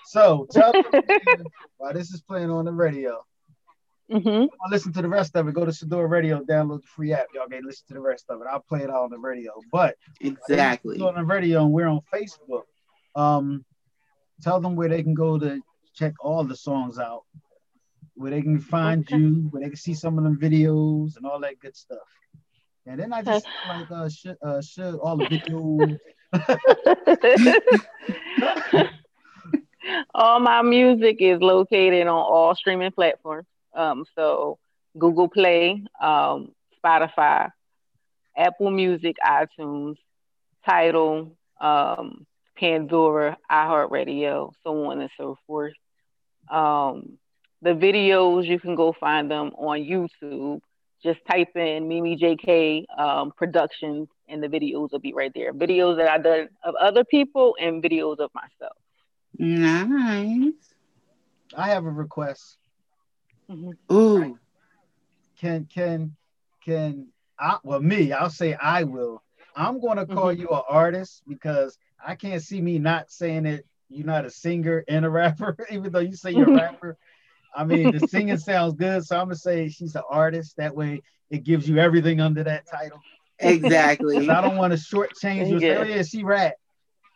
So 0.05 0.47
tell 0.51 0.72
them 0.72 0.84
why 1.78 1.93
this 1.93 2.11
is 2.11 2.22
playing 2.22 2.49
on 2.49 2.66
the 2.66 2.72
radio. 2.72 3.26
Mm-hmm. 4.12 4.45
listen 4.72 4.93
to 4.93 5.01
the 5.01 5.10
rest 5.10 5.36
of 5.36 5.47
it. 5.47 5.56
Go 5.56 5.66
to 5.66 5.72
Sadora 5.72 6.08
Radio, 6.08 6.43
download 6.43 6.82
the 6.82 6.88
free 6.88 7.12
app. 7.12 7.26
Y'all 7.34 7.47
can 7.47 7.66
listen 7.66 7.88
to 7.88 7.95
the 7.95 8.01
rest 8.01 8.26
of 8.30 8.39
it. 8.41 8.47
I'll 8.49 8.60
play 8.60 8.82
it 8.82 8.89
all 8.89 9.06
on 9.06 9.10
the 9.10 9.18
radio. 9.18 9.51
But 9.72 9.95
exactly 10.22 10.99
on 10.99 11.16
the 11.16 11.24
radio, 11.24 11.64
and 11.64 11.72
we're 11.72 11.88
on 11.88 12.01
Facebook. 12.14 12.64
Um, 13.16 13.66
tell 14.41 14.62
them 14.62 14.76
where 14.76 14.89
they 14.89 15.01
can 15.01 15.16
go 15.16 15.39
to 15.39 15.60
check 15.95 16.14
all 16.20 16.43
the 16.43 16.56
songs 16.56 16.99
out, 16.99 17.24
where 18.14 18.30
they 18.30 18.43
can 18.43 18.60
find 18.60 19.08
okay. 19.08 19.18
you, 19.18 19.47
where 19.49 19.64
they 19.64 19.70
can 19.70 19.78
see 19.78 19.95
some 19.95 20.20
of 20.20 20.24
them 20.24 20.38
videos 20.38 21.18
and 21.18 21.26
all 21.26 21.39
that 21.39 21.60
good 21.60 21.76
stuff. 21.76 21.97
And 22.86 22.99
then 22.99 23.12
I 23.12 23.24
just 23.24 23.47
like 23.68 23.89
uh, 23.89 24.10
should, 24.10 24.38
uh, 24.45 24.62
should 24.62 24.93
all 24.95 25.18
the 25.18 25.26
videos. 25.26 25.97
all 30.14 30.39
my 30.39 30.62
music 30.62 31.18
is 31.20 31.41
located 31.41 32.06
on 32.06 32.14
all 32.14 32.53
streaming 32.53 32.91
platforms. 32.91 33.47
Um, 33.76 34.05
so 34.15 34.57
Google 34.97 35.30
Play, 35.30 35.84
um, 36.01 36.51
Spotify, 36.84 37.51
Apple 38.36 38.71
Music, 38.71 39.15
iTunes, 39.26 39.95
Tidal, 40.65 41.36
um, 41.59 42.26
Pandora, 42.57 43.38
iHeartRadio, 43.51 44.51
so 44.63 44.86
on 44.86 45.01
and 45.01 45.09
so 45.17 45.38
forth. 45.45 45.73
Um, 46.49 47.17
the 47.61 47.71
videos 47.71 48.45
you 48.45 48.59
can 48.59 48.76
go 48.76 48.93
find 48.93 49.30
them 49.30 49.51
on 49.57 49.80
YouTube. 49.80 50.61
Just 51.03 51.19
type 51.30 51.55
in 51.55 51.88
Mimi 51.88 52.17
JK 52.17 52.86
um, 52.97 53.32
Productions, 53.32 54.07
and 54.28 54.41
the 54.41 54.47
videos 54.47 54.91
will 54.91 54.99
be 54.99 55.13
right 55.13 55.32
there. 55.36 55.53
Videos 55.53 55.97
that 55.97 56.09
I've 56.09 56.23
done 56.23 56.49
of 56.63 56.73
other 56.76 57.03
people 57.03 57.55
and 57.59 57.84
videos 57.84 58.19
of 58.19 58.32
myself. 58.34 58.78
Nice. 59.38 60.73
I 61.55 61.69
have 61.69 61.86
a 61.86 61.91
request. 61.91 62.57
Mm-hmm. 63.50 63.96
Ooh. 63.96 64.39
Can 65.39 65.66
can 65.66 66.16
can 66.64 67.08
I 67.39 67.58
well 67.64 67.80
me, 67.80 68.12
I'll 68.12 68.30
say 68.30 68.54
I 68.54 68.84
will. 68.84 69.22
I'm 69.56 69.80
gonna 69.80 70.06
call 70.06 70.28
mm-hmm. 70.28 70.41
you 70.41 70.50
an 70.50 70.62
artist 70.68 71.24
because 71.28 71.78
I 72.06 72.16
can't 72.16 72.41
see 72.41 72.62
me 72.62 72.80
not 72.80 73.12
saying 73.12 73.46
it. 73.46 73.66
You're 73.89 74.06
not 74.06 74.26
a 74.26 74.30
singer 74.30 74.84
and 74.88 75.06
a 75.06 75.10
rapper, 75.12 75.58
even 75.72 75.91
though 75.91 76.00
you 76.00 76.16
say 76.16 76.32
you're 76.32 76.50
a 76.50 76.56
rapper. 76.56 76.98
I 77.56 77.64
mean, 77.64 77.98
the 77.98 78.08
singing 78.08 78.38
sounds 78.38 78.74
good, 78.74 79.06
so 79.06 79.18
I'm 79.18 79.26
gonna 79.26 79.36
say 79.36 79.70
she's 79.70 79.96
an 79.96 80.04
artist. 80.10 80.58
That 80.58 80.76
way, 80.76 81.02
it 81.30 81.43
gives 81.43 81.68
you 81.68 81.78
everything 81.78 82.20
under 82.20 82.43
that 82.43 82.68
title. 82.68 83.00
Exactly. 83.39 84.30
I 84.30 84.41
don't 84.41 84.58
want 84.58 84.74
to 84.74 84.80
shortchange 84.80 85.50
you. 85.50 85.60
Say, 85.60 85.76
oh 85.76 85.84
yeah, 85.84 86.04
she 86.04 86.24
rap 86.24 86.56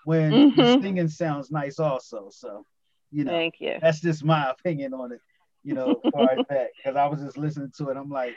when 0.06 0.32
mm-hmm. 0.32 0.82
singing 0.82 1.08
sounds 1.08 1.52
nice 1.52 1.80
also. 1.80 2.30
So, 2.32 2.66
you 3.12 3.24
know, 3.24 3.32
Thank 3.32 3.56
you. 3.60 3.78
that's 3.82 4.02
just 4.02 4.24
my 4.24 4.50
opinion 4.50 4.94
on 4.94 5.12
it. 5.12 5.22
You 5.70 5.76
know, 5.76 6.02
far 6.12 6.32
as 6.32 6.46
that, 6.50 6.70
because 6.76 6.96
I 6.96 7.06
was 7.06 7.22
just 7.22 7.38
listening 7.38 7.72
to 7.78 7.90
it. 7.90 7.98
I'm 7.98 8.10
like, 8.10 8.36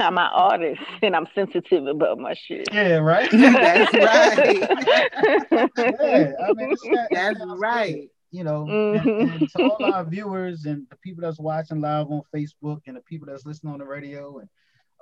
I'm 0.00 0.18
an 0.18 0.30
artist 0.32 0.82
and 1.00 1.14
I'm 1.14 1.28
sensitive 1.32 1.86
about 1.86 2.18
my 2.18 2.34
shit. 2.34 2.68
Yeah, 2.72 2.96
right. 2.96 3.30
That's 3.32 3.94
right. 3.94 4.58
yeah, 5.52 6.32
I 6.42 6.52
mean, 6.54 6.70
that, 6.70 7.08
that's 7.12 7.40
right. 7.56 7.94
Good, 7.94 8.08
you 8.32 8.42
know, 8.42 8.64
mm-hmm. 8.64 9.08
and, 9.08 9.30
and, 9.30 9.50
to 9.50 9.62
all 9.62 9.94
our 9.94 10.04
viewers 10.04 10.64
and 10.64 10.88
the 10.90 10.96
people 10.96 11.22
that's 11.22 11.38
watching 11.38 11.80
live 11.80 12.10
on 12.10 12.22
Facebook 12.34 12.80
and 12.88 12.96
the 12.96 13.02
people 13.02 13.28
that's 13.28 13.46
listening 13.46 13.74
on 13.74 13.78
the 13.78 13.86
radio 13.86 14.38
and 14.38 14.48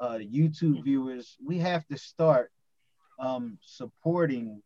uh, 0.01 0.19
the 0.19 0.27
YouTube 0.27 0.85
viewers, 0.85 1.39
we 1.43 1.57
have 1.57 1.87
to 1.87 1.97
start 1.97 2.51
um, 3.19 3.57
supporting 3.63 4.61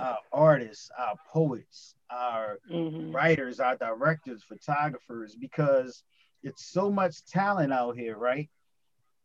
our 0.00 0.18
artists, 0.32 0.90
our 0.98 1.16
poets, 1.30 1.94
our 2.10 2.58
mm-hmm. 2.70 3.12
writers, 3.12 3.60
our 3.60 3.76
directors, 3.76 4.42
photographers, 4.48 5.36
because 5.38 6.04
it's 6.42 6.64
so 6.64 6.90
much 6.90 7.24
talent 7.24 7.72
out 7.72 7.96
here, 7.96 8.16
right? 8.16 8.48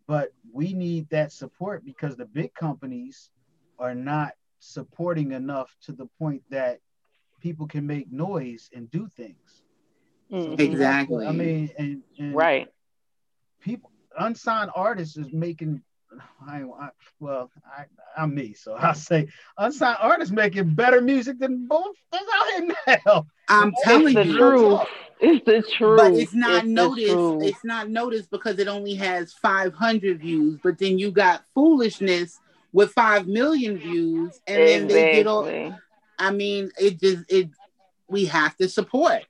But 0.07 0.33
we 0.51 0.73
need 0.73 1.09
that 1.09 1.31
support 1.31 1.83
because 1.83 2.15
the 2.15 2.25
big 2.25 2.53
companies 2.53 3.29
are 3.79 3.95
not 3.95 4.33
supporting 4.59 5.33
enough 5.33 5.75
to 5.83 5.91
the 5.91 6.07
point 6.19 6.43
that 6.49 6.79
people 7.41 7.67
can 7.67 7.85
make 7.85 8.11
noise 8.11 8.69
and 8.73 8.89
do 8.89 9.07
things. 9.07 9.63
Mm-hmm. 10.31 10.61
Exactly. 10.61 11.25
I 11.25 11.31
mean, 11.31 11.69
and, 11.77 12.03
and 12.17 12.35
right. 12.35 12.67
People, 13.61 13.91
unsigned 14.17 14.71
artists 14.75 15.17
is 15.17 15.31
making 15.31 15.81
I, 16.47 16.63
I, 16.63 16.89
well, 17.19 17.51
I, 17.65 17.85
I'm 18.17 18.33
me, 18.33 18.53
so 18.53 18.75
I 18.79 18.93
say 18.93 19.27
unsigned 19.57 19.97
artists 19.99 20.33
making 20.33 20.73
better 20.73 21.01
music 21.01 21.39
than 21.39 21.67
both 21.67 21.95
that's 22.11 22.25
out 22.33 22.47
here 22.87 22.99
now. 23.05 23.25
I'm 23.49 23.73
telling 23.83 24.13
the 24.13 24.25
you, 24.25 24.37
truth. 24.37 24.79
It's 25.19 25.45
the 25.45 25.63
truth. 25.63 25.97
But 25.97 26.13
it's 26.13 26.33
not 26.33 26.63
it's 26.63 26.67
noticed. 26.67 27.47
It's 27.47 27.63
not 27.63 27.89
noticed 27.89 28.29
because 28.29 28.59
it 28.59 28.67
only 28.67 28.95
has 28.95 29.33
500 29.33 30.19
views. 30.19 30.59
But 30.63 30.77
then 30.77 30.99
you 30.99 31.11
got 31.11 31.43
foolishness 31.53 32.39
with 32.71 32.91
five 32.91 33.27
million 33.27 33.77
views, 33.77 34.39
and 34.45 34.57
exactly. 34.57 34.87
then 34.87 34.87
they 34.87 35.13
get 35.13 35.27
all. 35.27 35.73
I 36.19 36.31
mean, 36.31 36.71
it 36.77 36.99
just 36.99 37.31
it. 37.31 37.49
We 38.07 38.25
have 38.25 38.55
to 38.57 38.69
support, 38.69 39.23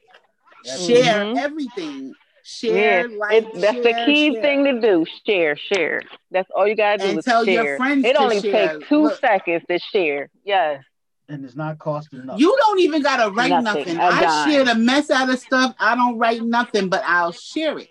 share 0.64 1.26
mm-hmm. 1.26 1.38
everything 1.38 2.14
share, 2.48 3.10
yeah. 3.10 3.18
like, 3.18 3.44
it, 3.44 3.54
that's 3.56 3.74
share, 3.74 3.84
the 3.84 4.06
key 4.06 4.34
share. 4.34 4.42
thing 4.42 4.64
to 4.64 4.80
do. 4.80 5.06
Share, 5.26 5.58
share. 5.58 6.02
That's 6.32 6.50
all 6.56 6.68
you 6.68 6.76
gotta 6.76 7.00
do. 7.00 7.10
And 7.10 7.20
is 7.20 7.26
tell 7.26 7.44
share. 7.44 7.64
your 7.64 7.78
friends. 7.78 8.06
It 8.06 8.16
only 8.16 8.40
share. 8.40 8.78
takes 8.78 8.90
two 8.90 9.04
Look, 9.04 9.20
seconds 9.20 9.64
to 9.70 9.80
share. 9.80 10.30
Yes. 10.46 10.84
And 11.30 11.43
it's 11.43 11.55
not 11.55 11.78
costing 11.78 12.25
nothing. 12.25 12.39
You 12.39 12.55
don't 12.57 12.80
even 12.80 13.01
gotta 13.01 13.30
write 13.32 13.49
Nothing. 13.49 13.97
nothing. 13.97 13.97
A 13.97 14.01
I 14.01 14.21
dime. 14.21 14.49
share 14.49 14.65
the 14.65 14.75
mess 14.75 15.09
out 15.11 15.30
of 15.30 15.39
stuff. 15.39 15.75
I 15.80 15.95
don't 15.95 16.17
write 16.17 16.41
nothing, 16.43 16.88
but 16.89 17.03
I'll 17.05 17.34
share 17.34 17.78
it. 17.80 17.89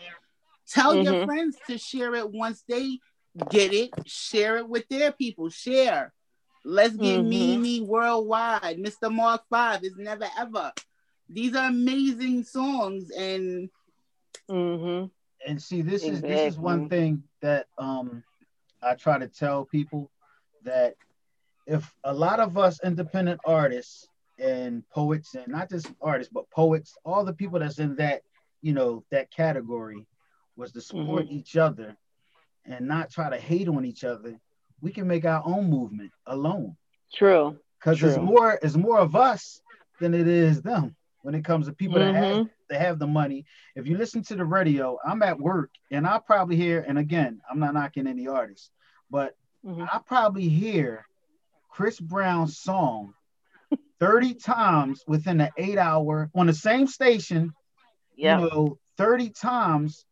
Tell 0.68 0.96
your 0.96 1.12
Mhm. 1.14 1.24
friends 1.26 1.56
to 1.68 1.76
share 1.78 2.14
it 2.14 2.30
once 2.32 2.62
they 2.66 3.00
get 3.50 3.72
it. 3.74 3.90
Share 4.06 4.56
it 4.56 4.68
with 4.68 4.88
their 4.88 5.12
people. 5.12 5.50
Share. 5.50 6.12
Let's 6.64 6.96
get 6.96 7.20
Mhm. 7.20 7.28
Mimi 7.28 7.80
worldwide. 7.82 8.78
Mr. 8.78 9.12
Mark 9.12 9.42
Five 9.50 9.84
is 9.84 9.96
never 9.96 10.26
ever. 10.38 10.72
These 11.28 11.54
are 11.54 11.68
amazing 11.68 12.44
songs, 12.44 13.10
and 13.10 13.70
Mm-hmm. 14.48 15.06
and 15.46 15.62
see 15.62 15.82
this 15.82 16.04
is 16.04 16.22
this 16.22 16.40
is 16.52 16.58
one 16.58 16.88
thing 16.88 17.22
that 17.42 17.66
um 17.78 18.22
I 18.82 18.94
try 18.94 19.18
to 19.18 19.28
tell 19.28 19.64
people 19.64 20.10
that 20.62 20.94
if 21.66 21.92
a 22.04 22.12
lot 22.12 22.40
of 22.40 22.56
us 22.56 22.80
independent 22.84 23.40
artists 23.44 24.06
and 24.38 24.88
poets 24.90 25.34
and 25.34 25.48
not 25.48 25.70
just 25.70 25.90
artists 26.00 26.32
but 26.32 26.48
poets 26.50 26.96
all 27.04 27.24
the 27.24 27.32
people 27.32 27.58
that's 27.58 27.78
in 27.78 27.96
that 27.96 28.22
you 28.62 28.72
know 28.72 29.04
that 29.10 29.30
category 29.30 30.06
was 30.56 30.72
to 30.72 30.80
support 30.80 31.26
each 31.30 31.56
other 31.56 31.96
and 32.64 32.86
not 32.86 33.10
try 33.10 33.30
to 33.30 33.36
hate 33.36 33.68
on 33.68 33.84
each 33.84 34.04
other 34.04 34.38
we 34.80 34.90
can 34.90 35.06
make 35.06 35.24
our 35.24 35.42
own 35.46 35.70
movement 35.70 36.10
alone 36.26 36.76
True. 37.14 37.58
because 37.78 38.02
it's 38.02 38.18
more 38.18 38.58
it's 38.62 38.76
more 38.76 38.98
of 38.98 39.16
us 39.16 39.60
than 40.00 40.14
it 40.14 40.28
is 40.28 40.60
them 40.62 40.94
when 41.22 41.34
it 41.34 41.44
comes 41.44 41.66
to 41.66 41.72
people 41.72 41.98
that 41.98 42.14
have 42.14 42.36
Mhm. 42.36 42.50
that 42.68 42.80
have 42.80 42.98
the 42.98 43.06
money. 43.06 43.44
If 43.74 43.86
you 43.86 43.96
listen 43.96 44.22
to 44.24 44.36
the 44.36 44.44
radio, 44.44 44.98
I'm 45.04 45.22
at 45.22 45.40
work 45.40 45.70
and 45.90 46.06
I 46.06 46.18
probably 46.18 46.56
hear, 46.56 46.84
and 46.86 46.98
again, 46.98 47.40
I'm 47.50 47.58
not 47.58 47.74
knocking 47.74 48.06
any 48.06 48.28
artists, 48.28 48.70
but 49.10 49.36
mm-hmm. 49.64 49.82
I 49.82 50.00
probably 50.06 50.48
hear 50.48 51.06
Chris 51.76 52.00
Brown's 52.00 52.56
song 52.56 53.12
30 54.00 54.32
times 54.32 55.04
within 55.06 55.42
an 55.42 55.50
eight 55.58 55.76
hour 55.76 56.30
on 56.34 56.46
the 56.46 56.54
same 56.54 56.86
station, 56.86 57.52
yep. 58.16 58.40
you 58.40 58.48
know, 58.48 58.78
30 58.96 59.28
times. 59.28 60.06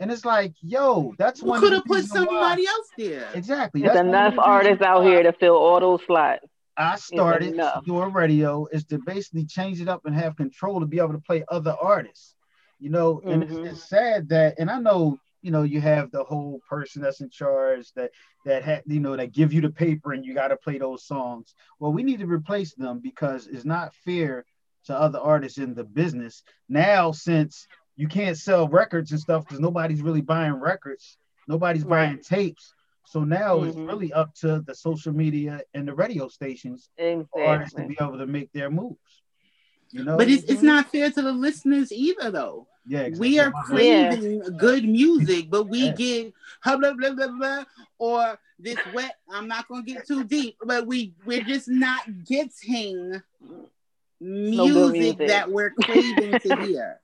And 0.00 0.10
it's 0.10 0.24
like, 0.24 0.54
yo, 0.60 1.14
that's 1.16 1.40
one. 1.40 1.60
Could 1.60 1.74
have 1.74 1.84
put 1.84 2.06
somebody 2.06 2.64
why. 2.64 2.68
else 2.68 2.88
there. 2.98 3.28
Exactly. 3.34 3.82
There's 3.82 4.00
enough 4.00 4.34
artists 4.36 4.82
out 4.82 5.04
here 5.04 5.22
to 5.22 5.32
fill 5.32 5.54
all 5.54 5.78
those 5.78 6.00
slots. 6.08 6.44
I 6.76 6.96
started 6.96 7.58
doing 7.84 8.12
radio 8.12 8.66
is 8.72 8.84
to 8.86 8.98
basically 8.98 9.46
change 9.46 9.80
it 9.80 9.88
up 9.88 10.06
and 10.06 10.14
have 10.14 10.36
control 10.36 10.80
to 10.80 10.86
be 10.86 10.98
able 10.98 11.12
to 11.12 11.20
play 11.20 11.44
other 11.48 11.76
artists. 11.80 12.34
You 12.80 12.90
know, 12.90 13.22
and 13.24 13.44
mm-hmm. 13.44 13.64
it's, 13.64 13.74
it's, 13.74 13.88
sad 13.88 14.28
that, 14.30 14.56
and 14.58 14.68
I 14.68 14.80
know, 14.80 15.20
you 15.46 15.52
know, 15.52 15.62
you 15.62 15.80
have 15.80 16.10
the 16.10 16.24
whole 16.24 16.60
person 16.68 17.02
that's 17.02 17.20
in 17.20 17.30
charge 17.30 17.92
that 17.92 18.10
that 18.44 18.62
had, 18.62 18.82
you 18.86 19.00
know, 19.00 19.16
that 19.16 19.32
give 19.32 19.52
you 19.52 19.60
the 19.60 19.70
paper 19.70 20.12
and 20.12 20.24
you 20.24 20.34
got 20.34 20.48
to 20.48 20.56
play 20.56 20.78
those 20.78 21.06
songs. 21.06 21.54
Well, 21.78 21.92
we 21.92 22.02
need 22.02 22.20
to 22.20 22.26
replace 22.26 22.74
them 22.74 23.00
because 23.00 23.46
it's 23.46 23.64
not 23.64 23.94
fair 23.94 24.44
to 24.86 24.94
other 24.94 25.18
artists 25.18 25.58
in 25.58 25.74
the 25.74 25.84
business 25.84 26.42
now. 26.68 27.12
Since 27.12 27.66
you 27.96 28.08
can't 28.08 28.36
sell 28.36 28.68
records 28.68 29.12
and 29.12 29.20
stuff 29.20 29.44
because 29.44 29.60
nobody's 29.60 30.02
really 30.02 30.20
buying 30.20 30.54
records, 30.54 31.18
nobody's 31.48 31.84
right. 31.84 32.06
buying 32.06 32.20
tapes 32.22 32.74
so 33.06 33.22
now 33.22 33.58
mm-hmm. 33.58 33.68
it's 33.68 33.78
really 33.78 34.12
up 34.12 34.34
to 34.40 34.60
the 34.66 34.74
social 34.74 35.12
media 35.12 35.62
and 35.74 35.86
the 35.86 35.94
radio 35.94 36.28
stations 36.28 36.90
exactly. 36.98 37.26
for 37.32 37.44
artists 37.44 37.74
to 37.74 37.86
be 37.86 37.96
able 38.00 38.18
to 38.18 38.26
make 38.26 38.52
their 38.52 38.70
moves. 38.70 39.22
You 39.92 40.04
know, 40.04 40.16
but 40.16 40.28
it's, 40.28 40.42
it's 40.44 40.62
not 40.62 40.90
fair 40.90 41.10
to 41.10 41.22
the 41.22 41.32
listeners 41.32 41.92
either, 41.92 42.32
though. 42.32 42.66
Yeah, 42.88 43.00
exactly. 43.00 43.28
we 43.28 43.38
are 43.40 43.50
craving 43.50 44.42
yeah. 44.42 44.50
good 44.56 44.84
music, 44.84 45.50
but 45.50 45.64
we 45.64 45.86
yeah. 45.86 45.92
get 45.92 46.34
blah, 46.64 46.76
blah 46.76 46.92
blah 46.94 47.10
blah 47.14 47.28
blah 47.28 47.64
or 47.98 48.38
this 48.58 48.78
wet. 48.94 49.16
I'm 49.30 49.48
not 49.48 49.66
gonna 49.68 49.82
get 49.82 50.06
too 50.06 50.24
deep, 50.24 50.56
but 50.64 50.86
we 50.86 51.14
we're 51.24 51.42
just 51.42 51.68
not 51.68 52.02
getting 52.24 53.20
music, 54.20 54.74
no 54.74 54.88
music. 54.88 55.28
that 55.28 55.50
we're 55.50 55.70
craving 55.70 56.38
to 56.38 56.56
hear. 56.64 57.00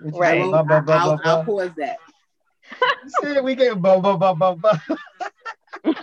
right. 0.00 0.40
I'll, 0.40 0.54
I'll, 0.54 1.20
I'll 1.24 1.44
pause 1.44 1.70
that. 1.78 1.98
See, 3.22 3.40
we 3.40 3.54
get 3.54 3.80
blah 3.80 3.98
blah 3.98 4.16
blah 4.16 4.34
blah 4.34 4.54
blah. 4.54 4.78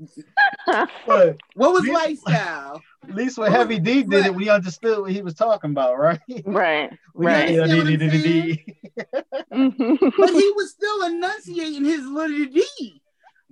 what 1.04 1.38
was 1.56 1.86
lifestyle? 1.86 2.82
At 3.08 3.14
least 3.14 3.38
when 3.38 3.50
Heavy 3.50 3.78
D 3.78 4.02
did 4.02 4.26
it, 4.26 4.34
we 4.34 4.48
understood 4.48 5.00
what 5.00 5.12
he 5.12 5.22
was 5.22 5.34
talking 5.34 5.70
about, 5.70 5.98
right? 5.98 6.20
Right. 6.44 6.90
right. 7.14 7.48
Mm-hmm. 9.52 10.08
but 10.18 10.30
he 10.30 10.52
was 10.56 10.70
still 10.70 11.02
enunciating 11.04 11.84
his 11.84 12.06
little 12.06 12.46
D. 12.46 12.64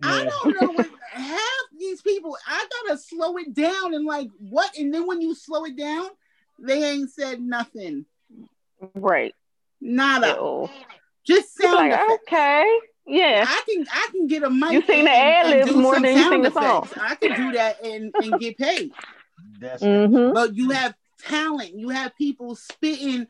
Yeah. 0.02 0.10
I 0.10 0.24
don't 0.24 0.60
know 0.60 0.68
what 0.72 0.88
half 1.12 1.40
these 1.78 2.00
people. 2.02 2.36
I 2.46 2.66
gotta 2.86 2.98
slow 2.98 3.36
it 3.36 3.52
down 3.54 3.94
and 3.94 4.06
like 4.06 4.28
what? 4.38 4.76
And 4.76 4.92
then 4.92 5.06
when 5.06 5.20
you 5.20 5.34
slow 5.34 5.64
it 5.64 5.76
down, 5.76 6.08
they 6.58 6.84
ain't 6.84 7.10
said 7.10 7.40
nothing. 7.40 8.04
Right. 8.94 9.34
Nada. 9.80 10.36
Ew. 10.40 10.68
Just 11.24 11.56
sound 11.56 11.74
like, 11.74 11.92
effects. 11.92 12.22
okay. 12.26 12.78
Yeah, 13.08 13.44
I 13.48 13.62
can 13.66 13.86
I 13.90 14.08
can 14.12 14.26
get 14.26 14.42
a 14.42 14.50
mic. 14.50 14.72
You 14.72 14.82
sing 14.82 15.04
the 15.04 15.10
ad 15.10 15.48
libs 15.48 15.74
more 15.74 15.94
than 15.94 16.16
you 16.16 16.28
sing 16.28 16.42
the 16.42 16.50
song. 16.50 16.88
I 17.00 17.14
can 17.14 17.36
do 17.36 17.52
that 17.52 17.82
and, 17.82 18.14
and 18.14 18.38
get 18.38 18.58
paid. 18.58 18.92
That's 19.58 19.82
mm-hmm. 19.82 20.34
But 20.34 20.54
you 20.54 20.70
have 20.70 20.94
talent. 21.26 21.74
You 21.74 21.88
have 21.88 22.14
people 22.16 22.54
spitting. 22.54 23.26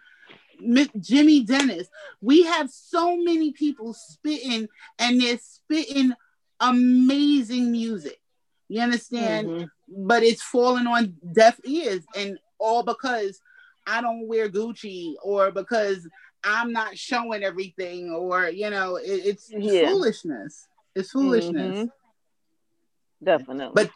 Jimmy 0.98 1.44
Dennis. 1.44 1.86
We 2.20 2.42
have 2.42 2.68
so 2.68 3.16
many 3.16 3.52
people 3.52 3.94
spitting, 3.94 4.66
and 4.98 5.20
they're 5.20 5.38
spitting 5.38 6.12
amazing 6.58 7.70
music. 7.70 8.20
You 8.68 8.80
understand? 8.80 9.48
Mm-hmm. 9.48 10.06
But 10.06 10.24
it's 10.24 10.42
falling 10.42 10.88
on 10.88 11.14
deaf 11.32 11.60
ears, 11.64 12.02
and 12.16 12.40
all 12.58 12.82
because 12.82 13.40
I 13.86 14.00
don't 14.00 14.26
wear 14.26 14.48
Gucci 14.48 15.14
or 15.22 15.52
because 15.52 16.06
I'm 16.44 16.72
not 16.72 16.96
showing 16.96 17.42
everything, 17.42 18.10
or 18.10 18.48
you 18.48 18.70
know, 18.70 18.96
it, 18.96 19.06
it's 19.24 19.50
yeah. 19.50 19.88
foolishness. 19.88 20.66
It's 20.94 21.10
foolishness. 21.10 21.78
Mm-hmm. 21.78 23.24
Definitely. 23.24 23.72
But 23.74 23.90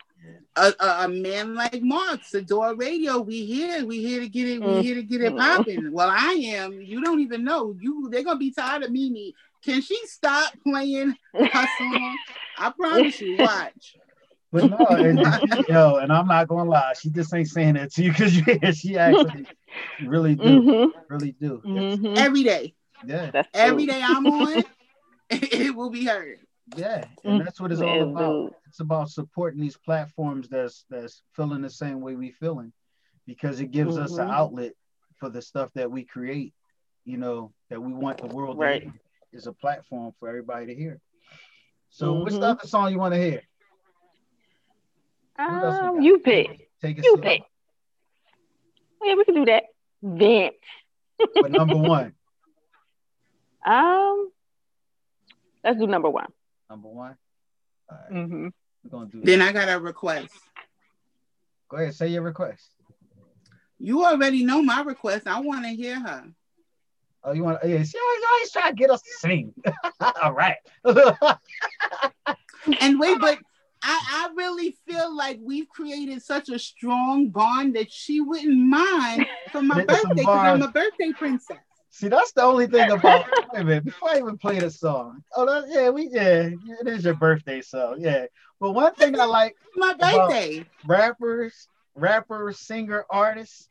a, 0.56 0.72
a, 0.78 1.04
a, 1.04 1.08
man 1.08 1.54
like 1.54 1.82
Mark, 1.82 2.20
Sadior 2.22 2.78
Radio, 2.78 3.20
we 3.20 3.44
here, 3.44 3.84
we 3.84 4.02
here 4.02 4.20
to 4.20 4.28
get 4.28 4.48
it, 4.48 4.62
we 4.62 4.82
here 4.82 4.94
to 4.96 5.02
get 5.02 5.20
it 5.20 5.32
mm-hmm. 5.32 5.56
popping. 5.56 5.92
well, 5.92 6.10
I 6.10 6.32
am. 6.32 6.80
You 6.80 7.02
don't 7.02 7.20
even 7.20 7.44
know. 7.44 7.76
You 7.80 8.08
they're 8.10 8.24
gonna 8.24 8.38
be 8.38 8.52
tired 8.52 8.82
of 8.82 8.90
Mimi. 8.90 9.34
Can 9.64 9.80
she 9.80 9.98
stop 10.06 10.52
playing 10.64 11.14
her 11.34 11.66
song? 11.78 12.16
I 12.58 12.70
promise 12.70 13.20
you. 13.20 13.36
Watch. 13.38 13.96
But 14.52 14.70
no, 14.70 14.86
and, 14.90 15.18
yo, 15.66 15.96
and 15.96 16.12
I'm 16.12 16.26
not 16.26 16.46
gonna 16.46 16.68
lie, 16.68 16.92
she 17.00 17.08
just 17.08 17.32
ain't 17.32 17.48
saying 17.48 17.74
that 17.74 17.90
to 17.94 18.02
you 18.04 18.10
because 18.10 18.32
she 18.78 18.98
actually 18.98 19.46
really 20.04 20.34
do, 20.34 20.42
mm-hmm. 20.44 20.98
really 21.08 21.32
do. 21.32 21.62
Mm-hmm. 21.64 22.18
Every 22.18 22.42
day. 22.42 22.74
Yeah. 23.06 23.30
That's 23.30 23.48
Every 23.54 23.86
day 23.86 24.02
I'm 24.04 24.26
on, 24.26 24.62
it 25.30 25.74
will 25.74 25.88
be 25.88 26.04
heard. 26.04 26.38
Yeah, 26.76 27.04
and 27.24 27.40
that's 27.44 27.60
what 27.60 27.72
it's 27.72 27.80
all 27.80 28.10
about. 28.10 28.54
It's 28.68 28.80
about 28.80 29.10
supporting 29.10 29.60
these 29.60 29.76
platforms 29.76 30.48
that's 30.48 30.84
that's 30.88 31.22
feeling 31.34 31.62
the 31.62 31.70
same 31.70 32.00
way 32.00 32.14
we 32.14 32.30
feeling, 32.30 32.72
because 33.26 33.60
it 33.60 33.70
gives 33.70 33.94
mm-hmm. 33.94 34.04
us 34.04 34.12
an 34.12 34.26
mm-hmm. 34.26 34.30
outlet 34.30 34.72
for 35.18 35.28
the 35.28 35.42
stuff 35.42 35.70
that 35.74 35.90
we 35.90 36.04
create. 36.04 36.54
You 37.04 37.16
know 37.16 37.52
that 37.68 37.82
we 37.82 37.92
want 37.92 38.18
the 38.18 38.28
world 38.28 38.58
right. 38.58 38.80
to 38.80 38.84
hear 38.84 39.00
is 39.32 39.46
a 39.46 39.52
platform 39.52 40.12
for 40.18 40.28
everybody 40.28 40.66
to 40.66 40.74
hear. 40.74 41.00
So, 41.90 42.12
mm-hmm. 42.12 42.22
what's 42.22 42.36
the 42.36 42.42
other 42.42 42.66
song 42.66 42.92
you 42.92 42.98
want 42.98 43.14
to 43.14 43.20
hear? 43.20 43.42
Um, 45.38 46.00
you 46.02 46.18
pick. 46.18 46.68
Take 46.80 46.98
a 46.98 47.02
you 47.02 47.14
seat. 47.16 47.22
pick. 47.22 47.42
Yeah, 49.02 49.14
we 49.14 49.24
can 49.24 49.34
do 49.34 49.44
that. 49.46 49.64
Vent. 50.02 50.54
but 51.18 51.50
number 51.50 51.76
one. 51.76 52.12
Um, 53.64 54.30
let's 55.64 55.78
do 55.78 55.86
number 55.86 56.10
one. 56.10 56.28
Number 56.68 56.88
one. 56.88 57.16
All 57.90 57.98
right. 57.98 58.12
mm-hmm. 58.12 58.48
We're 58.84 58.90
gonna 58.90 59.06
do. 59.06 59.20
Then 59.22 59.42
I 59.42 59.52
got 59.52 59.68
a 59.68 59.78
request. 59.78 60.34
Go 61.68 61.76
ahead, 61.78 61.94
say 61.94 62.08
your 62.08 62.22
request. 62.22 62.68
You 63.78 64.04
already 64.04 64.44
know 64.44 64.62
my 64.62 64.82
request. 64.82 65.26
I 65.26 65.40
want 65.40 65.64
to 65.64 65.70
hear 65.70 65.98
her. 65.98 66.24
Oh, 67.24 67.32
you 67.32 67.44
want? 67.44 67.58
Yeah, 67.64 67.82
she 67.82 67.98
always, 67.98 68.22
always 68.32 68.50
try 68.50 68.70
to 68.70 68.76
get 68.76 68.90
us 68.90 69.02
to 69.02 69.10
sing. 69.18 69.54
All 70.22 70.32
right. 70.32 70.56
and 72.80 72.98
wait, 72.98 73.18
but 73.20 73.38
I, 73.82 74.28
I 74.28 74.34
really 74.36 74.76
feel 74.86 75.14
like 75.14 75.38
we've 75.42 75.68
created 75.68 76.22
such 76.22 76.48
a 76.48 76.58
strong 76.58 77.28
bond 77.28 77.74
that 77.76 77.90
she 77.92 78.20
wouldn't 78.20 78.56
mind 78.56 79.26
for 79.50 79.62
my 79.62 79.84
birthday 79.84 80.14
because 80.14 80.26
I'm 80.28 80.62
a 80.62 80.68
birthday 80.68 81.12
princess. 81.12 81.58
See, 81.90 82.08
that's 82.08 82.32
the 82.32 82.42
only 82.42 82.66
thing 82.66 82.90
about 82.90 83.26
wait 83.52 83.60
a 83.60 83.64
minute, 83.64 83.84
before 83.84 84.10
I 84.10 84.18
even 84.18 84.38
play 84.38 84.58
the 84.58 84.70
song. 84.70 85.22
Oh, 85.36 85.44
that, 85.44 85.68
yeah, 85.68 85.90
we 85.90 86.08
yeah, 86.10 86.48
it 86.80 86.88
is 86.88 87.04
your 87.04 87.14
birthday 87.14 87.60
so 87.60 87.96
yeah. 87.98 88.26
But 88.60 88.72
one 88.72 88.94
thing 88.94 89.18
I 89.18 89.24
like 89.24 89.56
my 89.76 89.92
birthday 89.94 90.64
rappers, 90.86 91.68
rappers, 91.94 92.60
singer, 92.60 93.04
artists 93.10 93.68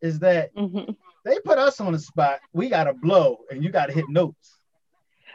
is 0.00 0.20
that 0.20 0.54
mm-hmm. 0.54 0.92
they 1.24 1.38
put 1.40 1.58
us 1.58 1.80
on 1.80 1.92
the 1.92 1.98
spot. 1.98 2.40
We 2.52 2.68
gotta 2.68 2.92
blow, 2.92 3.38
and 3.50 3.64
you 3.64 3.70
gotta 3.70 3.92
hit 3.92 4.08
notes. 4.08 4.55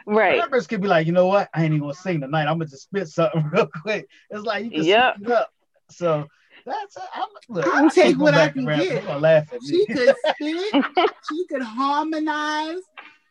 Right. 0.06 0.38
Rappers 0.38 0.66
could 0.66 0.80
be 0.80 0.88
like, 0.88 1.06
you 1.06 1.12
know 1.12 1.26
what? 1.26 1.48
I 1.54 1.64
ain't 1.64 1.74
even 1.74 1.80
gonna 1.80 1.94
sing 1.94 2.20
tonight. 2.20 2.46
I'm 2.46 2.58
gonna 2.58 2.66
just 2.66 2.84
spit 2.84 3.08
something 3.08 3.48
real 3.52 3.66
quick. 3.66 4.08
It's 4.30 4.44
like 4.44 4.64
you 4.64 4.70
can 4.70 4.84
yep. 4.84 5.16
it 5.20 5.30
up. 5.30 5.52
So 5.90 6.26
that's 6.64 6.96
I'm, 7.14 7.28
look, 7.48 7.66
I'll 7.66 7.90
take 7.90 8.18
what 8.18 8.34
I 8.34 8.48
can 8.48 8.64
get. 8.66 9.04
Laugh 9.20 9.52
at 9.52 9.60
she 9.62 9.86
could 9.86 10.14
spit. 10.26 10.84
she 11.28 11.46
could 11.48 11.62
harmonize. 11.62 12.82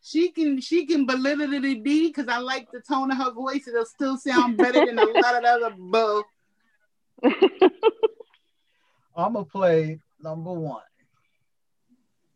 She 0.03 0.31
can 0.31 0.59
she 0.59 0.85
can 0.85 1.05
belittle 1.05 1.47
the 1.47 1.75
D 1.75 2.07
because 2.07 2.27
I 2.27 2.39
like 2.39 2.71
the 2.71 2.81
tone 2.81 3.11
of 3.11 3.17
her 3.17 3.31
voice. 3.31 3.67
It'll 3.67 3.85
still 3.85 4.17
sound 4.17 4.57
better 4.57 4.85
than 4.85 4.97
a 4.97 5.05
lot 5.05 5.35
of 5.35 5.43
other 5.43 5.75
bull. 5.77 6.23
I'm 9.15 9.33
gonna 9.33 9.45
play 9.45 9.99
number 10.21 10.53
one. 10.53 10.81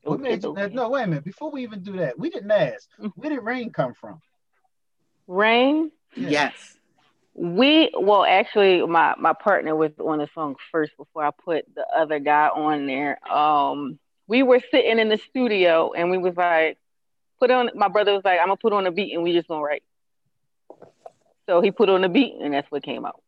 What 0.05 0.19
made 0.19 0.43
you, 0.43 0.55
no, 0.71 0.89
wait 0.89 1.03
a 1.03 1.07
minute. 1.07 1.23
Before 1.23 1.49
we 1.49 1.63
even 1.63 1.81
do 1.81 1.93
that, 1.97 2.17
we 2.17 2.29
didn't 2.29 2.51
ask. 2.51 2.87
Where 3.15 3.31
did 3.31 3.39
rain 3.39 3.71
come 3.71 3.93
from? 3.93 4.21
Rain? 5.27 5.91
Yeah. 6.15 6.29
Yes. 6.29 6.77
We 7.33 7.91
well 7.99 8.23
actually 8.23 8.85
my 8.85 9.15
my 9.17 9.33
partner 9.33 9.75
was 9.75 9.91
on 9.99 10.19
the 10.19 10.29
song 10.33 10.55
first 10.71 10.95
before 10.95 11.25
I 11.25 11.31
put 11.31 11.65
the 11.75 11.85
other 11.93 12.19
guy 12.19 12.47
on 12.47 12.85
there. 12.85 13.19
Um 13.29 13.99
we 14.27 14.41
were 14.41 14.61
sitting 14.71 14.99
in 14.99 15.09
the 15.09 15.19
studio 15.29 15.91
and 15.91 16.11
we 16.11 16.17
was 16.17 16.37
like 16.37 16.77
put 17.39 17.51
on 17.51 17.71
my 17.75 17.89
brother 17.89 18.13
was 18.13 18.23
like 18.23 18.39
I'm 18.39 18.47
gonna 18.47 18.57
put 18.57 18.71
on 18.71 18.87
a 18.87 18.91
beat 18.91 19.13
and 19.13 19.23
we 19.23 19.33
just 19.33 19.49
gonna 19.49 19.63
write. 19.63 19.83
So 21.47 21.59
he 21.61 21.71
put 21.71 21.89
on 21.89 22.01
the 22.01 22.09
beat 22.09 22.35
and 22.41 22.53
that's 22.53 22.71
what 22.71 22.83
came 22.83 23.05
out. 23.05 23.21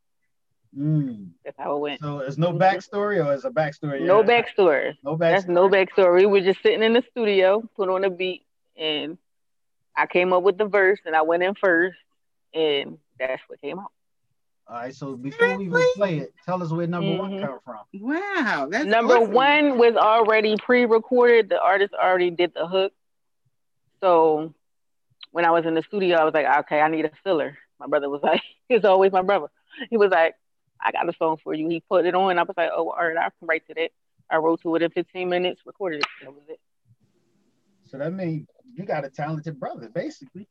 Mm. 0.76 1.30
That's 1.44 1.58
how 1.58 1.76
it 1.76 1.80
went. 1.80 2.02
So 2.02 2.20
there's 2.20 2.38
no 2.38 2.54
backstory, 2.54 3.24
or 3.24 3.34
is 3.34 3.46
a 3.46 3.50
backstory? 3.50 4.02
No 4.02 4.22
yeah. 4.22 4.42
backstory. 4.42 4.98
No 5.04 5.16
backstory. 5.16 5.20
That's 5.20 5.48
no 5.48 5.70
backstory. 5.70 6.20
We 6.20 6.26
were 6.26 6.42
just 6.42 6.62
sitting 6.62 6.84
in 6.84 6.94
the 6.94 7.04
studio, 7.12 7.68
put 7.76 7.90
on 7.90 8.04
a 8.04 8.10
beat, 8.10 8.46
and 8.76 9.18
I 9.96 10.06
came 10.08 10.34
up 10.34 10.44
with 10.44 10.58
the 10.58 10.66
verse, 10.66 11.00
and 11.06 11.16
I 11.16 11.22
went 11.22 11.44
in 11.44 11.56
first, 11.56 11.98
and 12.54 12.98
that's 13.20 13.42
what 13.48 13.62
came 13.62 13.80
out. 13.80 13.92
All 14.70 14.76
right, 14.76 14.94
so 14.94 15.16
before 15.16 15.58
we 15.58 15.66
even 15.66 15.82
play 15.96 16.18
it, 16.18 16.34
tell 16.46 16.62
us 16.62 16.72
where 16.72 16.88
number 16.88 17.08
mm-hmm. 17.08 17.36
one 17.36 17.42
come 17.42 17.60
from. 17.64 17.78
Wow, 18.02 18.68
that's 18.70 18.86
number 18.86 19.16
awesome. 19.16 19.32
one 19.32 19.78
was 19.78 19.96
already 19.96 20.58
pre-recorded. 20.58 21.48
The 21.48 21.60
artist 21.60 21.94
already 21.94 22.32
did 22.32 22.54
the 22.54 22.68
hook. 22.68 22.92
So 24.02 24.54
when 25.32 25.46
I 25.46 25.52
was 25.52 25.66
in 25.66 25.74
the 25.74 25.84
studio, 25.84 26.18
I 26.18 26.26
was 26.26 26.34
like, 26.34 26.46
okay, 26.60 26.82
I 26.82 26.90
need 26.90 27.06
a 27.06 27.12
filler. 27.24 27.58
My 27.80 27.88
brother 27.88 28.10
was 28.10 28.22
like, 28.22 28.42
he's 28.70 28.84
always 28.84 29.14
my 29.14 29.22
brother. 29.22 29.48
He 29.90 29.96
was 29.96 30.12
like, 30.12 30.36
I 30.82 30.92
got 30.92 31.10
a 31.10 31.14
song 31.14 31.38
for 31.44 31.54
you. 31.54 31.68
He 31.70 31.82
put 31.82 32.06
it 32.06 32.16
on. 32.16 32.38
I 32.38 32.44
was 32.44 32.56
like, 32.58 32.70
oh, 32.74 32.90
all 32.90 33.08
right, 33.08 33.18
I 33.18 33.30
can 33.38 33.48
write 33.48 33.68
to 33.68 33.74
that. 33.76 33.92
I 34.30 34.38
wrote 34.38 34.62
to 34.62 34.76
it 34.76 34.82
in 34.82 34.92
15 34.92 35.30
minutes, 35.30 35.62
recorded 35.66 36.02
it. 36.02 36.08
That 36.22 36.34
was 36.34 36.44
it. 36.50 36.60
So 37.86 37.98
that 37.98 38.14
means 38.14 38.48
you 38.76 38.84
got 38.84 39.06
a 39.06 39.10
talented 39.10 39.60
brother, 39.60 39.90
basically. 39.90 40.48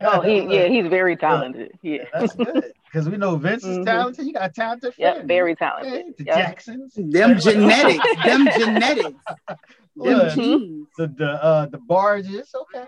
oh, 0.00 0.20
he, 0.20 0.42
yeah, 0.54 0.68
he's 0.68 0.86
very 0.86 1.16
talented. 1.16 1.72
Yeah, 1.82 1.94
yeah 1.94 2.04
that's 2.12 2.34
good 2.34 2.72
because 2.90 3.08
we 3.08 3.16
know 3.16 3.36
Vince 3.36 3.64
is 3.64 3.76
mm-hmm. 3.76 3.84
talented. 3.84 4.26
You 4.26 4.32
got 4.32 4.54
talented 4.54 4.94
friends. 4.94 5.18
Yeah, 5.18 5.26
very 5.26 5.54
talented. 5.54 6.14
the 6.16 6.24
yep. 6.24 6.36
Jacksons, 6.36 6.94
them 6.94 7.38
genetics, 7.40 8.24
them 8.24 8.48
genetics, 8.56 9.24
them 9.96 10.30
genes. 10.34 10.88
The 10.96 11.08
the 11.08 11.44
uh, 11.44 11.66
the 11.66 11.78
barges, 11.78 12.54
okay. 12.54 12.86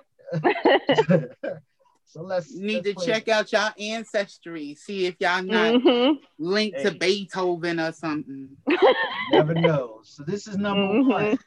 So 2.12 2.20
let's 2.20 2.54
need 2.54 2.84
let's 2.84 3.02
to 3.02 3.06
check 3.06 3.28
out 3.28 3.50
y'all 3.52 3.72
ancestry. 3.80 4.74
See 4.74 5.06
if 5.06 5.14
y'all 5.18 5.42
not 5.42 5.76
mm-hmm. 5.76 6.16
linked 6.38 6.76
hey. 6.76 6.82
to 6.84 6.90
Beethoven 6.90 7.80
or 7.80 7.90
something. 7.92 8.50
Never 9.32 9.54
know. 9.54 10.00
So 10.04 10.22
this 10.22 10.46
is 10.46 10.58
number 10.58 10.82
mm-hmm. 10.82 11.10
one. 11.10 11.38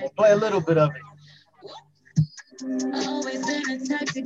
We'll 0.00 0.10
play 0.10 0.32
a 0.32 0.36
little 0.36 0.60
bit 0.60 0.76
of 0.76 0.90
it. 0.90 1.02
Always 2.62 3.44
been 3.44 3.70
a 3.70 3.86
type 3.86 4.08
to 4.08 4.22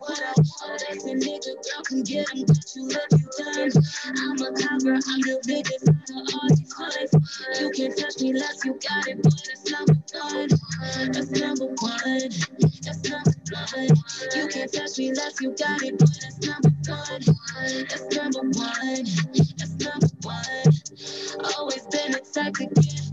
what 0.00 0.20
I 0.20 0.32
want. 0.34 0.82
Nigga, 1.06 1.54
can 1.84 2.02
get 2.02 2.34
you 2.34 2.44
you. 2.74 3.70
I'm 4.04 4.40
a 4.42 4.50
I'm 5.08 5.22
biggest 5.46 5.86
all 6.34 6.48
these. 6.48 6.74
You 7.60 7.70
can't 7.70 7.96
touch 7.96 8.20
me 8.20 8.30
unless 8.30 8.64
you 8.64 8.72
got 8.74 9.06
it, 9.06 9.24
number 9.70 9.94
one. 10.18 10.48
That's 11.12 11.30
number 11.30 11.66
one. 11.78 12.30
That's 12.82 13.08
number 13.08 13.32
one. 13.52 13.88
You 14.34 14.48
can't 14.48 14.72
touch 14.72 14.98
me 14.98 15.08
unless 15.10 15.40
you 15.40 15.54
got 15.54 15.82
it, 15.84 16.00
number 16.42 16.70
one. 16.88 17.22
That's 17.86 18.16
number 18.16 18.40
one. 18.40 19.04
That's 19.56 19.76
number 19.78 20.08
one. 20.22 21.54
Always 21.56 21.86
been 21.86 22.14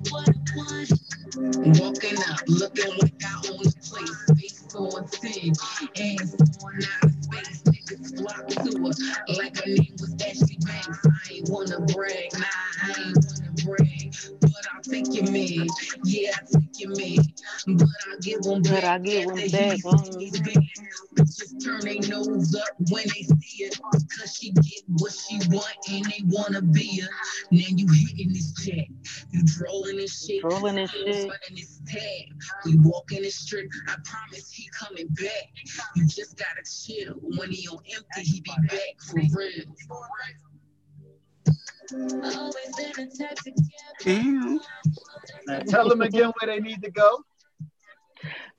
what 0.10 0.30
I 0.30 0.34
want. 0.56 1.05
Walking 1.38 2.18
up, 2.30 2.40
looking 2.48 2.92
like 2.98 3.14
I 3.26 3.36
own 3.52 3.60
the 3.60 3.76
place. 3.84 4.40
Face 4.40 4.76
on 4.76 5.06
10, 5.08 5.52
hands 5.96 6.36
going 6.36 6.80
out 6.80 7.04
of 7.04 7.12
space. 7.12 7.62
Niggas 7.64 8.18
flock 8.18 8.48
to 8.48 8.72
her 8.80 9.34
like 9.36 9.58
her 9.58 9.68
name 9.68 9.96
was 10.00 10.16
Ashley 10.26 10.58
Banks. 10.66 11.00
I 11.06 11.34
ain't 11.34 11.50
wanna 11.50 11.82
brag, 11.92 12.32
nah, 12.40 12.46
I 12.84 12.96
ain't 13.08 13.35
wanna. 13.66 14.12
But 14.42 14.66
I'll 14.74 14.82
take 14.82 15.12
me. 15.32 15.68
yeah, 16.04 16.32
I 16.36 16.60
take 16.60 16.80
your 16.80 16.92
me. 16.92 17.20
But 17.68 17.88
I 18.08 18.18
give 18.22 18.42
them 18.42 18.62
back. 18.62 18.74
But 18.74 18.84
I 18.84 18.98
give 19.00 19.28
them 19.28 19.36
back. 19.36 19.78
Mm-hmm. 19.80 21.16
Bitches 21.16 21.64
turn 21.64 21.80
their 21.82 22.10
nose 22.10 22.56
up 22.56 22.68
when 22.90 23.04
they 23.06 23.24
see 23.24 23.64
it. 23.64 23.80
Cause 24.20 24.38
she 24.40 24.52
get 24.52 24.84
what 24.88 25.12
she 25.12 25.38
want 25.50 25.76
and 25.90 26.06
they 26.06 26.22
wanna 26.28 26.62
be 26.62 27.02
her. 27.02 27.10
Now 27.52 27.66
you 27.70 27.88
hitting 27.92 28.34
this 28.34 28.54
check. 28.64 28.88
You 29.32 29.44
trolling 29.46 29.98
this 29.98 30.26
shit. 30.26 30.42
Trolling 30.42 30.76
this 30.76 30.92
shit. 30.92 31.32
This 31.56 31.82
tag. 31.88 32.34
We 32.66 32.78
walk 32.78 33.12
in 33.12 33.24
the 33.24 33.30
strip. 33.30 33.70
I 33.88 33.96
promise 34.04 34.52
he 34.52 34.70
coming 34.78 35.08
back. 35.10 35.50
You 35.96 36.06
just 36.06 36.38
gotta 36.38 36.64
chill. 36.64 37.16
When 37.38 37.50
he 37.52 37.68
on 37.68 37.80
empty, 37.96 38.22
he 38.22 38.42
be 38.42 38.52
back 38.68 39.00
for 39.00 39.20
real. 39.38 39.66
Damn. 44.04 44.60
Now 45.48 45.60
tell 45.68 45.90
them 45.90 46.02
again 46.02 46.32
where 46.40 46.48
they 46.48 46.60
need 46.60 46.82
to 46.84 46.92
go. 46.92 47.24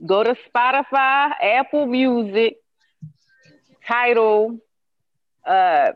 Go 0.04 0.22
to 0.22 0.36
Spotify, 0.54 1.32
Apple 1.42 1.86
Music, 1.86 2.56
Tidal, 3.86 4.58
uh, 5.46 5.92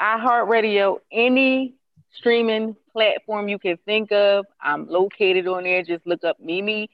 iHeartRadio, 0.00 0.98
any 1.10 1.74
streaming 2.12 2.76
platform 2.92 3.48
you 3.48 3.58
can 3.58 3.76
think 3.86 4.12
of. 4.12 4.46
I'm 4.60 4.86
located 4.88 5.46
on 5.46 5.64
there. 5.64 5.82
Just 5.82 6.06
look 6.06 6.24
up 6.24 6.38
Mimi 6.40 6.90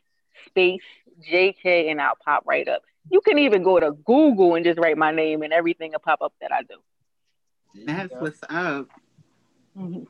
Space 0.47 0.83
JK 1.31 1.91
and 1.91 2.01
I'll 2.01 2.19
pop 2.25 2.45
right 2.47 2.69
up. 2.69 2.83
You 3.11 3.21
can 3.21 3.39
even 3.39 3.63
go 3.63 3.81
to 3.81 3.93
Google 3.93 4.55
and 4.55 4.65
just 4.65 4.79
write 4.79 4.99
my 4.99 5.13
name 5.13 5.43
and 5.43 5.53
everything 5.53 5.93
will 5.93 5.99
pop 6.01 6.21
up 6.21 6.33
that 6.41 6.53
I 6.53 6.63
do. 6.63 6.77
That's 7.87 8.13
what's 8.19 8.41
up. 8.49 8.89
Mm-hmm. 9.77 10.03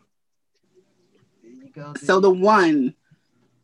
Go, 1.74 1.94
so 2.02 2.20
the 2.20 2.30
one, 2.30 2.94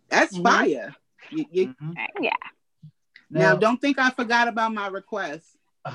that's 0.09 0.35
mm-hmm. 0.35 0.45
fire. 0.45 0.95
You, 1.31 1.47
you, 1.51 1.69
mm-hmm. 1.69 1.93
Yeah. 2.21 2.31
Now, 3.31 3.41
now, 3.53 3.57
don't 3.57 3.81
think 3.81 3.99
I 3.99 4.11
forgot 4.11 4.49
about 4.49 4.75
my 4.75 4.89
request. 4.89 5.47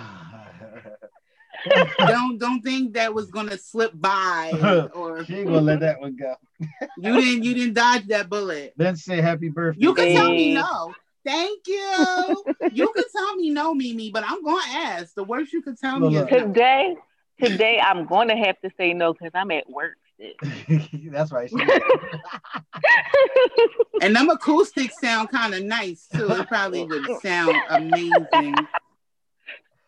don't 1.99 2.37
don't 2.37 2.61
think 2.61 2.93
that 2.93 3.13
was 3.13 3.29
gonna 3.29 3.57
slip 3.57 3.91
by 3.93 4.89
or 4.93 5.23
she 5.25 5.35
ain't 5.37 5.47
gonna 5.47 5.61
let 5.61 5.79
that 5.81 5.99
one 5.99 6.15
go. 6.15 6.35
you 6.97 7.21
didn't 7.21 7.43
you 7.43 7.53
didn't 7.53 7.73
dodge 7.73 8.07
that 8.07 8.29
bullet. 8.29 8.73
Then 8.77 8.95
say 8.95 9.21
happy 9.21 9.49
birthday. 9.49 9.81
You 9.81 9.93
can 9.93 10.15
tell 10.15 10.29
me 10.31 10.53
no. 10.53 10.93
Thank 11.25 11.67
you. 11.67 12.43
you 12.71 12.91
can 12.93 13.03
tell 13.13 13.35
me 13.35 13.49
no, 13.49 13.73
Mimi, 13.73 14.11
but 14.11 14.23
I'm 14.25 14.43
gonna 14.43 14.61
ask. 14.71 15.13
The 15.13 15.25
worst 15.25 15.51
you 15.51 15.61
could 15.61 15.77
tell 15.77 15.99
me 15.99 16.15
is 16.15 16.27
today. 16.27 16.95
Today 17.41 17.79
I'm 17.79 18.05
gonna 18.05 18.37
have 18.37 18.59
to 18.61 18.69
say 18.77 18.93
no 18.93 19.13
because 19.13 19.31
I'm 19.33 19.51
at 19.51 19.69
work. 19.69 19.97
That's 21.11 21.31
right. 21.31 21.51
and 24.01 24.15
them 24.15 24.29
acoustics 24.29 24.99
sound 24.99 25.29
kind 25.29 25.53
of 25.53 25.63
nice 25.63 26.07
too. 26.07 26.31
It 26.31 26.47
probably 26.47 26.85
would 26.85 27.21
sound 27.21 27.55
amazing. 27.69 28.55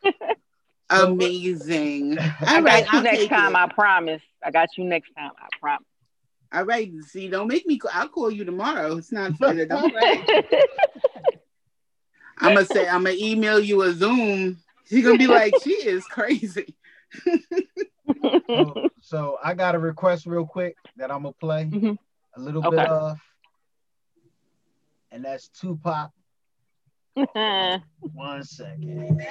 amazing. 0.89 2.19
I 2.19 2.61
got 2.61 2.93
you 2.93 3.01
next 3.01 3.27
time. 3.27 3.55
It. 3.55 3.57
I 3.57 3.67
promise. 3.67 4.21
I 4.43 4.51
got 4.51 4.69
you 4.77 4.83
next 4.83 5.11
time. 5.17 5.31
I 5.39 5.47
promise. 5.59 5.85
All 6.51 6.65
right. 6.65 6.91
See, 7.07 7.27
don't 7.27 7.47
make 7.47 7.65
me. 7.65 7.79
I'll 7.91 8.09
call 8.09 8.29
you 8.29 8.45
tomorrow. 8.45 8.97
It's 8.97 9.11
not 9.11 9.35
fair. 9.37 9.65
Don't 9.65 9.93
I'm 12.37 12.53
gonna 12.53 12.65
say. 12.65 12.87
I'm 12.87 13.03
gonna 13.03 13.15
email 13.17 13.59
you 13.59 13.81
a 13.81 13.91
Zoom. 13.93 14.59
She's 14.87 15.03
gonna 15.03 15.17
be 15.17 15.27
like, 15.27 15.53
she 15.63 15.73
is 15.73 16.05
crazy. 16.05 16.75
So, 18.47 18.89
so, 19.01 19.37
I 19.43 19.53
got 19.53 19.75
a 19.75 19.79
request 19.79 20.25
real 20.25 20.45
quick 20.45 20.75
that 20.97 21.11
I'm 21.11 21.23
gonna 21.23 21.33
play 21.33 21.65
mm-hmm. 21.65 21.93
a 22.35 22.39
little 22.39 22.65
okay. 22.65 22.77
bit 22.77 22.87
of, 22.87 23.19
and 25.11 25.23
that's 25.25 25.49
Tupac. 25.49 26.11
One 28.13 28.43
second. 28.43 29.21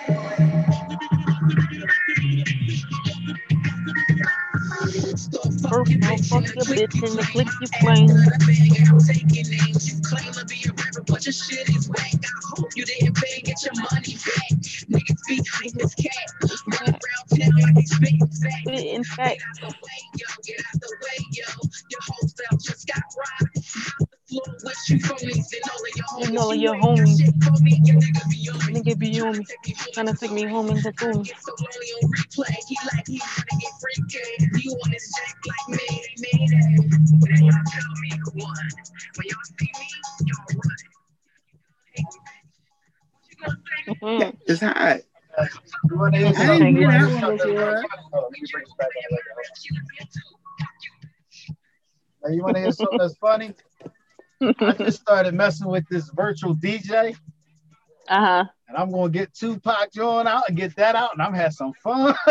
First, 5.68 6.29
fuck 6.29 6.45
your 6.45 6.64
bitch 6.64 7.03
and 7.03 7.18
the 7.18 7.26
click 7.33 7.49
you 7.61 7.66
flame. 7.81 8.09
Claim 10.03 10.33
to 10.33 10.45
be 10.47 10.64
a 10.68 10.72
rapper, 10.72 11.03
but 11.07 11.24
your 11.24 11.33
shit 11.33 11.68
is 11.70 11.89
whack. 11.89 12.14
I 12.14 12.29
hope 12.57 12.70
you 12.76 12.85
didn't 12.85 13.16
pay, 13.16 13.41
get 13.41 13.62
your 13.64 13.74
money 13.74 14.14
back. 14.14 14.51
Niggas 14.89 15.20
be 15.29 15.41
behind 15.41 15.72
this 15.74 15.95
cat. 15.95 16.98
Run 17.41 17.51
around 17.51 17.74
town 17.74 17.74
like 17.74 17.76
he's 17.76 18.41
spitting 18.62 19.05
facts. 19.05 19.45
Get 19.45 19.66
out 19.66 19.72
the 19.72 19.76
way, 19.82 20.01
yo. 20.16 20.26
Get 20.45 20.61
out 20.61 20.80
the 20.80 20.97
way, 21.03 21.18
yo. 21.32 21.45
Your 21.91 22.01
whole 22.03 22.28
self 22.28 22.62
just 22.62 22.86
got 22.86 23.03
rocked 23.16 24.09
floor 24.28 24.57
with 24.62 24.76
you 24.89 24.99
phonies 24.99 25.49
and 25.55 25.64
all 25.70 25.80
of 25.80 25.97
your 25.97 26.07
homies. 26.07 26.28
And 26.28 26.39
all 26.39 26.53
of 26.53 26.59
your 26.59 26.74
homies. 26.74 27.18
Nigga 27.18 28.28
be 28.28 28.51
on 28.51 28.59
me. 28.66 28.80
Nigga 28.80 28.99
be 28.99 29.20
on 29.20 29.39
me. 29.39 29.45
Trying 29.93 30.07
to 30.07 30.14
take 30.14 30.32
me 30.32 30.45
home 30.45 30.68
in 30.70 30.76
the 30.76 30.93
phone. 30.99 31.24
So 31.24 31.32
lonely 31.59 31.89
on 32.03 32.11
replay. 32.12 32.57
He 32.68 32.76
like 32.93 33.07
he 33.07 33.20
wanna 33.20 33.55
get 33.61 33.72
freaky. 33.80 34.18
You 34.62 34.72
want 34.72 34.93
his 34.93 35.14
jack 35.16 35.36
like 35.49 35.68
me. 35.68 35.86
They 35.89 36.39
made 36.39 36.53
it. 36.53 36.61
Then 37.28 37.45
y'all 37.45 37.64
tell 37.66 37.91
me 38.01 38.11
who 38.22 38.30
won. 38.36 38.68
When 39.16 39.26
y'all 39.26 39.47
see 39.59 39.70
me, 39.78 39.89
y'all 40.26 40.47
run. 40.57 40.76
Mm-hmm. 44.03 44.36
It's 44.47 44.61
hot. 44.61 45.01
I 45.85 46.11
didn't 46.11 46.76
hear 46.76 46.91
that 46.91 47.22
one 47.22 47.37
before. 47.37 47.83
Now 52.24 52.31
you 52.31 52.43
want 52.43 52.57
to 52.57 52.62
hear 52.62 52.72
something 52.72 52.99
that's 52.99 53.16
funny? 53.16 53.55
I 54.41 54.72
just 54.72 55.01
started 55.01 55.35
messing 55.35 55.68
with 55.68 55.85
this 55.89 56.11
virtual 56.11 56.55
DJ. 56.55 57.16
Uh 58.09 58.20
huh. 58.20 58.45
And 58.68 58.76
I'm 58.76 58.91
gonna 58.91 59.11
get 59.11 59.35
Tupac 59.35 59.93
join 59.93 60.26
out 60.26 60.45
and 60.49 60.57
get 60.57 60.76
that 60.76 60.95
out, 60.95 61.12
and 61.14 61.22
I'm 61.22 61.35
having 61.35 61.53
some 61.53 61.72
fun. 61.74 62.14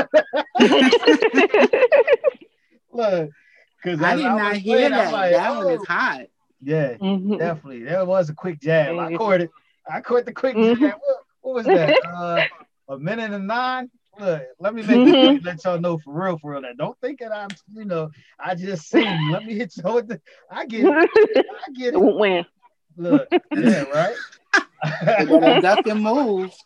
Look, 2.91 3.29
because 3.83 4.01
I 4.01 4.15
did 4.15 4.25
I 4.25 4.37
not 4.37 4.57
hear 4.57 4.77
playing, 4.77 4.91
that. 4.91 5.13
Like, 5.13 5.33
that 5.33 5.51
oh. 5.51 5.65
one 5.65 5.73
is 5.73 5.85
hot. 5.85 6.21
Yeah, 6.61 6.93
mm-hmm. 6.95 7.37
definitely. 7.37 7.83
That 7.83 8.07
was 8.07 8.29
a 8.29 8.33
quick 8.33 8.59
jab. 8.59 8.97
I 8.97 9.15
caught 9.15 9.41
it. 9.41 9.51
I 9.89 10.01
caught 10.01 10.25
the 10.25 10.33
quick 10.33 10.55
mm-hmm. 10.55 10.83
jab. 10.83 10.93
What, 10.93 11.17
what, 11.41 11.55
was 11.55 11.65
that? 11.65 12.05
Uh, 12.05 12.43
a 12.89 12.97
minute 12.97 13.31
and 13.31 13.47
nine. 13.47 13.89
look, 14.19 14.43
let 14.59 14.73
me 14.73 14.81
make 14.81 14.97
mm-hmm. 14.97 15.45
let 15.45 15.63
y'all 15.63 15.79
know 15.79 15.97
for 15.97 16.13
real, 16.13 16.37
for 16.37 16.51
real. 16.51 16.61
That 16.61 16.77
don't 16.77 16.99
think 16.99 17.19
that 17.19 17.31
I'm, 17.31 17.49
you 17.73 17.85
know, 17.85 18.09
I 18.39 18.55
just 18.55 18.87
sing. 18.87 19.31
let 19.31 19.45
me 19.45 19.55
hit 19.55 19.73
you 19.77 19.93
with 19.93 20.07
the. 20.07 20.21
I 20.49 20.65
get 20.65 20.85
it. 20.85 21.45
I 21.67 21.71
get 21.73 21.93
it. 21.93 21.97
When? 22.17 22.45
Look, 22.99 23.27
yeah, 23.55 23.83
right. 25.03 25.61
duck 25.61 25.85
and 25.87 26.01
move. 26.01 26.51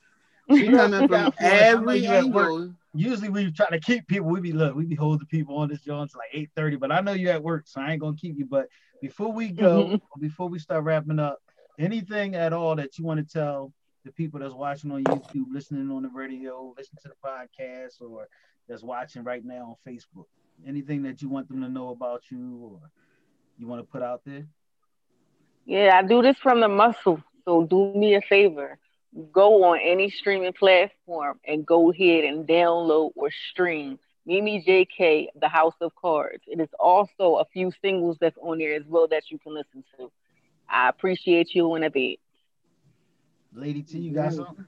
She 0.50 0.68
coming 0.68 1.08
from 1.08 1.32
every 1.40 2.06
angle. 2.06 2.74
Usually 2.94 3.30
we 3.30 3.52
try 3.52 3.70
to 3.70 3.80
keep 3.80 4.06
people. 4.08 4.28
We 4.28 4.42
be 4.42 4.52
look, 4.52 4.76
we 4.76 4.84
be 4.84 4.96
holding 4.96 5.28
people 5.28 5.56
on 5.56 5.70
this 5.70 5.80
joint 5.80 6.12
like 6.14 6.28
eight 6.34 6.50
thirty. 6.58 6.76
But 6.76 6.92
I 6.92 7.00
know 7.00 7.14
you're 7.14 7.32
at 7.32 7.42
work, 7.42 7.68
so 7.68 7.80
I 7.80 7.92
ain't 7.92 8.02
gonna 8.02 8.18
keep 8.18 8.38
you. 8.38 8.46
But 8.46 8.68
before 9.02 9.32
we 9.32 9.48
go, 9.50 9.86
mm-hmm. 9.86 10.20
before 10.20 10.50
we 10.50 10.60
start 10.60 10.84
wrapping 10.84 11.20
up, 11.20 11.40
anything 11.80 12.36
at 12.36 12.52
all 12.52 12.76
that 12.76 12.98
you 12.98 13.06
want 13.06 13.26
to 13.26 13.34
tell 13.34 13.72
the 14.04 14.12
people 14.12 14.40
that's 14.40 14.54
watching 14.54 14.92
on 14.92 15.04
YouTube, 15.04 15.46
listening 15.52 15.92
on 15.92 16.04
the 16.04 16.10
radio, 16.10 16.74
listening 16.78 17.00
to 17.04 17.10
the 17.10 17.28
podcast, 17.28 18.02
or 18.02 18.28
that's 18.68 18.84
watching 18.84 19.24
right 19.24 19.44
now 19.44 19.78
on 19.86 19.94
Facebook? 19.94 20.26
Anything 20.66 21.04
that 21.04 21.22
you 21.22 21.30
want 21.30 21.48
them 21.50 21.62
to 21.62 21.70
know 21.70 21.90
about 21.90 22.24
you, 22.30 22.58
or 22.62 22.80
you 23.58 23.68
want 23.68 23.82
to 23.82 23.92
put 23.92 24.02
out 24.02 24.22
there? 24.26 24.46
Yeah, 25.66 25.98
I 25.98 26.08
do 26.08 26.22
this 26.22 26.38
from 26.38 26.60
the 26.60 26.68
muscle. 26.68 27.22
So 27.46 27.64
do 27.64 27.94
me 27.94 28.16
a 28.16 28.22
favor. 28.22 28.78
Go 29.32 29.64
on 29.66 29.80
any 29.84 30.10
streaming 30.10 30.54
platform 30.54 31.40
and 31.46 31.66
go 31.66 31.92
ahead 31.92 32.24
and 32.24 32.48
download 32.48 33.12
or 33.16 33.30
stream 33.50 34.00
Mimi 34.26 34.64
JK, 34.64 35.28
The 35.40 35.48
House 35.48 35.74
of 35.82 35.96
Cards. 35.96 36.44
It 36.48 36.60
is 36.60 36.70
also 36.80 37.38
a 37.38 37.46
few 37.46 37.72
singles 37.82 38.18
that's 38.22 38.38
on 38.42 38.60
there 38.60 38.76
as 38.76 38.84
well 38.88 39.08
that 39.08 39.32
you 39.32 39.40
can 39.40 39.54
listen 39.54 39.84
to. 39.98 40.12
I 40.70 40.90
appreciate 40.90 41.54
you 41.54 41.76
in 41.76 41.84
a 41.84 41.90
bit. 41.90 42.20
Lady 43.54 43.84
T, 43.84 44.00
you 44.00 44.14
got 44.14 44.34
something? 44.34 44.66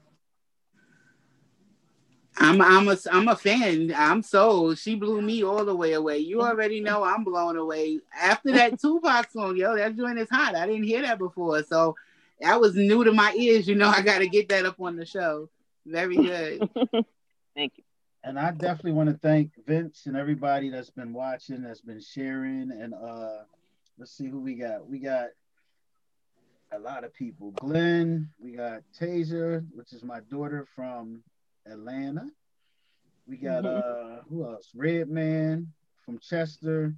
I'm 2.36 2.60
I'm 2.60 2.88
a 2.88 2.96
I'm 3.12 3.28
a 3.28 3.36
fan. 3.36 3.94
I'm 3.96 4.22
sold. 4.22 4.78
She 4.78 4.96
blew 4.96 5.22
me 5.22 5.44
all 5.44 5.64
the 5.64 5.74
way 5.74 5.92
away. 5.92 6.18
You 6.18 6.42
already 6.42 6.80
know 6.80 7.04
I'm 7.04 7.22
blown 7.22 7.56
away. 7.56 8.00
After 8.18 8.52
that 8.52 8.80
Tupac 8.80 9.30
song, 9.30 9.56
yo, 9.56 9.76
that 9.76 9.96
joint 9.96 10.18
is 10.18 10.28
hot. 10.30 10.56
I 10.56 10.66
didn't 10.66 10.84
hear 10.84 11.02
that 11.02 11.18
before. 11.18 11.62
So 11.62 11.94
that 12.40 12.60
was 12.60 12.74
new 12.74 13.04
to 13.04 13.12
my 13.12 13.32
ears. 13.34 13.68
You 13.68 13.76
know, 13.76 13.88
I 13.88 14.02
gotta 14.02 14.26
get 14.26 14.48
that 14.48 14.66
up 14.66 14.80
on 14.80 14.96
the 14.96 15.06
show. 15.06 15.48
Very 15.86 16.16
good. 16.16 16.68
Thank 17.54 17.74
you. 17.76 17.84
And 18.24 18.38
I 18.38 18.50
definitely 18.50 18.92
want 18.92 19.10
to 19.10 19.18
thank 19.18 19.52
Vince 19.66 20.06
and 20.06 20.16
everybody 20.16 20.70
that's 20.70 20.88
been 20.88 21.12
watching, 21.12 21.62
that's 21.62 21.82
been 21.82 22.00
sharing. 22.00 22.72
And 22.72 22.94
uh 22.94 23.44
let's 23.96 24.12
see 24.12 24.26
who 24.26 24.40
we 24.40 24.54
got. 24.54 24.88
We 24.88 24.98
got 24.98 25.28
a 26.72 26.78
lot 26.78 27.04
of 27.04 27.14
people. 27.14 27.52
Glenn, 27.52 28.30
we 28.38 28.52
got 28.52 28.82
Taser, 28.98 29.64
which 29.74 29.92
is 29.92 30.02
my 30.02 30.20
daughter 30.30 30.66
from 30.74 31.22
Atlanta. 31.66 32.28
We 33.26 33.36
got 33.36 33.64
mm-hmm. 33.64 34.16
uh 34.16 34.22
who 34.28 34.44
else? 34.44 34.70
Redman 34.74 35.72
from 36.04 36.18
Chester. 36.18 36.94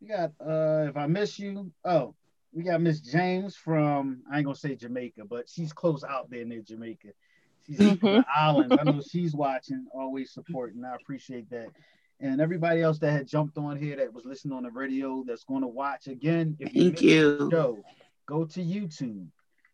We 0.00 0.08
got 0.08 0.32
uh 0.40 0.86
if 0.88 0.96
I 0.96 1.06
miss 1.06 1.38
you, 1.38 1.70
oh, 1.84 2.14
we 2.52 2.62
got 2.62 2.80
Miss 2.80 3.00
James 3.00 3.56
from 3.56 4.22
I 4.30 4.38
ain't 4.38 4.46
gonna 4.46 4.56
say 4.56 4.74
Jamaica, 4.74 5.24
but 5.28 5.48
she's 5.48 5.72
close 5.72 6.04
out 6.04 6.30
there 6.30 6.44
near 6.44 6.62
Jamaica. 6.62 7.08
She's 7.66 7.78
mm-hmm. 7.78 8.06
the 8.06 8.24
islands. 8.34 8.76
I 8.78 8.84
know 8.84 9.02
she's 9.02 9.34
watching, 9.34 9.86
always 9.92 10.30
supporting. 10.32 10.84
I 10.84 10.94
appreciate 10.94 11.50
that. 11.50 11.68
And 12.20 12.40
everybody 12.40 12.80
else 12.80 12.98
that 13.00 13.10
had 13.10 13.26
jumped 13.26 13.58
on 13.58 13.76
here 13.76 13.96
that 13.96 14.12
was 14.12 14.24
listening 14.24 14.56
on 14.56 14.62
the 14.62 14.70
radio 14.70 15.22
that's 15.26 15.44
going 15.44 15.60
to 15.62 15.68
watch 15.68 16.06
again. 16.06 16.56
If 16.58 16.74
you 16.74 16.84
Thank 16.84 17.02
you. 17.02 17.48
Show, 17.50 17.78
go 18.26 18.44
to 18.44 18.60
YouTube, 18.60 19.26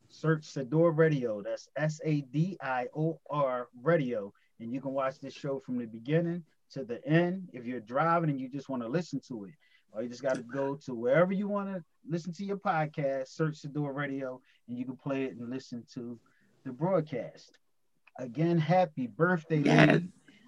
search 0.08 0.42
Sadior 0.42 0.96
Radio. 0.96 1.42
That's 1.42 1.68
S 1.76 2.00
A 2.04 2.20
D 2.20 2.56
I 2.62 2.86
O 2.96 3.20
R 3.30 3.68
Radio. 3.82 4.32
And 4.60 4.72
you 4.72 4.80
can 4.80 4.92
watch 4.92 5.18
this 5.18 5.34
show 5.34 5.58
from 5.58 5.78
the 5.78 5.86
beginning 5.86 6.44
to 6.72 6.84
the 6.84 7.04
end. 7.06 7.48
If 7.52 7.66
you're 7.66 7.80
driving 7.80 8.30
and 8.30 8.40
you 8.40 8.48
just 8.48 8.68
want 8.68 8.82
to 8.82 8.88
listen 8.88 9.20
to 9.28 9.44
it, 9.44 9.54
or 9.92 10.02
you 10.02 10.08
just 10.08 10.22
got 10.22 10.36
to 10.36 10.42
go 10.42 10.76
to 10.76 10.94
wherever 10.94 11.32
you 11.32 11.48
want 11.48 11.74
to 11.74 11.82
listen 12.08 12.32
to 12.34 12.44
your 12.44 12.56
podcast, 12.56 13.28
search 13.28 13.62
Sadior 13.62 13.94
Radio, 13.94 14.40
and 14.68 14.78
you 14.78 14.84
can 14.84 14.96
play 14.96 15.24
it 15.24 15.36
and 15.36 15.50
listen 15.50 15.84
to 15.94 16.18
the 16.64 16.72
broadcast. 16.72 17.58
Again, 18.18 18.58
happy 18.58 19.06
birthday, 19.06 19.58
yes. 19.58 20.02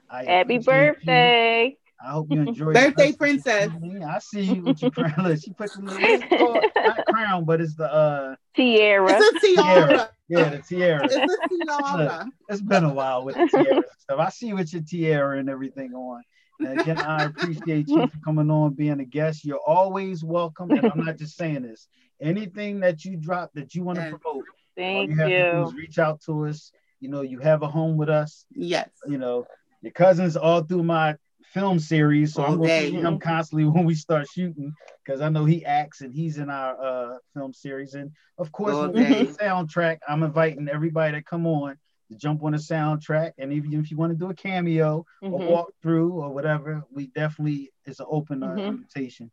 Happy 0.08 0.58
birthday. 0.58 1.68
You. 1.70 1.83
I 2.02 2.10
hope 2.10 2.26
you 2.30 2.40
enjoy 2.40 2.72
Birthday 2.72 3.12
princess. 3.12 3.70
I 4.06 4.18
see 4.18 4.42
you 4.42 4.62
with 4.62 4.82
your 4.82 4.90
crown. 4.90 5.14
Look, 5.18 5.40
she 5.40 5.52
put 5.52 5.72
the 5.72 5.80
little 6.30 6.60
not 6.76 7.06
crown, 7.06 7.44
but 7.44 7.60
it's 7.60 7.74
the 7.74 7.92
uh 7.92 8.34
tiara. 8.54 9.08
It's 9.10 9.44
a 9.44 9.54
tiara. 9.54 10.10
Yeah, 10.28 10.48
the 10.50 10.58
tiara. 10.58 11.04
It's 11.04 11.14
a 11.14 11.66
tiara. 11.66 12.26
it's 12.48 12.60
been 12.60 12.84
a 12.84 12.92
while 12.92 13.24
with 13.24 13.36
the 13.36 13.46
tiara 13.46 13.82
stuff. 13.98 14.18
I 14.18 14.28
see 14.30 14.48
you 14.48 14.56
with 14.56 14.72
your 14.72 14.82
tiara 14.82 15.38
and 15.38 15.48
everything 15.48 15.94
on. 15.94 16.22
And 16.60 16.80
again, 16.80 16.98
I 16.98 17.24
appreciate 17.24 17.88
you 17.88 18.06
for 18.06 18.18
coming 18.24 18.50
on, 18.50 18.74
being 18.74 19.00
a 19.00 19.04
guest. 19.04 19.44
You're 19.44 19.60
always 19.66 20.22
welcome. 20.22 20.70
And 20.70 20.84
I'm 20.86 21.04
not 21.04 21.16
just 21.16 21.36
saying 21.36 21.62
this. 21.62 21.88
Anything 22.20 22.80
that 22.80 23.04
you 23.04 23.16
drop 23.16 23.50
that 23.54 23.74
you 23.74 23.82
want 23.82 23.98
to 23.98 24.18
promote, 24.18 24.44
thank 24.76 25.10
you. 25.10 25.16
Have 25.16 25.28
you. 25.28 25.38
To 25.38 25.52
do 25.52 25.62
is 25.68 25.74
reach 25.74 25.98
out 25.98 26.20
to 26.26 26.46
us. 26.46 26.70
You 27.00 27.08
know, 27.08 27.22
you 27.22 27.38
have 27.40 27.62
a 27.62 27.68
home 27.68 27.96
with 27.96 28.08
us. 28.08 28.46
Yes. 28.50 28.88
You 29.06 29.18
know, 29.18 29.46
your 29.82 29.92
cousins 29.92 30.36
all 30.36 30.62
through 30.62 30.84
my 30.84 31.16
film 31.52 31.78
series, 31.78 32.34
so 32.34 32.44
I'm 32.44 32.58
gonna 32.58 32.80
see 32.80 32.92
him 32.92 33.18
constantly 33.18 33.64
when 33.70 33.84
we 33.84 33.94
start 33.94 34.26
shooting 34.28 34.72
because 35.04 35.20
I 35.20 35.28
know 35.28 35.44
he 35.44 35.64
acts 35.64 36.00
and 36.00 36.12
he's 36.12 36.38
in 36.38 36.50
our 36.50 36.80
uh, 36.82 37.18
film 37.34 37.52
series. 37.52 37.94
And 37.94 38.10
of 38.38 38.50
course, 38.52 38.74
the 38.92 39.36
soundtrack, 39.40 39.98
I'm 40.08 40.22
inviting 40.22 40.68
everybody 40.68 41.12
to 41.12 41.22
come 41.22 41.46
on 41.46 41.76
to 42.10 42.16
jump 42.16 42.42
on 42.42 42.52
the 42.52 42.58
soundtrack. 42.58 43.32
And 43.38 43.52
even 43.52 43.72
if 43.74 43.90
you 43.90 43.96
want 43.96 44.12
to 44.12 44.18
do 44.18 44.30
a 44.30 44.34
cameo 44.34 45.06
mm-hmm. 45.22 45.34
or 45.34 45.40
walk 45.40 45.72
through 45.82 46.12
or 46.12 46.30
whatever, 46.32 46.84
we 46.90 47.08
definitely 47.08 47.70
it's 47.84 48.00
an 48.00 48.06
open 48.08 48.42
uh, 48.42 48.48
mm-hmm. 48.48 48.60
invitation. 48.60 49.30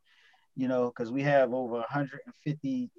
You 0.55 0.67
know, 0.67 0.87
because 0.87 1.11
we 1.11 1.23
have 1.23 1.53
over 1.53 1.75
150 1.75 2.89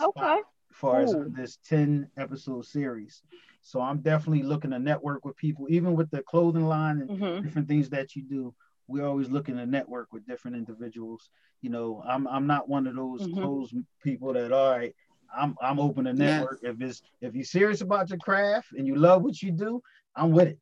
okay. 0.00 0.34
as 0.34 0.40
far 0.70 1.00
as 1.00 1.14
this 1.34 1.58
10 1.68 2.08
episode 2.16 2.64
series. 2.64 3.22
So 3.62 3.80
I'm 3.80 4.00
definitely 4.00 4.42
looking 4.42 4.70
to 4.70 4.78
network 4.78 5.24
with 5.24 5.36
people, 5.36 5.66
even 5.68 5.94
with 5.94 6.10
the 6.10 6.22
clothing 6.22 6.66
line 6.66 7.00
and 7.00 7.10
mm-hmm. 7.10 7.42
different 7.42 7.68
things 7.68 7.90
that 7.90 8.16
you 8.16 8.22
do. 8.22 8.54
We're 8.88 9.06
always 9.06 9.28
looking 9.28 9.56
to 9.56 9.66
network 9.66 10.12
with 10.12 10.26
different 10.26 10.56
individuals. 10.56 11.30
You 11.62 11.70
know, 11.70 12.02
I'm 12.06 12.26
I'm 12.26 12.46
not 12.46 12.68
one 12.68 12.86
of 12.86 12.96
those 12.96 13.22
mm-hmm. 13.22 13.34
closed 13.34 13.74
people 14.02 14.32
that 14.32 14.52
all 14.52 14.70
right, 14.70 14.94
I'm 15.36 15.54
I'm 15.60 15.78
open 15.78 16.04
to 16.06 16.12
network. 16.12 16.60
Yes. 16.62 16.74
If 16.74 16.80
it's 16.82 17.02
if 17.20 17.34
you're 17.34 17.44
serious 17.44 17.82
about 17.82 18.08
your 18.08 18.18
craft 18.18 18.72
and 18.72 18.86
you 18.86 18.96
love 18.96 19.22
what 19.22 19.40
you 19.42 19.52
do, 19.52 19.82
I'm 20.16 20.32
with 20.32 20.48
it. 20.48 20.58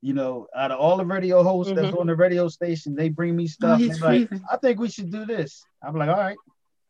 You 0.00 0.14
know, 0.14 0.48
out 0.54 0.70
of 0.70 0.80
all 0.80 0.96
the 0.96 1.04
radio 1.04 1.42
hosts 1.42 1.72
mm-hmm. 1.72 1.82
that's 1.82 1.96
on 1.96 2.06
the 2.08 2.16
radio 2.16 2.48
station, 2.48 2.94
they 2.94 3.08
bring 3.08 3.36
me 3.36 3.46
stuff. 3.46 3.80
Oh, 3.82 4.06
like, 4.06 4.28
I 4.50 4.56
think 4.56 4.78
we 4.78 4.90
should 4.90 5.10
do 5.10 5.24
this. 5.24 5.64
I'm 5.82 5.94
like, 5.94 6.08
all 6.08 6.16
right. 6.16 6.36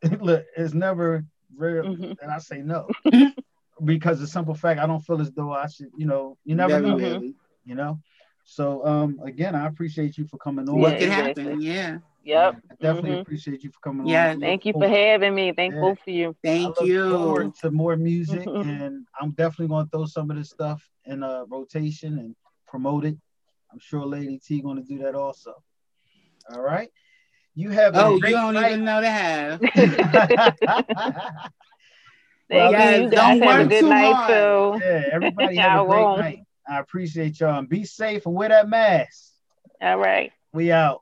Look, 0.19 0.45
it's 0.57 0.73
never 0.73 1.25
rare, 1.55 1.83
mm-hmm. 1.83 2.11
and 2.21 2.31
I 2.31 2.39
say 2.39 2.61
no. 2.61 2.87
because 3.85 4.19
the 4.19 4.27
simple 4.27 4.55
fact 4.55 4.79
I 4.79 4.87
don't 4.87 4.99
feel 4.99 5.21
as 5.21 5.31
though 5.31 5.53
I 5.53 5.67
should, 5.67 5.87
you 5.97 6.05
know, 6.05 6.37
you 6.43 6.55
never 6.55 6.79
know, 6.79 6.97
you 7.65 7.75
know. 7.75 7.99
So 8.43 8.85
um 8.85 9.19
again, 9.23 9.55
I 9.55 9.67
appreciate 9.67 10.17
you 10.17 10.25
for 10.25 10.37
coming 10.37 10.67
on. 10.69 10.79
What 10.79 10.99
can 10.99 11.09
happen? 11.09 11.61
Yeah. 11.61 11.99
Yep. 12.25 12.55
I 12.71 12.75
definitely 12.81 13.11
mm-hmm. 13.11 13.19
appreciate 13.19 13.63
you 13.63 13.69
for 13.69 13.79
coming 13.79 14.07
yeah, 14.07 14.31
on. 14.31 14.41
Yeah, 14.41 14.47
thank 14.47 14.65
you 14.65 14.73
for 14.73 14.87
having 14.87 15.35
me. 15.35 15.53
Thank 15.55 15.75
yeah. 15.75 15.79
both 15.79 15.99
of 15.99 16.13
you. 16.13 16.35
Thank 16.43 16.81
you. 16.81 17.11
Forward 17.11 17.55
to 17.61 17.69
more 17.69 17.95
music, 17.95 18.47
and 18.47 19.05
I'm 19.21 19.31
definitely 19.31 19.67
going 19.67 19.85
to 19.85 19.91
throw 19.91 20.05
some 20.05 20.31
of 20.31 20.37
this 20.37 20.49
stuff 20.49 20.83
in 21.05 21.21
a 21.21 21.45
rotation 21.47 22.17
and 22.17 22.35
promote 22.67 23.05
it. 23.05 23.15
I'm 23.71 23.77
sure 23.77 24.03
Lady 24.05 24.39
T 24.39 24.59
going 24.59 24.77
to 24.77 24.83
do 24.83 24.97
that 25.03 25.13
also. 25.13 25.53
All 26.51 26.61
right. 26.61 26.89
You 27.53 27.69
have. 27.69 27.95
Oh, 27.95 28.15
you 28.15 28.31
don't 28.31 28.55
night. 28.55 28.71
even 28.71 28.85
know 28.85 29.01
to 29.01 29.09
have. 29.09 29.61
well, 32.49 32.71
you 32.71 32.77
guys, 32.77 33.11
don't 33.11 33.41
have 33.41 33.65
a 33.65 33.69
good 33.69 33.85
night 33.85 34.27
too. 34.27 34.85
Yeah, 34.85 35.03
everybody 35.11 35.55
have 35.57 35.85
a 35.85 35.89
great 35.89 36.17
night. 36.17 36.39
I 36.67 36.79
appreciate 36.79 37.39
y'all 37.39 37.59
and 37.59 37.69
be 37.69 37.85
safe 37.85 38.25
and 38.25 38.35
wear 38.35 38.49
that 38.49 38.67
mask. 38.67 39.33
All 39.81 39.97
right. 39.97 40.31
We 40.53 40.71
out. 40.71 41.01